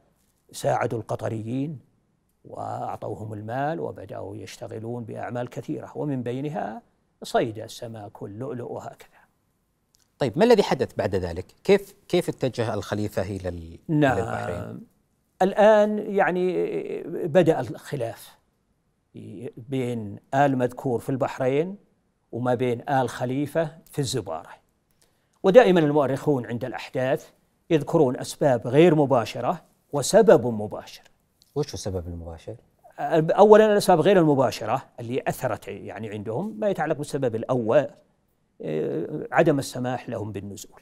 [0.52, 1.78] ساعدوا القطريين
[2.44, 5.93] وأعطوهم المال وبدأوا يشتغلون بأعمال كثيرة.
[5.94, 6.82] ومن بينها
[7.23, 9.23] صيد السمك واللؤلؤ وهكذا.
[10.19, 14.81] طيب ما الذي حدث بعد ذلك؟ كيف كيف اتجه الخليفة إلى ال- إلى البحرين؟ نعم
[15.43, 16.52] الآن يعني
[17.05, 18.39] بدأ الخلاف
[19.56, 21.77] بين آل مذكور في البحرين
[22.32, 24.48] وما بين آل خليفة في الزبارة.
[25.43, 27.31] ودائما المؤرخون عند الأحداث
[27.70, 29.62] يذكرون أسباب غير مباشرة
[29.93, 31.02] وسبب مباشر.
[31.55, 32.56] وش هو السبب المباشر؟
[32.98, 37.89] اولا الأسباب غير المباشرة اللي أثرت يعني عندهم ما يتعلق بالسبب الأول
[38.62, 40.81] آه، عدم السماح لهم بالنزول.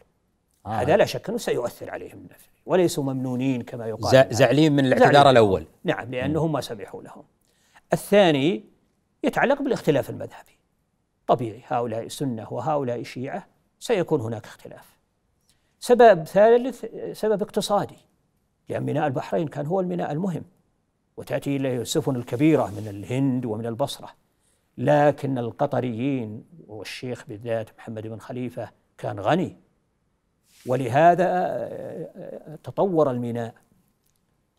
[0.66, 0.68] آه.
[0.68, 2.26] هذا لا شك أنه سيؤثر عليهم
[2.66, 4.26] وليسوا ممنونين كما يقال.
[4.34, 5.30] زعلين من الاعتذار زعلين.
[5.30, 5.64] الأول.
[5.84, 7.22] نعم لأنهم ما سمحوا لهم.
[7.92, 8.64] الثاني
[9.24, 10.58] يتعلق بالاختلاف المذهبي.
[11.26, 13.46] طبيعي هؤلاء سنة وهؤلاء شيعة
[13.80, 14.98] سيكون هناك اختلاف.
[15.80, 17.98] سبب ثالث سبب اقتصادي
[18.68, 20.44] لأن ميناء البحرين كان هو الميناء المهم
[21.16, 24.08] وتأتي إليه السفن الكبيرة من الهند ومن البصرة.
[24.78, 29.56] لكن القطريين والشيخ بالذات محمد بن خليفة كان غني.
[30.66, 33.54] ولهذا آه، تطور الميناء.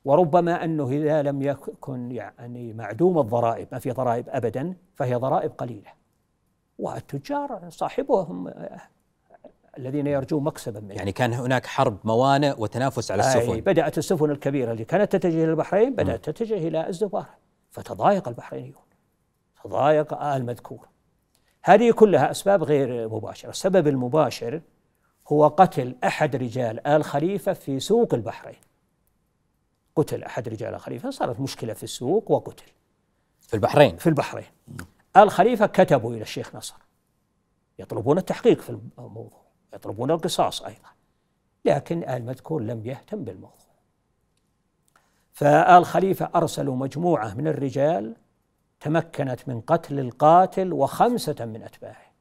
[0.06, 5.92] وربما أنه إذا لم يكن يعني معدوم الضرائب ما في ضرائب أبدا فهي ضرائب قليلة.
[6.80, 8.82] والتجار صاحبهم آه،
[9.78, 10.94] الذين يرجون مكسبا منه.
[10.94, 13.62] يعني كان هناك حرب موانئ وتنافس على أي السفن.
[13.62, 17.30] بدأت السفن الكبيرة اللي كانت تتجه إلى البحرين بدأت تتجه إلى الزبارة
[17.70, 18.84] فتضايق البحرينيون.
[19.64, 20.88] تضايق آل مذكور.
[21.64, 23.50] هذه كلها أسباب غير مباشرة.
[23.50, 24.62] السبب المباشر
[25.28, 28.60] هو قتل أحد رجال آل خليفة في سوق البحرين.
[29.96, 31.10] قتل أحد رجال آل خليفة.
[31.10, 32.72] صارت مشكلة في السوق وقتل.
[33.42, 33.98] في البحرين.
[33.98, 34.46] في البحرين.
[35.18, 36.76] آل خليفة كتبوا إلى الشيخ نصر
[37.80, 38.70] يطلبون التحقيق في
[39.00, 39.41] الموضوع.
[39.74, 40.90] يطلبون القصاص أيضا
[41.66, 43.58] لكن آل مذكور لم يهتم بالموضوع.
[45.32, 48.16] فآل خليفة أرسلوا مجموعة من الرجال
[48.80, 52.12] تمكنت من قتل القاتل وخمسة من أتباعه.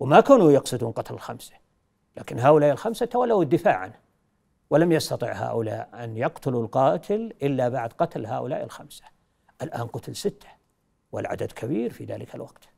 [0.00, 1.54] وما كانوا يقصدون قتل الخمسة
[2.16, 3.94] لكن هؤلاء الخمسة تولوا الدفاع عنه
[4.70, 9.04] ولم يستطع هؤلاء أن يقتلوا القاتل إلا بعد قتل هؤلاء الخمسة.
[9.62, 10.48] الآن قتل ستة
[11.12, 12.68] والعدد كبير في ذلك الوقت.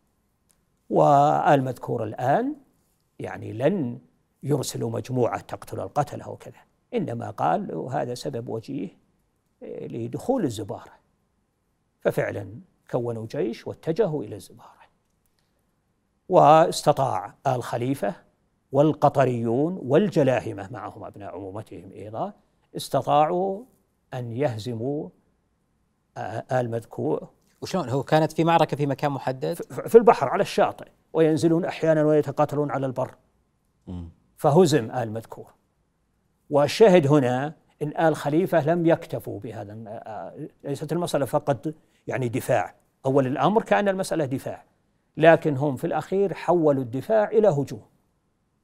[0.91, 2.57] وآل مذكور الآن
[3.23, 3.99] يعني لن
[4.43, 6.61] يرسلوا مجموعة تقتل القتلة وكذا
[6.95, 8.89] إنما قال هذا سبب وجيه
[9.63, 10.93] إيه، لدخول الزبارة.
[12.01, 14.83] ففعلا كونوا جيش واتجهوا إلى الزبارة.
[16.29, 18.15] واستطاع آل خليفة
[18.73, 22.33] والقطريون والجلاهمة معهم أبناء عمومتهم أيضا
[22.77, 23.65] استطاعوا
[24.15, 25.09] أن يهزموا
[26.17, 27.29] آه، آل مذكور.
[27.63, 30.89] وشلون؟ هو كانت في معركة في مكان محدد؟ في البحر على الشاطئ.
[31.13, 33.15] وينزلون أحيانا ويتقاتلون على البر.
[34.37, 35.51] فهزم آل مذكور.
[36.51, 39.75] والشاهد هنا إن آل خليفة لم يكتفوا بهذا
[40.65, 41.75] ليست المسألة فقط
[42.07, 42.75] يعني دفاع.
[43.07, 44.65] أول الأمر كأن المسألة دفاع.
[45.17, 47.83] لكن هم في الأخير حولوا الدفاع إلى هجوم.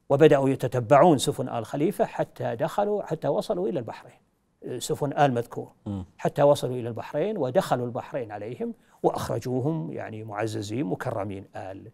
[0.09, 4.19] وبدأوا يتتبعون سفن آل خليفة حتى دخلوا حتى وصلوا إلى البحرين.
[4.77, 5.71] سفن آل مذكور.
[6.17, 8.73] حتى وصلوا إلى البحرين ودخلوا البحرين عليهم
[9.03, 11.91] وأخرجوهم يعني معززين مكرمين آل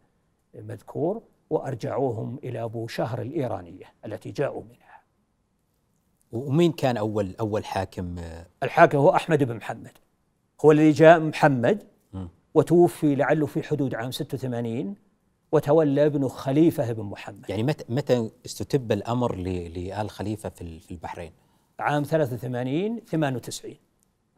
[0.56, 5.02] مذكور وأرجعوهم إلى أبو شهر الإيرانية التي جاءوا منها.
[6.32, 8.16] ومين كان أول أول حاكم؟
[8.64, 9.92] الحاكم هو أحمد بن محمد.
[10.66, 11.84] هو الذي جاء محمد
[12.54, 14.96] وتوفي لعله في حدود عام 86
[15.52, 17.50] وتولى ابنه خليفة بن محمد.
[17.50, 21.32] يعني متى متى استتب الأمر لآل خليفة في في البحرين؟
[21.80, 23.76] عام 83 98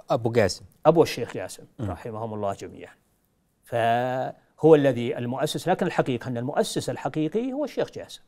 [0.09, 0.65] أبو قاسم.
[0.85, 2.93] أبو الشيخ قاسم رحمهم الله جميعا.
[3.63, 8.21] فهو الذي المؤسس لكن الحقيقة أن المؤسس الحقيقي هو الشيخ جاسم.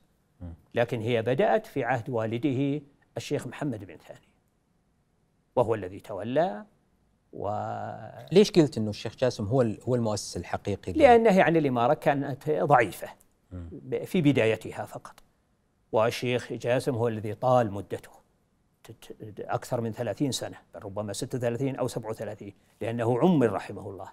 [0.76, 2.82] لكن هي بدأت في عهد والده
[3.18, 4.30] الشيخ محمد بن ثاني.
[5.56, 6.66] وهو الذي تولى
[7.34, 7.50] و
[8.32, 13.10] ليش قلت إنه الشيخ جاسم هو هو المؤسس الحقيقي؟ لأنه يعني الإمارة كانت ضعيفة.
[14.06, 15.24] في بدايتها فقط.
[15.92, 18.19] والشيخ جاسم هو الذي طال مدته.
[19.40, 24.12] أكثر من ثلاثين سنة بل ربما ستة ثلاثين أو سبعة وثلاثين لأنه عمر رحمه الله.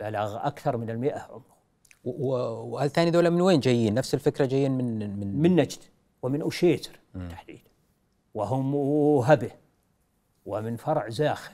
[0.00, 1.62] بلغ أكثر من المئة عمره
[2.04, 5.78] وآل ثاني ذولا من وين جايين؟ نفس الفكرة جايين من من من نجد
[6.22, 7.62] ومن أشيتر بالتحديد
[8.34, 8.74] وهم
[9.24, 9.50] هبة
[10.46, 11.52] ومن فرع زاخر.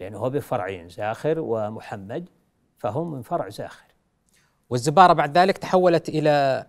[0.00, 2.28] لأنه هبه فرعين زاخر ومحمد
[2.78, 3.86] فهم من فرع زاخر.
[4.70, 6.66] والزبارة بعد ذلك تحولت إلى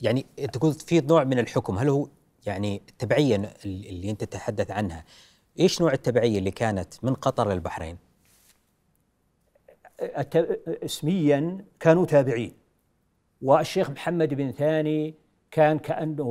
[0.00, 0.26] يعني
[0.60, 2.08] قلت في نوع من الحكم هل هو
[2.46, 5.04] يعني التبعية اللي أنت تتحدث عنها.
[5.60, 7.98] إيش نوع التبعية اللي كانت من قطر للبحرين؟
[10.66, 12.52] اسميا كانوا تابعين.
[13.42, 15.14] والشيخ محمد بن ثاني
[15.50, 16.24] كان كأنه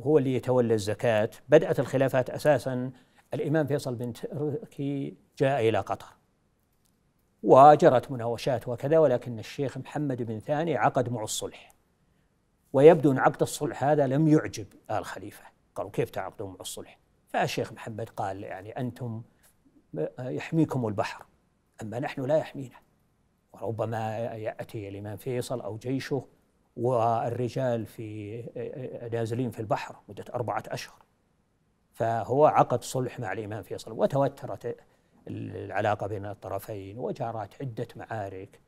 [0.00, 1.30] هو اللي يتولى الزكاة.
[1.48, 2.90] بدأت الخلافات أساسا.
[3.34, 6.06] الإمام فيصل بن تركي جاء إلى قطر.
[7.42, 11.73] وجرت مناوشات وكذا ولكن الشيخ محمد بن ثاني عقد معه الصلح.
[12.74, 15.44] ويبدو أن عقد الصلح هذا لم يعجب آل خليفة.
[15.74, 16.98] قالوا كيف تعقدون مع الصلح؟
[17.28, 19.22] فالشيخ محمد قال يعني أنتم
[20.18, 21.26] يحميكم البحر
[21.82, 22.76] أما نحن لا يحمينا.
[23.52, 26.26] وربما يأتي الإمام فيصل أو جيشه
[26.76, 28.42] والرجال في
[29.12, 31.02] نازلين في البحر مدة أربعة أشهر.
[31.92, 34.76] فهو عقد صلح مع الإمام فيصل وتوترت
[35.28, 38.60] العلاقة بين الطرفين وجرت عدة معارك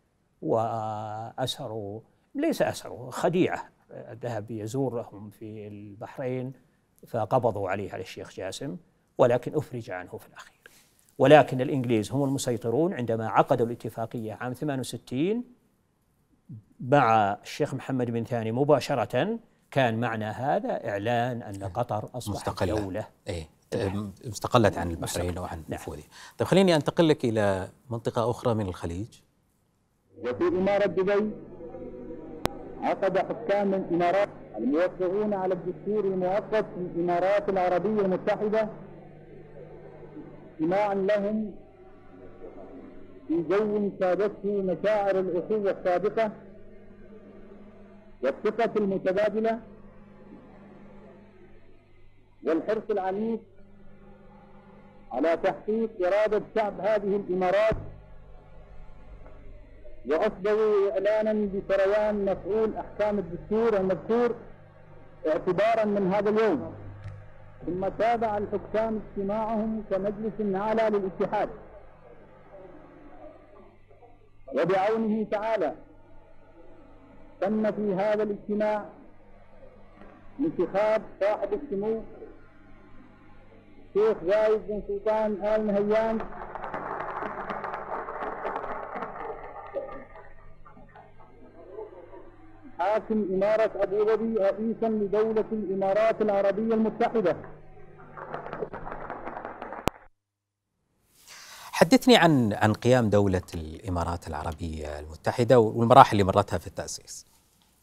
[0.43, 2.01] وأسروا
[2.35, 3.76] ليس أسروا خديعة.
[4.23, 6.53] ذهب يزورهم في البحرين
[7.07, 8.77] فقبضوا عليه على الشيخ جاسم
[9.19, 10.57] ولكن أفرج عنه في الأخير
[11.19, 15.45] ولكن الإنجليز هم المسيطرون عندما عقدوا الاتفاقية عام 68
[16.81, 19.39] مع الشيخ محمد بن ثاني مباشرة
[19.71, 22.81] كان معنى هذا إعلان أن قطر أصبحت مستقلة.
[22.81, 23.49] دولة إيه؟
[24.29, 25.65] استقلت عن البحرين وعن نعم.
[25.69, 26.05] نفوذها
[26.39, 29.09] طيب خليني أنتقل لك إلى منطقة أخرى من الخليج
[30.19, 31.31] وفي إمارة دبي
[32.83, 34.29] عقد حكام الإمارات
[34.59, 38.69] الموقعون على الدستور المؤقت في الإمارات العربية المتحدة
[40.61, 41.55] اجتماعا لهم
[43.29, 46.31] في جو سادته مشاعر الأخوة السابقة
[48.23, 49.61] والثقة المتبادلة
[52.47, 53.41] والحرص العنيف
[55.13, 57.77] على تحقيق إرادة شعب هذه الإمارات
[60.11, 64.35] وأصدروا إعلانا بسريان مفعول أحكام الدستور المذكور
[65.27, 66.75] اعتبارا من هذا اليوم
[67.67, 71.49] ثم تابع الحكام اجتماعهم كمجلس أعلى للاتحاد.
[74.55, 75.75] وبعونه تعالى
[77.41, 78.85] تم في هذا الاجتماع
[80.41, 82.03] انتخاب صاحب السمو
[83.97, 86.19] الشيخ زايد بن سلطان آل نهيان
[92.97, 97.37] حاكم إمارة أبو ظبي رئيسا لدولة الإمارات العربية المتحدة.
[101.73, 107.27] حدثني عن عن قيام دولة الإمارات العربية المتحدة والمراحل اللي مرتها في التأسيس.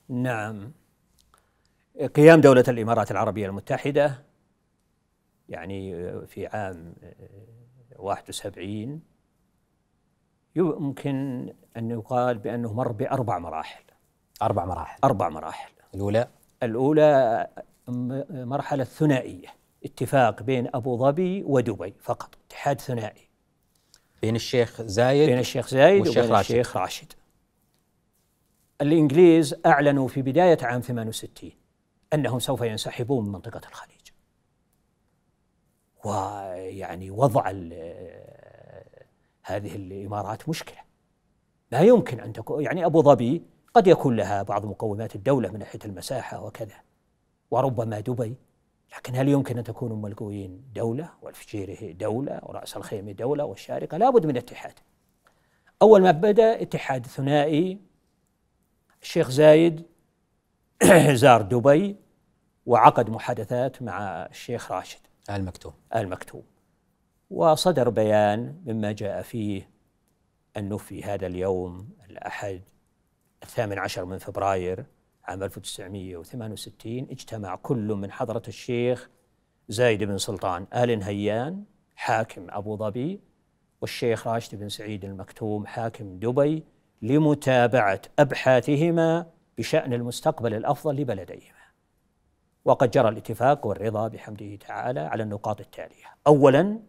[0.09, 0.71] نعم.
[2.15, 4.23] قيام دولة الإمارات العربية المتحدة
[5.49, 6.93] يعني في عام
[7.99, 9.01] 71
[10.55, 13.92] يمكن أن يقال بأنه مر بأربع مراحل.
[14.41, 14.99] أربع مراحل.
[15.03, 15.71] أربع مراحل.
[15.95, 16.27] الأولى؟
[16.63, 17.47] الأولى
[18.29, 19.47] مرحلة ثنائية
[19.85, 23.29] اتفاق بين أبو ظبي ودبي فقط اتحاد ثنائي.
[24.21, 26.51] بين الشيخ زايد بين الشيخ زايد والشيخ وبين راشد.
[26.51, 27.13] الشيخ راشد.
[28.81, 31.51] الإنجليز أعلنوا في بداية عام 68
[32.13, 34.09] أنهم سوف ينسحبون من منطقة الخليج.
[36.05, 37.49] ويعني وضع
[39.43, 40.77] هذه الإمارات مشكلة.
[41.71, 43.43] لا يمكن أن تكون يعني أبو ظبي
[43.73, 46.75] قد يكون لها بعض مقومات الدولة من ناحية المساحة وكذا.
[47.51, 48.35] وربما دبي.
[48.97, 54.25] لكن هل يمكن أن تكون أم القوين دولة والفجيرة دولة ورأس الخيمة دولة والشارقة؟ لابد
[54.25, 54.73] من اتحاد.
[55.81, 57.79] أول ما بدأ اتحاد ثنائي
[59.01, 59.83] الشيخ زايد
[61.23, 61.95] زار دبي
[62.65, 66.43] وعقد محادثات مع الشيخ راشد آل مكتوم آل مكتوم
[67.29, 69.69] وصدر بيان مما جاء فيه
[70.57, 72.61] أنه في هذا اليوم الأحد
[73.43, 74.85] الثامن عشر من فبراير
[75.25, 79.09] عام 1968 اجتمع كل من حضرة الشيخ
[79.69, 81.63] زايد بن سلطان آل نهيان
[81.95, 83.19] حاكم أبو ظبي
[83.81, 86.63] والشيخ راشد بن سعيد المكتوم حاكم دبي
[87.01, 89.25] لمتابعة أبحاثهما
[89.57, 91.63] بشأن المستقبل الأفضل لبلديهما.
[92.65, 96.05] وقد جرى الاتفاق والرضا بحمده تعالى على النقاط التالية.
[96.27, 96.79] أولا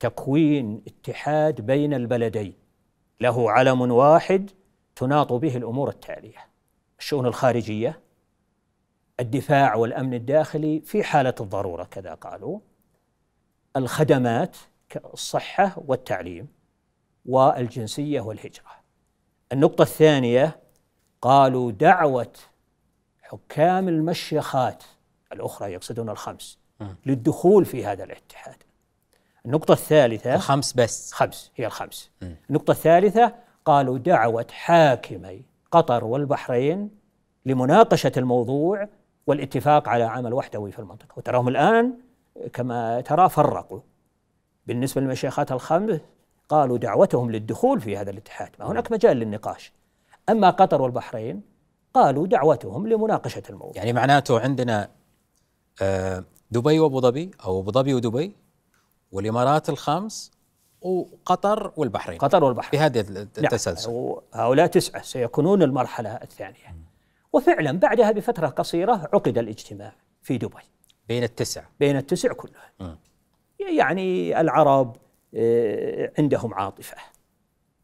[0.00, 2.54] تكوين اتحاد بين البلدين.
[3.20, 4.50] له علم واحد
[4.98, 6.48] تناط به الأمور التالية.
[6.98, 8.00] الشؤون الخارجية
[9.20, 12.60] الدفاع والأمن الداخلي في حالة الضرورة كذا قالوا
[13.76, 14.56] الخدمات
[14.88, 16.48] كالصحة والتعليم
[17.26, 18.70] والجنسية والهجرة.
[19.52, 20.60] النقطة الثانية
[21.22, 22.32] قالوا دعوة
[23.22, 24.84] حكام المشيخات
[25.32, 26.58] الأخرى يقصدون الخمس
[27.06, 28.62] للدخول في هذا الاتحاد.
[29.46, 31.12] النقطة الثالثة الخمس بس.
[31.12, 32.10] خمس هي الخمس.
[32.50, 36.90] النقطة الثالثة قالوا دعوة حاكمي قطر والبحرين
[37.46, 38.88] لمناقشة الموضوع
[39.26, 41.14] والاتفاق على عمل وحدوي في المنطقة.
[41.16, 41.94] وتراهم الآن
[42.52, 43.80] كما ترى فرقوا.
[44.66, 46.00] بالنسبة للمشيخات الخمس
[46.48, 48.50] قالوا دعوتهم للدخول في هذا الاتحاد.
[48.58, 49.72] ما هناك مجال للنقاش.
[50.28, 51.42] أما قطر والبحرين
[51.94, 53.76] قالوا دعوتهم لمناقشة الموضوع.
[53.76, 54.88] يعني معناته عندنا
[55.82, 58.36] آه، دبي وأبو ظبي أو أبو ظبي ودبي
[59.12, 60.37] والإمارات الخمس
[60.80, 62.18] وقطر والبحرين.
[62.18, 62.80] قطر والبحرين.
[62.80, 63.28] بهذا نعم.
[63.38, 64.16] التسلسل.
[64.32, 66.76] هؤلاء تسعة سيكونون المرحلة الثانية.
[67.32, 69.92] وفعلا بعدها بفترة قصيرة عقد الاجتماع
[70.22, 70.62] في دبي.
[71.08, 71.62] بين التسع.
[71.80, 72.98] بين التسع كلها.
[73.76, 74.96] يعني العرب
[75.34, 76.96] آه، عندهم عاطفة.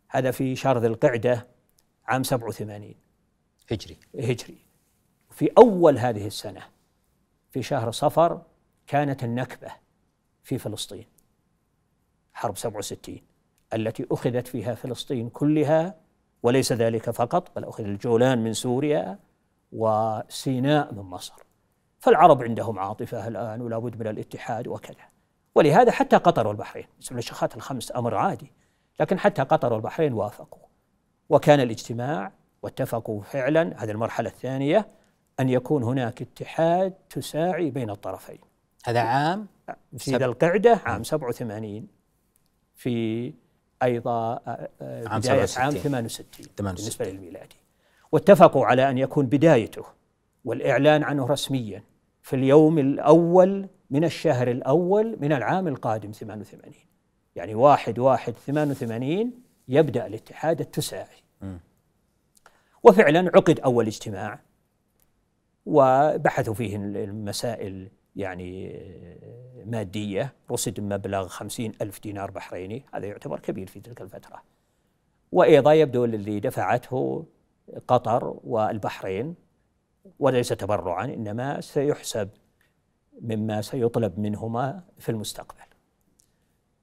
[0.09, 1.47] هذا في شهر ذي القعدة
[2.07, 2.95] عام 87
[3.71, 3.97] هجري.
[4.19, 4.59] هجري.
[5.31, 6.63] في أول هذه السنة
[7.51, 8.43] في شهر صفر
[8.87, 9.73] كانت النكبة
[10.43, 11.14] في فلسطين.
[12.35, 13.19] حرب 67
[13.75, 15.95] التي أخذت فيها فلسطين كلها
[16.43, 19.19] وليس ذلك فقط بل أخذ الجولان من سوريا
[19.73, 21.35] وسيناء من مصر.
[21.99, 25.05] فالعرب عندهم عاطفة الآن ولا بد من الاتحاد وكذا.
[25.55, 28.53] ولهذا حتى قطر والبحرين بالنسبة للشيخات الخمس أمر عادي
[29.01, 30.63] لكن حتى قطر والبحرين وافقوا.
[31.29, 32.33] وكان الاجتماع
[32.63, 34.89] واتفقوا فعلا هذه المرحلة الثانية
[35.41, 38.39] أن يكون هناك اتحاد تساعي بين الطرفين.
[38.85, 39.47] هذا عام
[39.99, 41.94] في ذا القعدة عام 87
[42.75, 43.33] في
[43.83, 45.65] أيضا آه، آه، عام بداية 67.
[45.65, 46.75] عام 68 68.
[46.75, 47.57] بالنسبة للميلادي
[48.13, 49.85] واتفقوا على أن يكون بدايته
[50.45, 51.83] والإعلان عنه رسميا
[52.23, 56.75] في اليوم الأول من الشهر الأول من العام القادم 88
[57.37, 59.33] يعني واحد واحد 88
[59.69, 61.25] يبدأ الاتحاد التساعي
[62.83, 64.41] وفعلا عقد أول اجتماع
[65.67, 68.81] وبحثوا فيه المسائل يعني
[69.67, 72.85] مادية رصد مبلغ خمسين ألف دينار بحريني.
[72.95, 74.43] هذا يعتبر كبير في تلك الفترة.
[75.33, 77.27] وأيضا يبدو اللي دفعته
[77.89, 79.35] قطر والبحرين
[80.19, 82.29] وليس تبرعا إنما سيحسب
[83.21, 85.65] مما سيطلب منهما في المستقبل.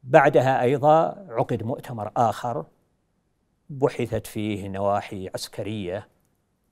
[0.03, 2.65] بعدها أيضا عقد مؤتمر آخر
[3.69, 6.07] بحثت فيه نواحي عسكرية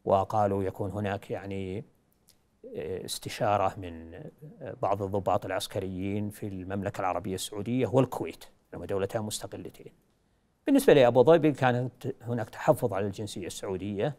[0.06, 1.86] وقالوا يكون هناك يعني
[2.76, 4.24] استشارة من
[4.82, 9.92] بعض الضباط العسكريين في المملكة العربية السعودية والكويت هما دولتان مستقلتين.
[10.66, 14.16] بالنسبة لأبو ظبي كانت هناك تحفظ على الجنسية السعودية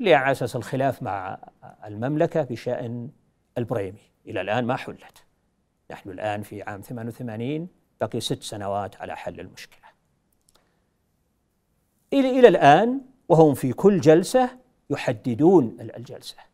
[0.00, 1.38] على أساس الخلاف مع
[1.84, 3.10] المملكة بشأن
[3.58, 4.10] البريمي.
[4.26, 5.24] إلى الآن ما حلت.
[5.90, 7.68] نحن الآن في عام 88
[8.00, 9.86] بقي ست سنوات على حل المشكلة.
[12.12, 14.58] إلى إلى الآن وهم في كل جلسة
[14.90, 16.49] يحددون الجلسة.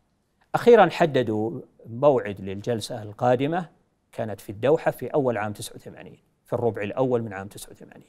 [0.55, 3.69] أخيرا حددوا موعد للجلسة القادمة
[4.11, 8.03] كانت في الدوحة في أول عام 89 في الربع الأول من عام 89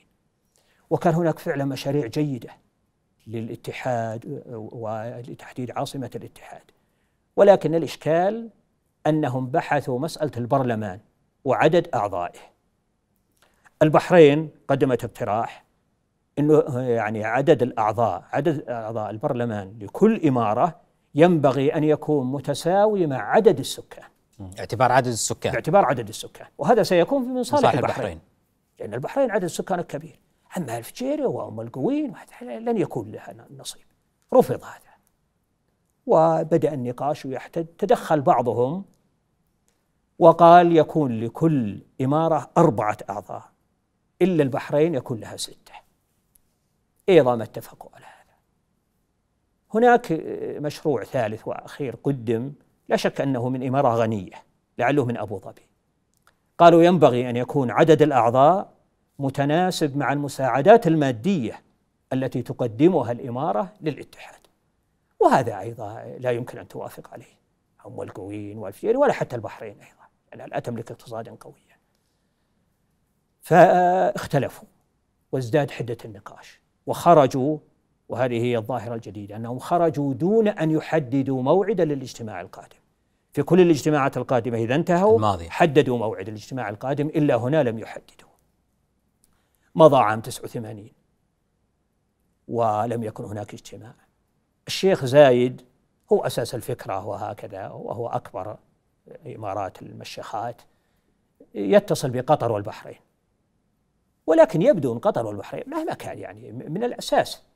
[0.90, 2.50] وكان هناك فعلا مشاريع جيدة
[3.26, 4.42] للاتحاد
[4.72, 6.62] ولتحديد عاصمة الاتحاد.
[7.36, 8.50] ولكن الإشكال
[9.06, 11.00] أنهم بحثوا مسألة البرلمان
[11.44, 12.38] وعدد أعضائه.
[13.82, 15.64] البحرين قدمت اقتراح
[16.38, 20.80] إنه يعني عدد الأعضاء عدد أعضاء البرلمان لكل إمارة
[21.14, 24.08] ينبغي أن يكون متساوي مع عدد السكان.
[24.58, 25.52] اعتبار عدد السكان.
[25.52, 26.46] باعتبار عدد السكان.
[26.58, 28.20] وهذا سيكون من صالح صالح البحرين, البحرين.
[28.80, 30.20] لأن البحرين عدد السكان كبير
[30.56, 33.82] أما الفجيري وأم القوين لن يكون لها نصيب.
[34.34, 34.88] رفض هذا.
[36.06, 38.84] وبدأ النقاش يحتد تدخل بعضهم
[40.18, 43.50] وقال يكون لكل إمارة أربعة أعضاء.
[44.22, 45.72] إلا البحرين يكون لها ستة.
[47.08, 48.07] أيضا ما اتفقوا على هذا
[49.74, 50.12] هناك
[50.60, 52.52] مشروع ثالث وأخير قدم
[52.88, 54.44] لا شك أنه من إمارة غنية
[54.78, 55.68] لعله من أبو ظبي.
[56.58, 58.72] قالوا ينبغي أن يكون عدد الأعضاء
[59.18, 61.62] متناسب مع المساعدات المادية
[62.12, 64.40] التي تقدمها الإمارة للاتحاد.
[65.20, 67.38] وهذا أيضا لا يمكن أن توافق عليه
[67.84, 71.78] هم القويين والفجيري ولا حتى البحرين أيضا لانها لا تملك اقتصادا قويا.
[73.40, 74.68] فاختلفوا
[75.32, 77.58] وازداد حدة النقاش وخرجوا
[78.08, 82.78] وهذه هي الظاهرة الجديدة أنهم خرجوا دون أن يحددوا موعدا للاجتماع القادم.
[83.32, 85.50] في كل الاجتماعات القادمة إذا انتهوا الماضي.
[85.50, 88.28] حددوا موعد الاجتماع القادم إلا هنا لم يحددوا.
[89.74, 90.90] مضى عام 89
[92.48, 93.94] ولم يكن هناك اجتماع.
[94.66, 95.62] الشيخ زايد
[96.12, 98.56] هو أساس الفكرة وهكذا وهو أكبر
[99.26, 100.62] إمارات المشيخات
[101.54, 102.98] يتصل بقطر والبحرين.
[104.26, 107.47] ولكن يبدو إن قطر والبحرين مهما كان يعني من الأساس.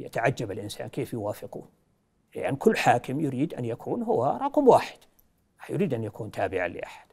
[0.00, 1.68] يتعجب الإنسان كيف يوافقون
[2.34, 4.98] لأن يعني كل حاكم يريد أن يكون هو رقم واحد
[5.70, 7.06] يريد أن يكون تابعا لأحد.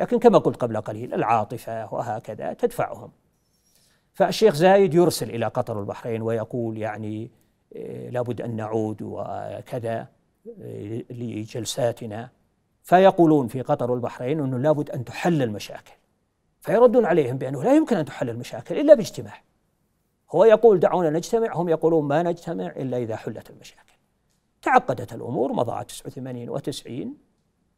[0.00, 3.10] لكن كما قلت قبل قليل العاطفة وهكذا تدفعهم.
[4.14, 7.30] فالشيخ زايد يرسل إلى قطر والبحرين ويقول يعني
[7.76, 10.08] آه، لابد أن نعود وكذا
[10.62, 12.30] آه، لجلساتنا.
[12.82, 15.92] فيقولون في قطر والبحرين إنه لابد أن تحل المشاكل.
[16.60, 19.42] فيردون عليهم بأنه لا يمكن أن تحل المشاكل إلا باجتماع.
[20.34, 23.94] هو يقول دعونا نجتمع هم يقولون ما نجتمع إلا إذا حلت المشاكل.
[24.62, 27.08] تعقدت الأمور مضى 89 و90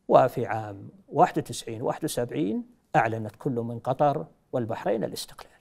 [0.09, 2.65] وفي عام 91 71
[2.97, 5.53] أعلنت كل من قطر والبحرين الاستقلال.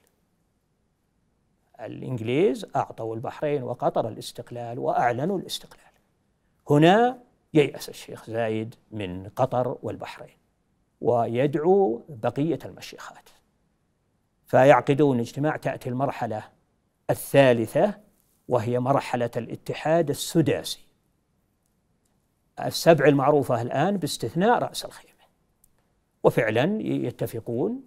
[1.82, 5.86] الإنجليز أعطوا البحرين وقطر الاستقلال وأعلنوا الاستقلال.
[6.70, 7.20] هنا
[7.54, 10.38] ييأس الشيخ زايد من قطر والبحرين
[11.02, 13.30] ويدعو بقية المشيخات.
[14.46, 16.55] فيعقدون اجتماع تأتي المرحلة
[17.10, 17.94] الثالثة
[18.48, 20.86] وهي مرحلة الاتحاد السداسي.
[22.66, 25.16] السبع المعروفة الآن باستثناء رأس الخيمة.
[26.24, 27.84] وفعلا يتفقون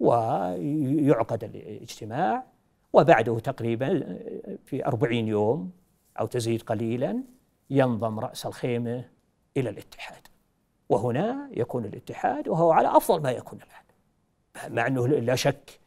[0.00, 2.44] ويعقد الاجتماع
[2.92, 4.18] وبعده تقريبا
[4.64, 5.72] في أربعين يوم
[6.20, 7.22] أو تزيد قليلا
[7.70, 9.04] ينضم رأس الخيمة
[9.56, 10.28] إلى الاتحاد.
[10.88, 14.74] وهنا يكون الاتحاد وهو على أفضل ما يكون الآن.
[14.74, 15.80] مع أنه لا شك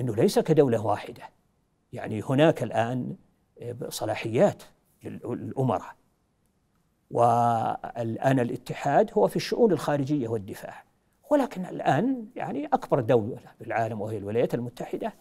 [0.00, 1.33] أنه ليس كدولة واحدة.
[1.94, 3.16] يعني هناك الآن
[3.88, 4.62] صلاحيات
[5.04, 5.94] للأمراء.
[7.10, 10.84] والآن الاتحاد هو في الشؤون الخارجية والدفاع.
[11.30, 15.14] ولكن الآن يعني أكبر دولة بالعالم وهي الولايات المتحدة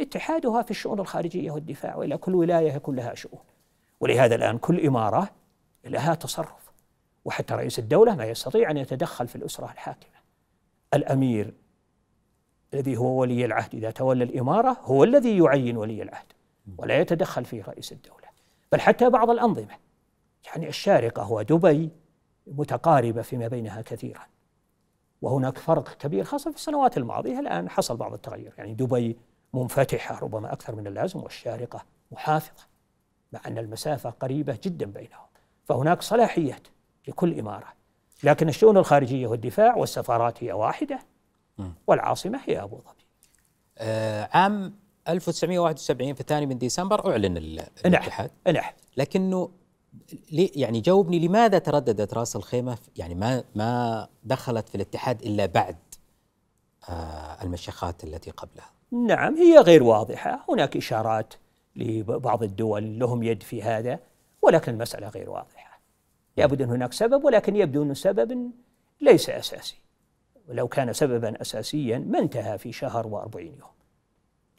[0.00, 3.40] اتحادها في الشؤون الخارجية والدفاع وإلا كل ولاية يكون لها شؤون.
[4.00, 5.28] ولهذا الآن كل إمارة
[5.84, 6.72] لها تصرف.
[7.24, 10.14] وحتى رئيس الدولة ما يستطيع أن يتدخل في الأسرة الحاكمة.
[10.94, 11.54] الأمير
[12.74, 13.74] الذي هو ولي العهد.
[13.74, 16.26] إذا تولى الإمارة هو الذي يعين ولي العهد
[16.78, 18.28] ولا يتدخل فيه رئيس الدولة.
[18.72, 19.74] بل حتى بعض الأنظمة
[20.46, 21.90] يعني الشارقة ودبي
[22.46, 24.22] متقاربة فيما بينها كثيرا.
[25.22, 27.40] وهناك فرق كبير خاصة في السنوات الماضية.
[27.40, 29.16] الآن حصل بعض التغير يعني دبي
[29.54, 32.66] منفتحة ربما أكثر من اللازم والشارقة محافظة
[33.32, 35.26] مع أن المسافة قريبة جدا بينهم.
[35.64, 36.68] فهناك صلاحيات
[37.08, 37.72] لكل إمارة.
[38.22, 40.98] لكن الشؤون الخارجية والدفاع والسفارات هي واحدة.
[41.86, 43.04] والعاصمة هي أبو ظبي.
[43.78, 44.74] آه عام
[45.08, 48.30] 1971 في الثاني من ديسمبر أعلن الاتحاد.
[48.46, 48.72] نعم.
[48.96, 49.50] لكنه
[50.32, 55.76] يعني جاوبني لماذا ترددت راس الخيمة؟ يعني ما ما دخلت في الاتحاد إلا بعد
[56.88, 58.70] آه المشيخات التي قبلها.
[58.92, 60.44] نعم هي غير واضحة.
[60.48, 61.34] هناك إشارات
[61.76, 63.98] لبعض الدول لهم يد في هذا
[64.42, 65.80] ولكن المسألة غير واضحة.
[66.36, 68.50] لابد أن هناك سبب ولكن يبدو أنه سبب
[69.00, 69.83] ليس أساسي.
[70.48, 73.70] ولو كان سببا أساسيا ما انتهى في شهر وأربعين يوم.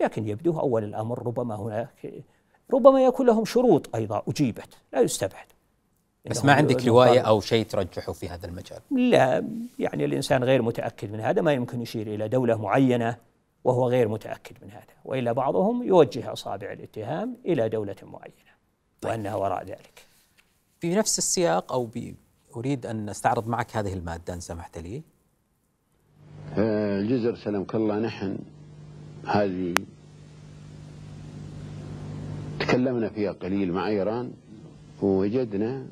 [0.02, 2.24] لكن يبدو أول الأمر ربما هناك
[2.74, 5.45] ربما يكون لهم شروط أيضا أجيبت لا يستبعد.
[6.30, 9.48] بس ما عندك رواية أو شيء ترجحه في هذا المجال؟ لا
[9.80, 13.18] يعني الإنسان غير متأكد من هذا ما يمكن يشير إلى دولة معينة
[13.64, 14.94] وهو غير متأكد من هذا.
[15.06, 18.56] وإلا بعضهم يوجه أصابع الاتهام إلى دولة معينة
[19.03, 20.06] وأنها وراء ذلك.
[20.80, 21.90] في نفس السياق أو
[22.56, 25.03] أريد أن أستعرض معك هذه المادة إن سمحت لي.
[26.57, 28.38] الجزر سلمك الله نحن
[29.27, 29.76] هذه
[32.59, 34.31] تكلمنا فيها قليل مع إيران
[35.01, 35.85] ووجدنا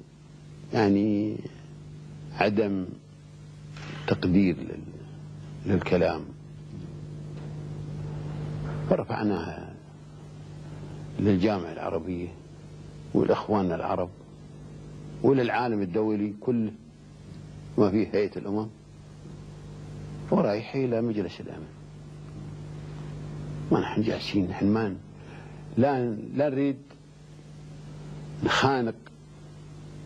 [0.73, 1.35] يعني
[2.35, 2.85] عدم
[4.07, 4.55] تقدير
[5.65, 6.21] للكلام
[8.89, 9.73] فرفعناها
[11.19, 12.27] للجامعة العربية
[13.13, 14.09] والإخوان العرب
[15.23, 16.71] وللعالم الدولي كله
[17.77, 18.67] ما فيه هيئة الأمم.
[20.31, 21.67] ورايح إلى مجلس الأمن.
[23.71, 24.95] ما نحن جالسين نحن ما
[25.77, 26.77] لا لا نريد
[28.43, 28.95] نخانق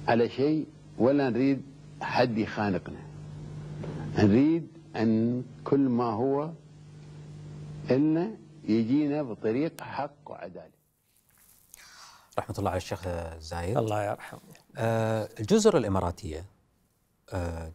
[0.08, 0.66] على شيء
[0.98, 1.62] ولا نريد
[2.02, 3.00] حد يخانقنا.
[4.18, 6.52] نريد أن كل ما هو
[7.92, 8.32] إلنا
[8.64, 10.78] يجينا بطريق حق وعدالة.
[12.40, 13.08] رحمة الله على الشيخ
[13.40, 13.78] زايد.
[13.78, 14.40] الله يرحمه.
[14.78, 16.46] آه الجزر الإماراتية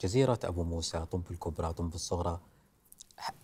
[0.01, 2.41] جزيرة أبو موسى طنب الكبرى طنب الصغرى.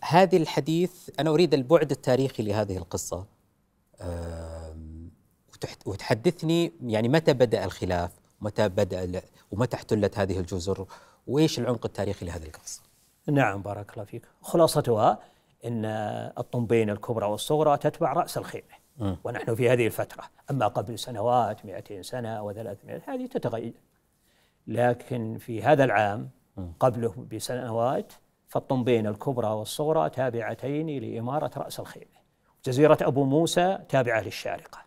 [0.01, 3.25] هذه الحديث أنا أريد البعد التاريخي لهذه القصة.
[4.01, 4.75] آه
[5.85, 8.11] وتحدثني يعني متى بدأ الخلاف
[8.41, 9.21] متى بدأ
[9.51, 10.85] ومتى احتلت هذه الجزر
[11.27, 12.81] وإيش العمق التاريخي لهذه القصة؟
[13.27, 14.25] نعم بارك الله فيك.
[14.41, 15.19] خلاصتها
[15.65, 15.85] أن
[16.37, 18.79] الطنبين الكبرى والصغرى تتبع رأس الخيمة.
[19.23, 20.23] ونحن في هذه الفترة.
[20.51, 23.73] أما قبل سنوات 200 سنة و300 هذه تتغير.
[24.69, 26.29] لكن في هذا العام
[26.79, 28.13] قبله بسنوات
[28.47, 32.19] فالطنبين الكبرى والصغرى تابعتين لإمارة رأس الخيمة.
[32.65, 34.79] جزيرة أبو موسى تابعة للشارقة.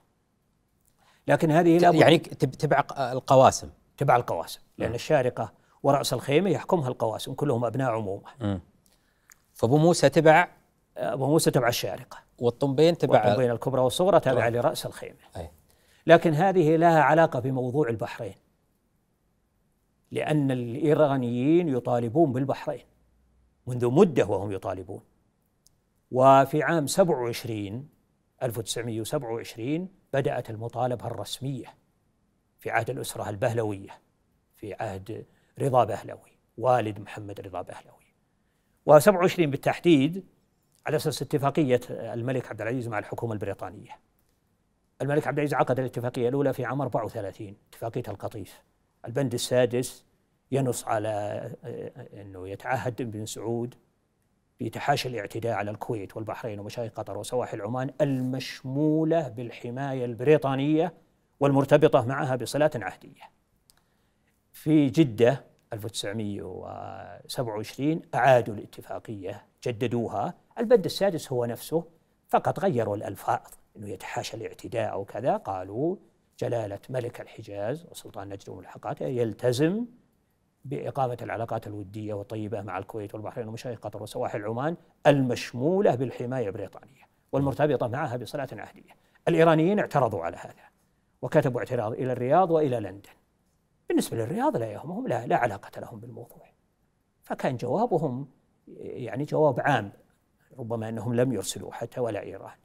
[1.29, 3.71] لكن هذه لا يعني تبع القواسم.
[3.97, 5.53] تبع القواسم لأن الشارقة
[5.83, 8.61] ورأس الخيمة يحكمها القواسم كلهم أبناء عمومة.
[9.55, 10.49] فأبو موسى تبع؟
[10.97, 12.19] أبو موسى تبع الشارقة.
[12.39, 15.17] والطنبين تبع والطنبين الكبرى والصغرى تابعة لرأس الخيمة.
[15.37, 15.51] أي.
[16.07, 18.35] لكن هذه لها علاقة بموضوع البحرين.
[20.13, 22.85] لأن الإيرانيين يطالبون بالبحرين
[23.67, 25.01] منذ مدة وهم يطالبون
[26.11, 27.89] وفي عام 27
[28.43, 31.75] 1927 بدأت المطالبة الرسمية
[32.59, 33.91] في عهد الأسرة البهلوية
[34.57, 35.27] في عهد
[35.59, 38.03] رضا بهلوي والد محمد رضا بهلوي
[38.91, 40.25] و27 بالتحديد
[40.87, 43.99] على أساس اتفاقية الملك عبد العزيز مع الحكومة البريطانية.
[45.03, 48.63] الملك عبد العزيز عقد الاتفاقية الأولى في عام 34 اتفاقية القطيف.
[49.07, 50.05] البند السادس
[50.53, 51.11] ينص على
[52.21, 53.75] إنه يتعهد بن سعود
[54.61, 60.93] بتحاشي الاعتداء على الكويت والبحرين ومشايخ قطر وسواحل عمان المشمولة بالحماية البريطانية
[61.41, 63.31] والمرتبطة معها بصلات عهدية.
[64.53, 71.85] في جدة 1927 أعادوا الاتفاقية جددوها البند السادس هو نفسه
[72.29, 73.41] فقط غيروا الألفاظ
[73.77, 75.97] أنه يتحاشى الاعتداء أو كذا قالوا
[76.43, 79.87] جلالة ملك الحجاز وسلطان نجد وملحقاته يلتزم
[80.65, 87.03] بإقامة العلاقات الودية والطيبة مع الكويت والبحرين ومشايخ قطر وسواحل عمان المشمولة بالحماية البريطانية
[87.33, 88.97] والمرتبطة معها بصلاة عهدية.
[89.29, 90.55] الإيرانيين اعترضوا على هذا
[91.23, 93.11] وكتبوا اعتراض إلى الرياض وإلى لندن.
[93.89, 96.53] بالنسبة للرياض لا يهمهم لا, لا علاقة لهم بالموضوع.
[97.23, 98.29] فكان جوابهم
[98.79, 99.93] يعني جواب عام
[100.59, 102.57] ربما أنهم لم يرسلوا حتى ولا إيران.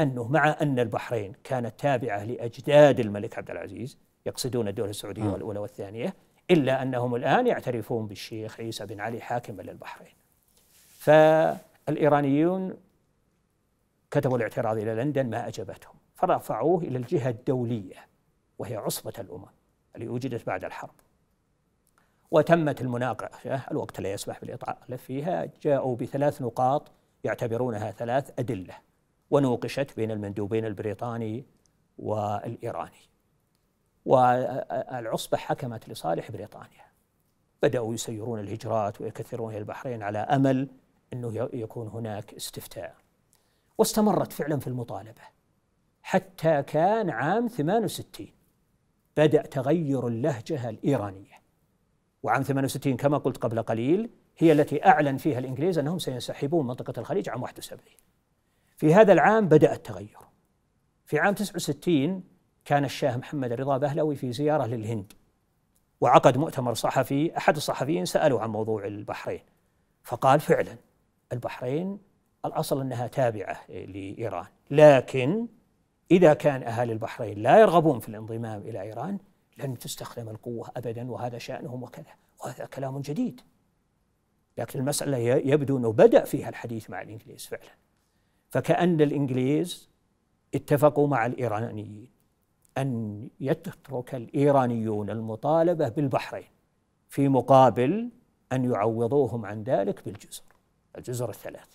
[0.00, 5.34] أنه مع أن البحرين كانت تابعة لأجداد الملك عبد العزيز يقصدون الدولة السعودية م.
[5.34, 6.14] الأولى والثانية
[6.50, 10.14] إلا أنهم الآن يعترفون بالشيخ عيسى بن علي حاكما للبحرين.
[10.98, 12.76] فالإيرانيون
[14.10, 18.06] كتبوا الاعتراض إلى لندن ما أجابتهم فرفعوه إلى الجهة الدولية
[18.58, 19.46] وهي عصبة الأمم
[19.96, 20.94] اللي وجدت بعد الحرب.
[22.30, 26.90] وتمت المناقشة الوقت لا يسمح بالاطاله فيها جاءوا بثلاث نقاط
[27.24, 28.74] يعتبرونها ثلاث أدلة
[29.32, 31.44] ونوقشت بين المندوبين البريطاني
[31.98, 33.10] والإيراني.
[34.04, 36.84] والعصبة حكمت لصالح بريطانيا.
[37.62, 40.68] بدأوا يسيرون الهجرات ويكثرون إلى البحرين على أمل
[41.12, 42.96] أنه يكون هناك استفتاء.
[43.78, 45.22] واستمرت فعلا في المطالبة.
[46.02, 48.28] حتى كان عام 68
[49.16, 51.42] بدأ تغير اللهجة الإيرانية.
[52.22, 57.28] وعام 68 كما قلت قبل قليل هي التي أعلن فيها الإنجليز أنهم سينسحبون منطقة الخليج
[57.28, 57.80] عام 71
[58.82, 60.18] في هذا العام بدأ التغير.
[61.06, 62.24] في عام 69
[62.64, 65.12] كان الشاه محمد رضا بهلوي في زيارة للهند
[66.00, 69.40] وعقد مؤتمر صحفي أحد الصحفيين سألوا عن موضوع البحرين
[70.02, 70.76] فقال فعلا
[71.32, 71.98] البحرين
[72.44, 75.46] الأصل أنها تابعة لإيران لكن
[76.10, 79.18] إذا كان أهالي البحرين لا يرغبون في الانضمام إلى إيران
[79.58, 82.12] لن تستخدم القوة أبدا وهذا شأنهم وكذا
[82.44, 83.40] وهذا كلام جديد.
[84.58, 87.82] لكن المسألة يبدو أنه بدأ فيها الحديث مع الإنجليز فعلا.
[88.52, 89.90] فكأن الإنجليز
[90.54, 92.10] اتفقوا مع الإيرانيين
[92.78, 96.48] أن يترك الإيرانيون المطالبة بالبحرين
[97.08, 98.10] في مقابل
[98.52, 100.42] أن يعوضوهم عن ذلك بالجزر
[100.98, 101.68] الجزر الثلاث.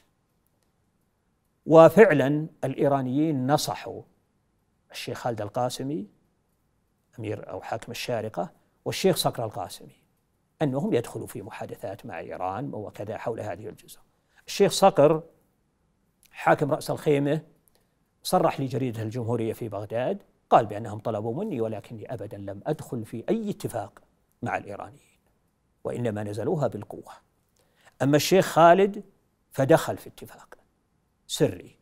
[1.65, 4.01] وفعلا الإيرانيين نصحوا
[4.91, 6.07] الشيخ خالد القاسمي
[7.19, 8.51] أمير أو حاكم الشارقة
[8.85, 9.95] والشيخ صقر القاسمي
[10.61, 13.99] أنهم يدخلوا في محادثات مع إيران وكذا حول هذه الجزر.
[14.47, 15.23] الشيخ صقر
[16.37, 17.41] حاكم رأس الخيمة
[18.23, 23.49] صرح لجريدة الجمهورية في بغداد قال بأنهم طلبوا مني ولكني أبدا لم أدخل في أي
[23.49, 23.99] اتفاق
[24.41, 25.19] مع الإيرانيين
[25.83, 27.13] وإنما نزلوها بالقوة.
[28.01, 29.03] أما الشيخ خالد
[29.51, 30.57] فدخل في اتفاق
[31.27, 31.75] سري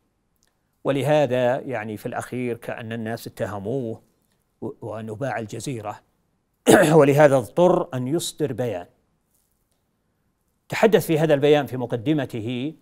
[0.84, 4.02] ولهذا يعني في الأخير كأن الناس اتهموه
[4.60, 6.00] وأنه باع الجزيرة.
[6.98, 8.86] ولهذا اضطر أن يصدر بيان.
[10.68, 12.74] تحدث في هذا البيان في مقدمته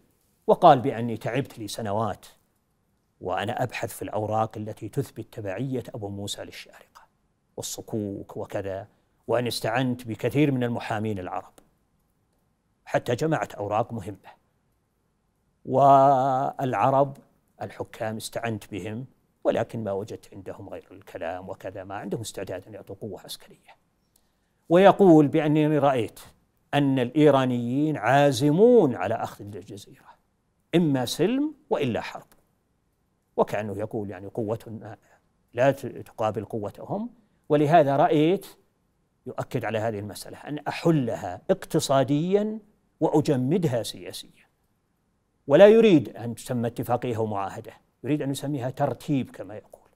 [0.46, 2.26] وقال بأني تعبت لي سنوات
[3.20, 7.02] وأنا أبحث في الأوراق التي تثبت تبعية أبو موسى للشارقة
[7.56, 8.88] والصكوك وكذا
[9.26, 11.52] وأن استعنت بكثير من المحامين العرب.
[12.84, 14.44] حتى جمعت أوراق مهمة.
[15.64, 17.16] والعرب
[17.62, 19.06] الحكام استعنت بهم
[19.44, 23.76] ولكن ما وجدت عندهم غير الكلام وكذا ما عندهم استعداد أن يعطوا قوة عسكرية.
[24.68, 26.20] ويقول بأنني رأيت
[26.74, 30.13] أن الإيرانيين عازمون على أخذ الجزيرة.
[30.74, 32.26] إما سلم وإلا حرب.
[33.36, 34.96] وكأنه يقول يعني قوتنا
[35.52, 37.10] لا تقابل قوتهم.
[37.48, 38.46] ولهذا رأيت
[39.26, 42.58] يؤكد على هذه المسألة أن أحلها اقتصاديا
[43.00, 44.44] وأجمدها سياسيا.
[45.46, 47.72] ولا يريد أن تسمى اتفاقية أو معاهدة
[48.04, 49.88] يريد أن يسميها ترتيب كما يقول.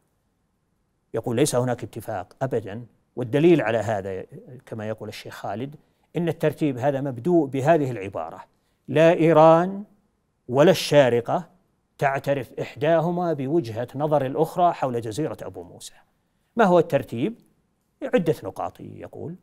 [1.14, 2.86] يقول ليس هناك اتفاق أبدا
[3.16, 4.24] والدليل على هذا
[4.66, 5.76] كما يقول الشيخ خالد
[6.16, 8.44] إن الترتيب هذا مبدوء بهذه العبارة.
[8.88, 9.84] لا إيران
[10.48, 11.48] ولا الشارقة
[11.98, 15.94] تعترف إحداهما بوجهة نظر الأخرى حول جزيرة أبو موسى
[16.56, 17.34] ما هو الترتيب؟
[18.14, 19.34] عدة نقاط يقول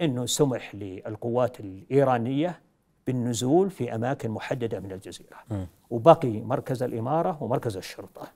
[0.00, 2.60] أنه سمح للقوات الإيرانية
[3.06, 5.64] بالنزول في أماكن محددة من الجزيرة م.
[5.90, 8.28] وبقي مركز الإمارة ومركز الشرطة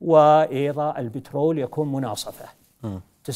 [0.00, 2.48] وأيضا البترول يكون مناصفة
[2.82, 2.98] م.
[3.30, 3.32] 49%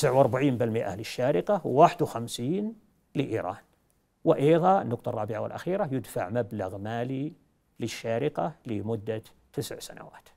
[0.96, 2.42] للشارقة و51
[3.14, 3.56] لإيران
[4.24, 7.32] وأيضا النقطة الرابعة والأخيرة يدفع مبلغ مالي
[7.80, 10.28] للشارقة لمدة تسع سنوات.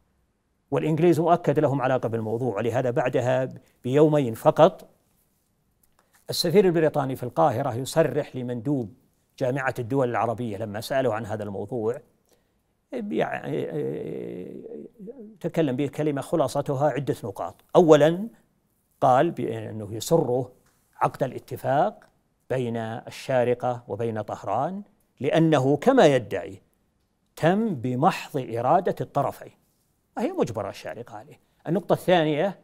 [0.72, 3.50] والإنجليز مؤكد لهم علاقة بالموضوع ولهذا بعدها
[3.84, 4.90] بيومين فقط
[6.30, 8.94] السفير البريطاني في القاهرة يصرح لمندوب
[9.40, 12.02] جامعة الدول العربية لما سألوا عن هذا الموضوع
[15.40, 17.56] تكلم بكلمة خلاصتها عدة نقاط.
[17.76, 18.28] أولا
[19.02, 20.52] قال بأنه يسره
[20.96, 22.04] عقد الاتفاق
[22.50, 24.82] بين الشارقة وبين طهران
[25.20, 26.62] لأنه كما يدعي
[27.36, 29.52] تم بمحض إرادة الطرفين.
[30.18, 32.60] وهي مجبرة الشارقة عليه النقطة الثانية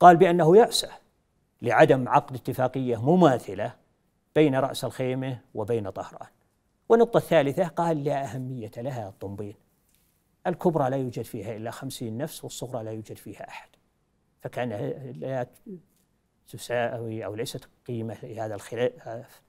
[0.00, 0.88] قال بأنه يأسى
[1.62, 3.74] لعدم عقد اتفاقية مماثلة
[4.34, 6.28] بين رأس الخيمة وبين طهران.
[6.88, 9.54] والنقطة الثالثة قال لا أهمية لها الطنبين
[10.46, 13.68] الكبرى لا يوجد فيها إلا خمسين نفس والصغرى لا يوجد فيها أحد.
[14.40, 14.72] فكان
[15.16, 15.46] لا
[16.48, 19.42] تساوي أو ليست قيمة لهذا الخلاف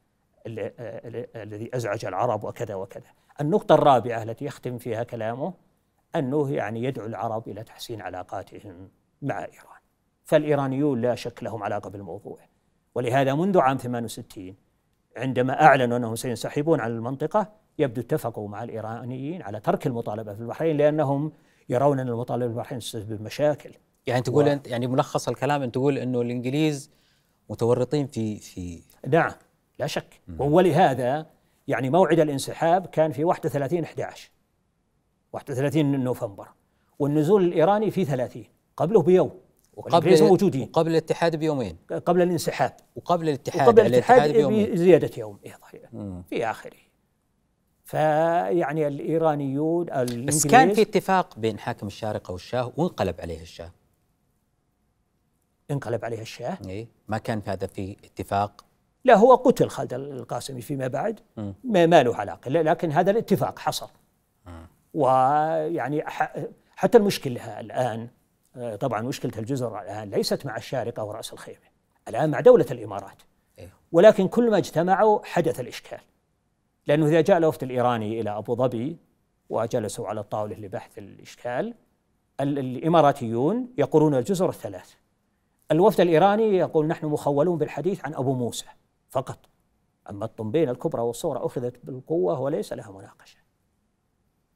[0.47, 3.09] الذي أزعج العرب وكذا وكذا.
[3.41, 5.53] النقطة الرابعة التي يختم فيها كلامه
[6.15, 8.89] أنه يعني يدعو العرب إلى تحسين علاقاتهم
[9.21, 9.83] مع إيران.
[10.23, 12.39] فالإيرانيون لا شك لهم علاقة بالموضوع.
[12.95, 14.55] ولهذا منذ عام 68
[15.17, 20.77] عندما أعلنوا أنهم سينسحبون عن المنطقة يبدو اتفقوا مع الإيرانيين على ترك المطالبة في البحرين
[20.77, 21.31] لأنهم
[21.69, 23.71] يرون أن المطالبة في البحرين تسبب مشاكل.
[24.07, 24.47] يعني تقول و...
[24.47, 26.91] أنت يعني ملخص الكلام أنت تقول أنه الإنجليز
[27.49, 29.31] متورطين في في نعم
[29.79, 30.21] لا شك.
[30.39, 31.25] ولهذا
[31.67, 34.31] يعني موعد الانسحاب كان في 31 11
[35.33, 36.47] 31 نوفمبر
[36.99, 38.43] والنزول الإيراني في 30
[38.77, 39.31] قبله بيوم
[39.73, 40.65] وقبل موجودين.
[40.65, 41.77] قبل الاتحاد بيومين.
[42.05, 42.75] قبل الانسحاب.
[42.95, 45.39] وقبل الاتحاد وقبل الاتحاد, الاتحاد بزيادة يوم
[46.29, 46.77] في آخره.
[47.83, 49.85] فيعني الإيرانيون
[50.25, 53.71] بس كان في اتفاق بين حاكم الشارقة والشاه وانقلب عليه الشاه.
[55.71, 58.65] انقلب عليه الشاه؟ اي ما كان في هذا في اتفاق
[59.05, 61.19] لا هو قتل خالد القاسمي فيما بعد
[61.63, 63.89] ما له علاقة لكن هذا الاتفاق حصل.
[64.93, 66.03] ويعني
[66.75, 68.07] حتى المشكلة الآن
[68.79, 71.73] طبعا مشكلة الجزر الآن ليست مع الشارقة ورأس الخيمة
[72.07, 73.21] الآن مع دولة الإمارات.
[73.59, 73.73] إيه.
[73.91, 75.99] ولكن كل ما اجتمعوا حدث الإشكال.
[76.87, 78.97] لأنه إذا جاء الوفد الإيراني إلى أبو ظبي
[79.49, 81.73] وجلسوا على الطاولة لبحث الإشكال
[82.39, 84.93] ال- الإماراتيون يقولون الجزر الثلاث.
[85.71, 88.65] الوفد الإيراني يقول نحن مخولون بالحديث عن أبو موسى.
[89.13, 89.39] فقط
[90.09, 93.37] أما الطنبين الكبرى والصغرى أخذت بالقوة وليس لها مناقشة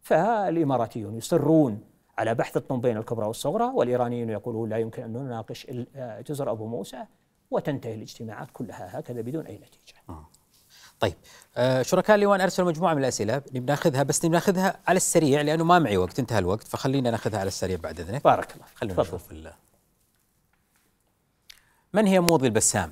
[0.01, 1.81] فالإماراتيون يصرون
[2.17, 7.05] على بحث الطنبين الكبرى والصغرى والإيرانيون يقولون لا يمكن أن نناقش آه، جزر أبو موسى
[7.51, 9.97] وتنتهي الاجتماعات كلها هكذا بدون أي نتيجة
[10.99, 11.13] طيب
[11.57, 15.63] آه شركاء اللواء ارسلوا مجموعة من الأسئلة نبي ناخذها بس نبي ناخذها على السريع لأنه
[15.63, 18.65] ما معي وقت انتهى الوقت فخلينا ناخذها على السريع بعد اذنك بارك الله.
[18.75, 19.01] خلينا.
[19.01, 19.33] نشوف
[21.93, 22.91] من هي موضي البسام؟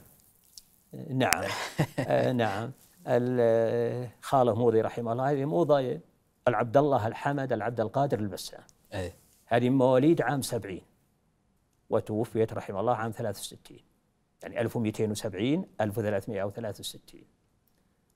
[1.09, 1.43] نعم.
[1.99, 2.71] آه نعم.
[3.07, 5.31] ال- خاله موضي رحمه الله.
[5.31, 5.99] هذه موضة
[6.47, 8.63] العبد الله الحمد العبد القادر البسام.
[8.93, 9.15] إيه.
[9.45, 10.81] هذه مواليد عام سبعين.
[11.89, 13.79] وتوفيت رحمه الله عام 63
[14.43, 17.21] يعني 1270 1363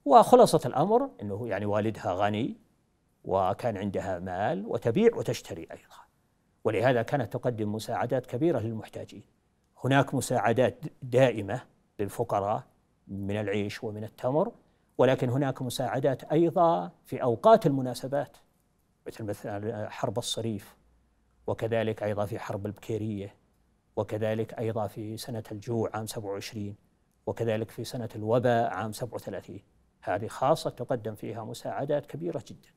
[0.04, 2.56] وخلاصة الأمر أنه يعني والدها غني
[3.24, 6.00] وكان عندها مال وتبيع وتشتري أيضا.
[6.64, 9.22] ولهذا كانت تقدم مساعدات كبيرة للمحتاجين.
[9.84, 11.60] هناك مساعدات دائمة
[11.98, 12.62] للفقراء
[13.10, 14.52] من العيش ومن التمر
[14.98, 18.36] ولكن هناك مساعدات أيضا في أوقات المناسبات
[19.06, 20.76] مثل مثل حرب الصريف
[21.46, 23.34] وكذلك أيضا في حرب البكيرية
[23.96, 26.74] وكذلك أيضا في سنة الجوع عام 27
[27.26, 29.60] وكذلك في سنة الوباء عام 37
[30.00, 32.68] هذه خاصة تقدم فيها مساعدات كبيرة جدا.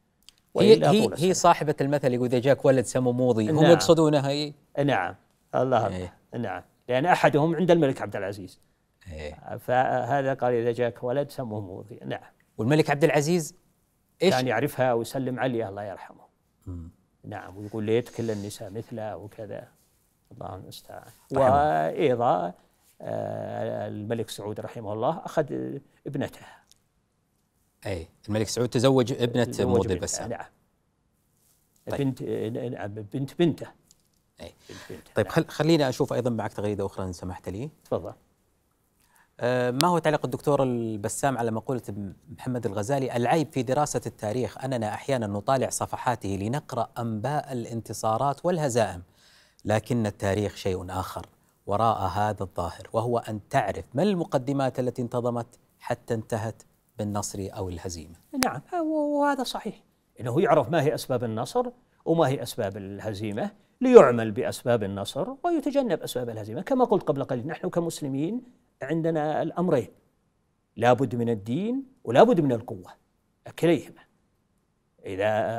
[0.59, 1.33] هي هي, هي.
[1.33, 3.71] صاحبة المثل يقول إذا جاك ولد سمو موضي هم نعم.
[3.71, 4.53] يقصدونها هي
[4.85, 5.15] نعم.
[5.55, 6.13] الله إيه.
[6.39, 6.63] نعم.
[6.89, 8.59] لأن أحدهم عند الملك عبد العزيز.
[9.11, 9.57] إيه.
[9.57, 12.31] فهذا قال إذا جاك ولد سموه موضي نعم.
[12.57, 13.55] والملك عبد العزيز
[14.21, 16.23] إيش؟ كان يعرفها ويسلم عليها الله يرحمه.
[17.23, 19.67] نعم ويقول ليت كل النساء مثله وكذا.
[20.31, 21.11] الله المستعان.
[21.31, 22.53] وأيضا
[23.01, 25.45] آه، الملك سعود رحمه الله أخذ
[26.07, 26.63] ابنتها
[27.85, 30.45] اي الملك سعود تزوج موضي بنتها، البسام نعم.
[31.91, 32.01] طيب.
[32.01, 32.23] بنت
[32.73, 33.67] نعم بنت بنته.
[34.41, 34.53] أي.
[34.69, 35.35] بنت بنته طيب نعم.
[35.35, 37.69] خل خليني أشوف أيضا معك تغريدة أخرى إن سمحت لي.
[37.85, 38.09] تفضل.
[38.09, 38.15] آه،
[39.41, 41.81] ما هو تعليق الدكتور البسام على مقولة
[42.37, 49.01] محمد الغزالي؟ العيب في دراسة التاريخ أننا أحيانا نطالع صفحاته لنقرأ أنباء الانتصارات والهزائم
[49.65, 51.25] لكن التاريخ شيء آخر
[51.65, 56.63] وراء هذا الظاهر وهو أن تعرف ما المقدمات التي انتظمت حتى انتهت
[56.97, 58.15] بالنصر أو الهزيمة.
[58.45, 59.83] نعم وهذا صحيح.
[60.19, 61.65] إنه يعرف ما هي أسباب النصر
[62.05, 63.51] وما هي أسباب الهزيمة
[63.81, 69.87] ليعمل بأسباب النصر ويتجنب أسباب الهزيمة كما قلت قبل قليل نحن كمسلمين عندنا الأمرين.
[70.75, 72.93] لابد من الدين ولابد من القوة.
[73.59, 74.01] كليهما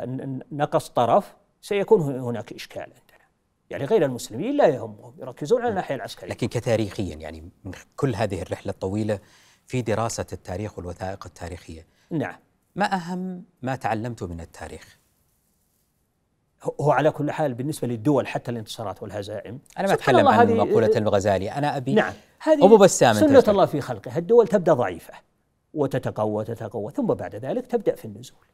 [0.07, 3.25] ن- نقص طرف سيكون هناك إشكال عندنا.
[3.71, 5.15] يعني غير المسلمين لا يهمهم.
[5.19, 6.31] يركزون على الناحية العسكرية.
[6.31, 9.19] لكن كتاريخيا يعني من كل هذه الرحلة الطويلة
[9.67, 11.87] في دراسة التاريخ والوثائق التاريخية.
[12.11, 12.37] نعم.
[12.77, 14.99] ما أهم ما تعلمته من التاريخ؟
[16.81, 19.59] هو على كل حال بالنسبة للدول حتى الانتصارات والهزائم.
[19.79, 21.53] أنا ما أتكلم عن مقولة الغزالي.
[21.53, 22.13] أنا أبي نعم.
[22.45, 24.19] هذه أبو بسام سنة الله في خلقه.
[24.19, 25.15] الدول تبدأ ضعيفة
[25.75, 28.47] وتتقوى تتقوى ثم بعد ذلك تبدأ في النزول.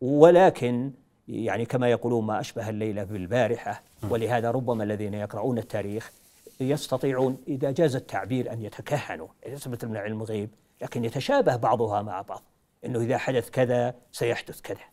[0.00, 0.92] ولكن
[1.28, 6.12] يعني كما يقولون ما أشبه الليلة بالبارحة ولهذا ربما الذين يقرؤون التاريخ
[6.60, 9.28] يستطيعون إذا جاز التعبير أن يتكهنوا.
[9.46, 10.50] يثبت من علم الغيب
[10.82, 12.42] لكن يتشابه بعضها مع بعض.
[12.84, 14.84] أنه إذا حدث كذا سيحدث كذا.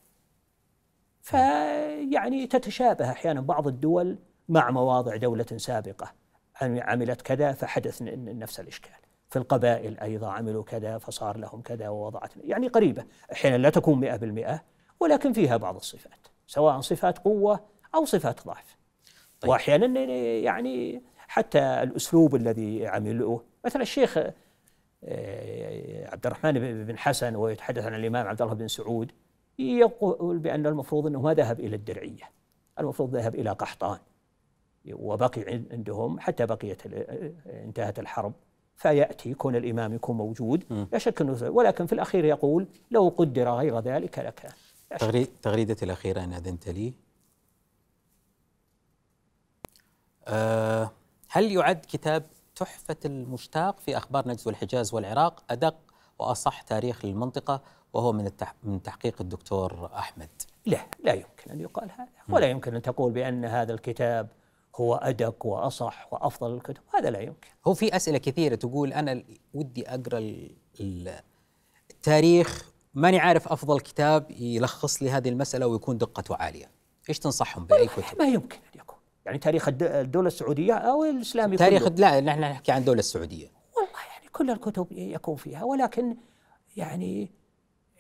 [1.22, 4.18] فيعني تتشابه أحيانا بعض الدول
[4.50, 6.12] مع مواضع دولة سابقة.
[6.62, 8.92] عملت كذا فحدث نفس الإشكال.
[9.30, 13.06] في القبائل أيضا عملوا كذا فصار لهم كذا ووضعت يعني قريبة.
[13.32, 14.64] أحيانا لا تكون مئة بالمئة
[15.00, 17.60] ولكن فيها بعض الصفات سواء صفات قوة
[17.96, 18.78] أو صفات ضعف.
[19.42, 19.52] طيب.
[19.52, 20.00] وأحيانا
[20.40, 23.44] يعني حتى الأسلوب الذي عملوه.
[23.66, 24.18] مثلا الشيخ
[25.04, 29.12] آه، عبد الرحمن بن بن حسن ويتحدث عن الإمام عبد الله بن سعود
[29.60, 32.32] يقول بأن المفروض أنه ما ذهب إلى الدرعية
[32.80, 33.98] المفروض ذهب إلى قحطان.
[34.94, 36.82] وبقي عن- عندهم حتى بقيت
[37.48, 38.34] انتهت الحرب
[38.76, 43.80] فيأتي كون الإمام يكون موجود لا شك أنه ولكن في الأخير يقول لو قدر غير
[43.80, 44.52] ذلك لكان.
[45.42, 46.94] تغريدتي الأخيرة إن أذنت لي.
[50.28, 50.92] أه
[51.30, 52.24] هل يعد كتاب
[52.56, 55.76] تحفة المشتاق في أخبار نجد والحجاز والعراق أدق
[56.20, 57.62] وأصح تاريخ للمنطقة
[57.94, 58.54] وهو من التح...
[58.64, 60.30] من تحقيق الدكتور أحمد؟
[60.66, 64.28] لا لا يمكن أن يقال هذا ولا يمكن أن تقول بأن هذا الكتاب
[64.80, 66.82] هو أدق وأصح وأفضل الكتب.
[66.96, 67.48] هذا لا يمكن.
[67.68, 69.24] هو في أسئلة كثيرة تقول أنا
[69.54, 69.86] ودي
[70.80, 71.20] ال-
[71.92, 72.72] التاريخ.
[72.94, 76.72] ماني عارف أفضل كتاب يلخص لي هذه المسألة ويكون دقته عالية.
[77.10, 78.98] إيش تنصحهم بأي كتب؟ ما يمكن أن يكون.
[79.26, 81.96] يعني تاريخ الد- الدولة السعودية أو الإسلامي تاريخ كله.
[81.96, 83.48] لا نحن نحكي عن الدولة السعودية.
[83.78, 85.64] والله يعني كل الكتب يكون فيها.
[85.64, 86.18] ولكن
[86.78, 87.32] يعني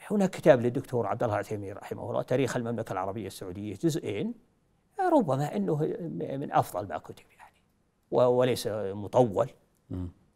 [0.08, 4.34] هناك كتاب للدكتور عبد الله العثيمين رحمه الله تاريخ المملكة العربية السعودية جزئين.
[5.14, 5.76] ربما إنه
[6.12, 7.56] من أفضل ما كتب يعني.
[8.12, 9.50] وليس مطول.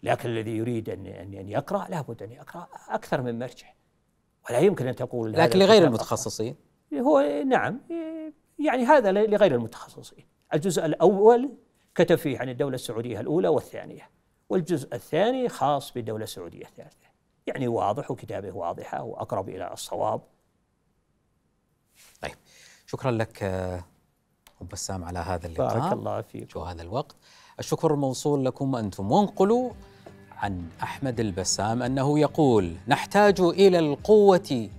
[0.04, 3.74] لكن الذي يريد ان ان أن يقرأ لابد أن يقرأ أكثر من مرجع.
[4.50, 6.56] ولا يمكن أن تقول لكن لغير المتخصصين.
[6.94, 7.80] هو نعم
[8.60, 10.26] يعني هذا لغير المتخصصين.
[10.54, 11.52] الجزء الأول
[11.96, 14.10] كتب فيه عن الدولة السعودية الأولى والثانية
[14.50, 17.08] والجزء الثاني خاص بالدولة السعودية الثالثة.
[17.48, 20.22] يعني واضح وكتابه واضحة وأقرب إلى الصواب.
[22.22, 22.36] طيب
[22.86, 23.44] شكرا لك
[24.64, 27.16] أبو بسام على هذا اللقاء بارك الله فيك شو هذا الوقت.
[27.60, 29.12] الشكر موصول لكم أنتم.
[29.12, 29.72] وانقلوا
[30.38, 34.70] عن أحمد البسام أنه يقول نحتاج إلى القوة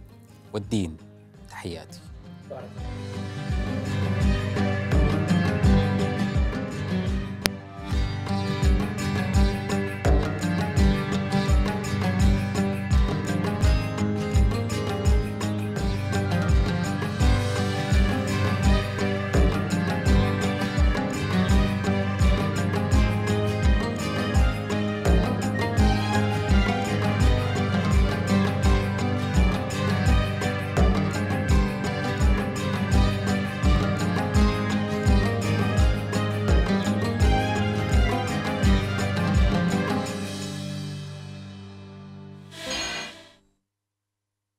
[0.53, 0.97] والدين.
[1.51, 2.01] تحياتي.
[2.51, 2.94] بارك الله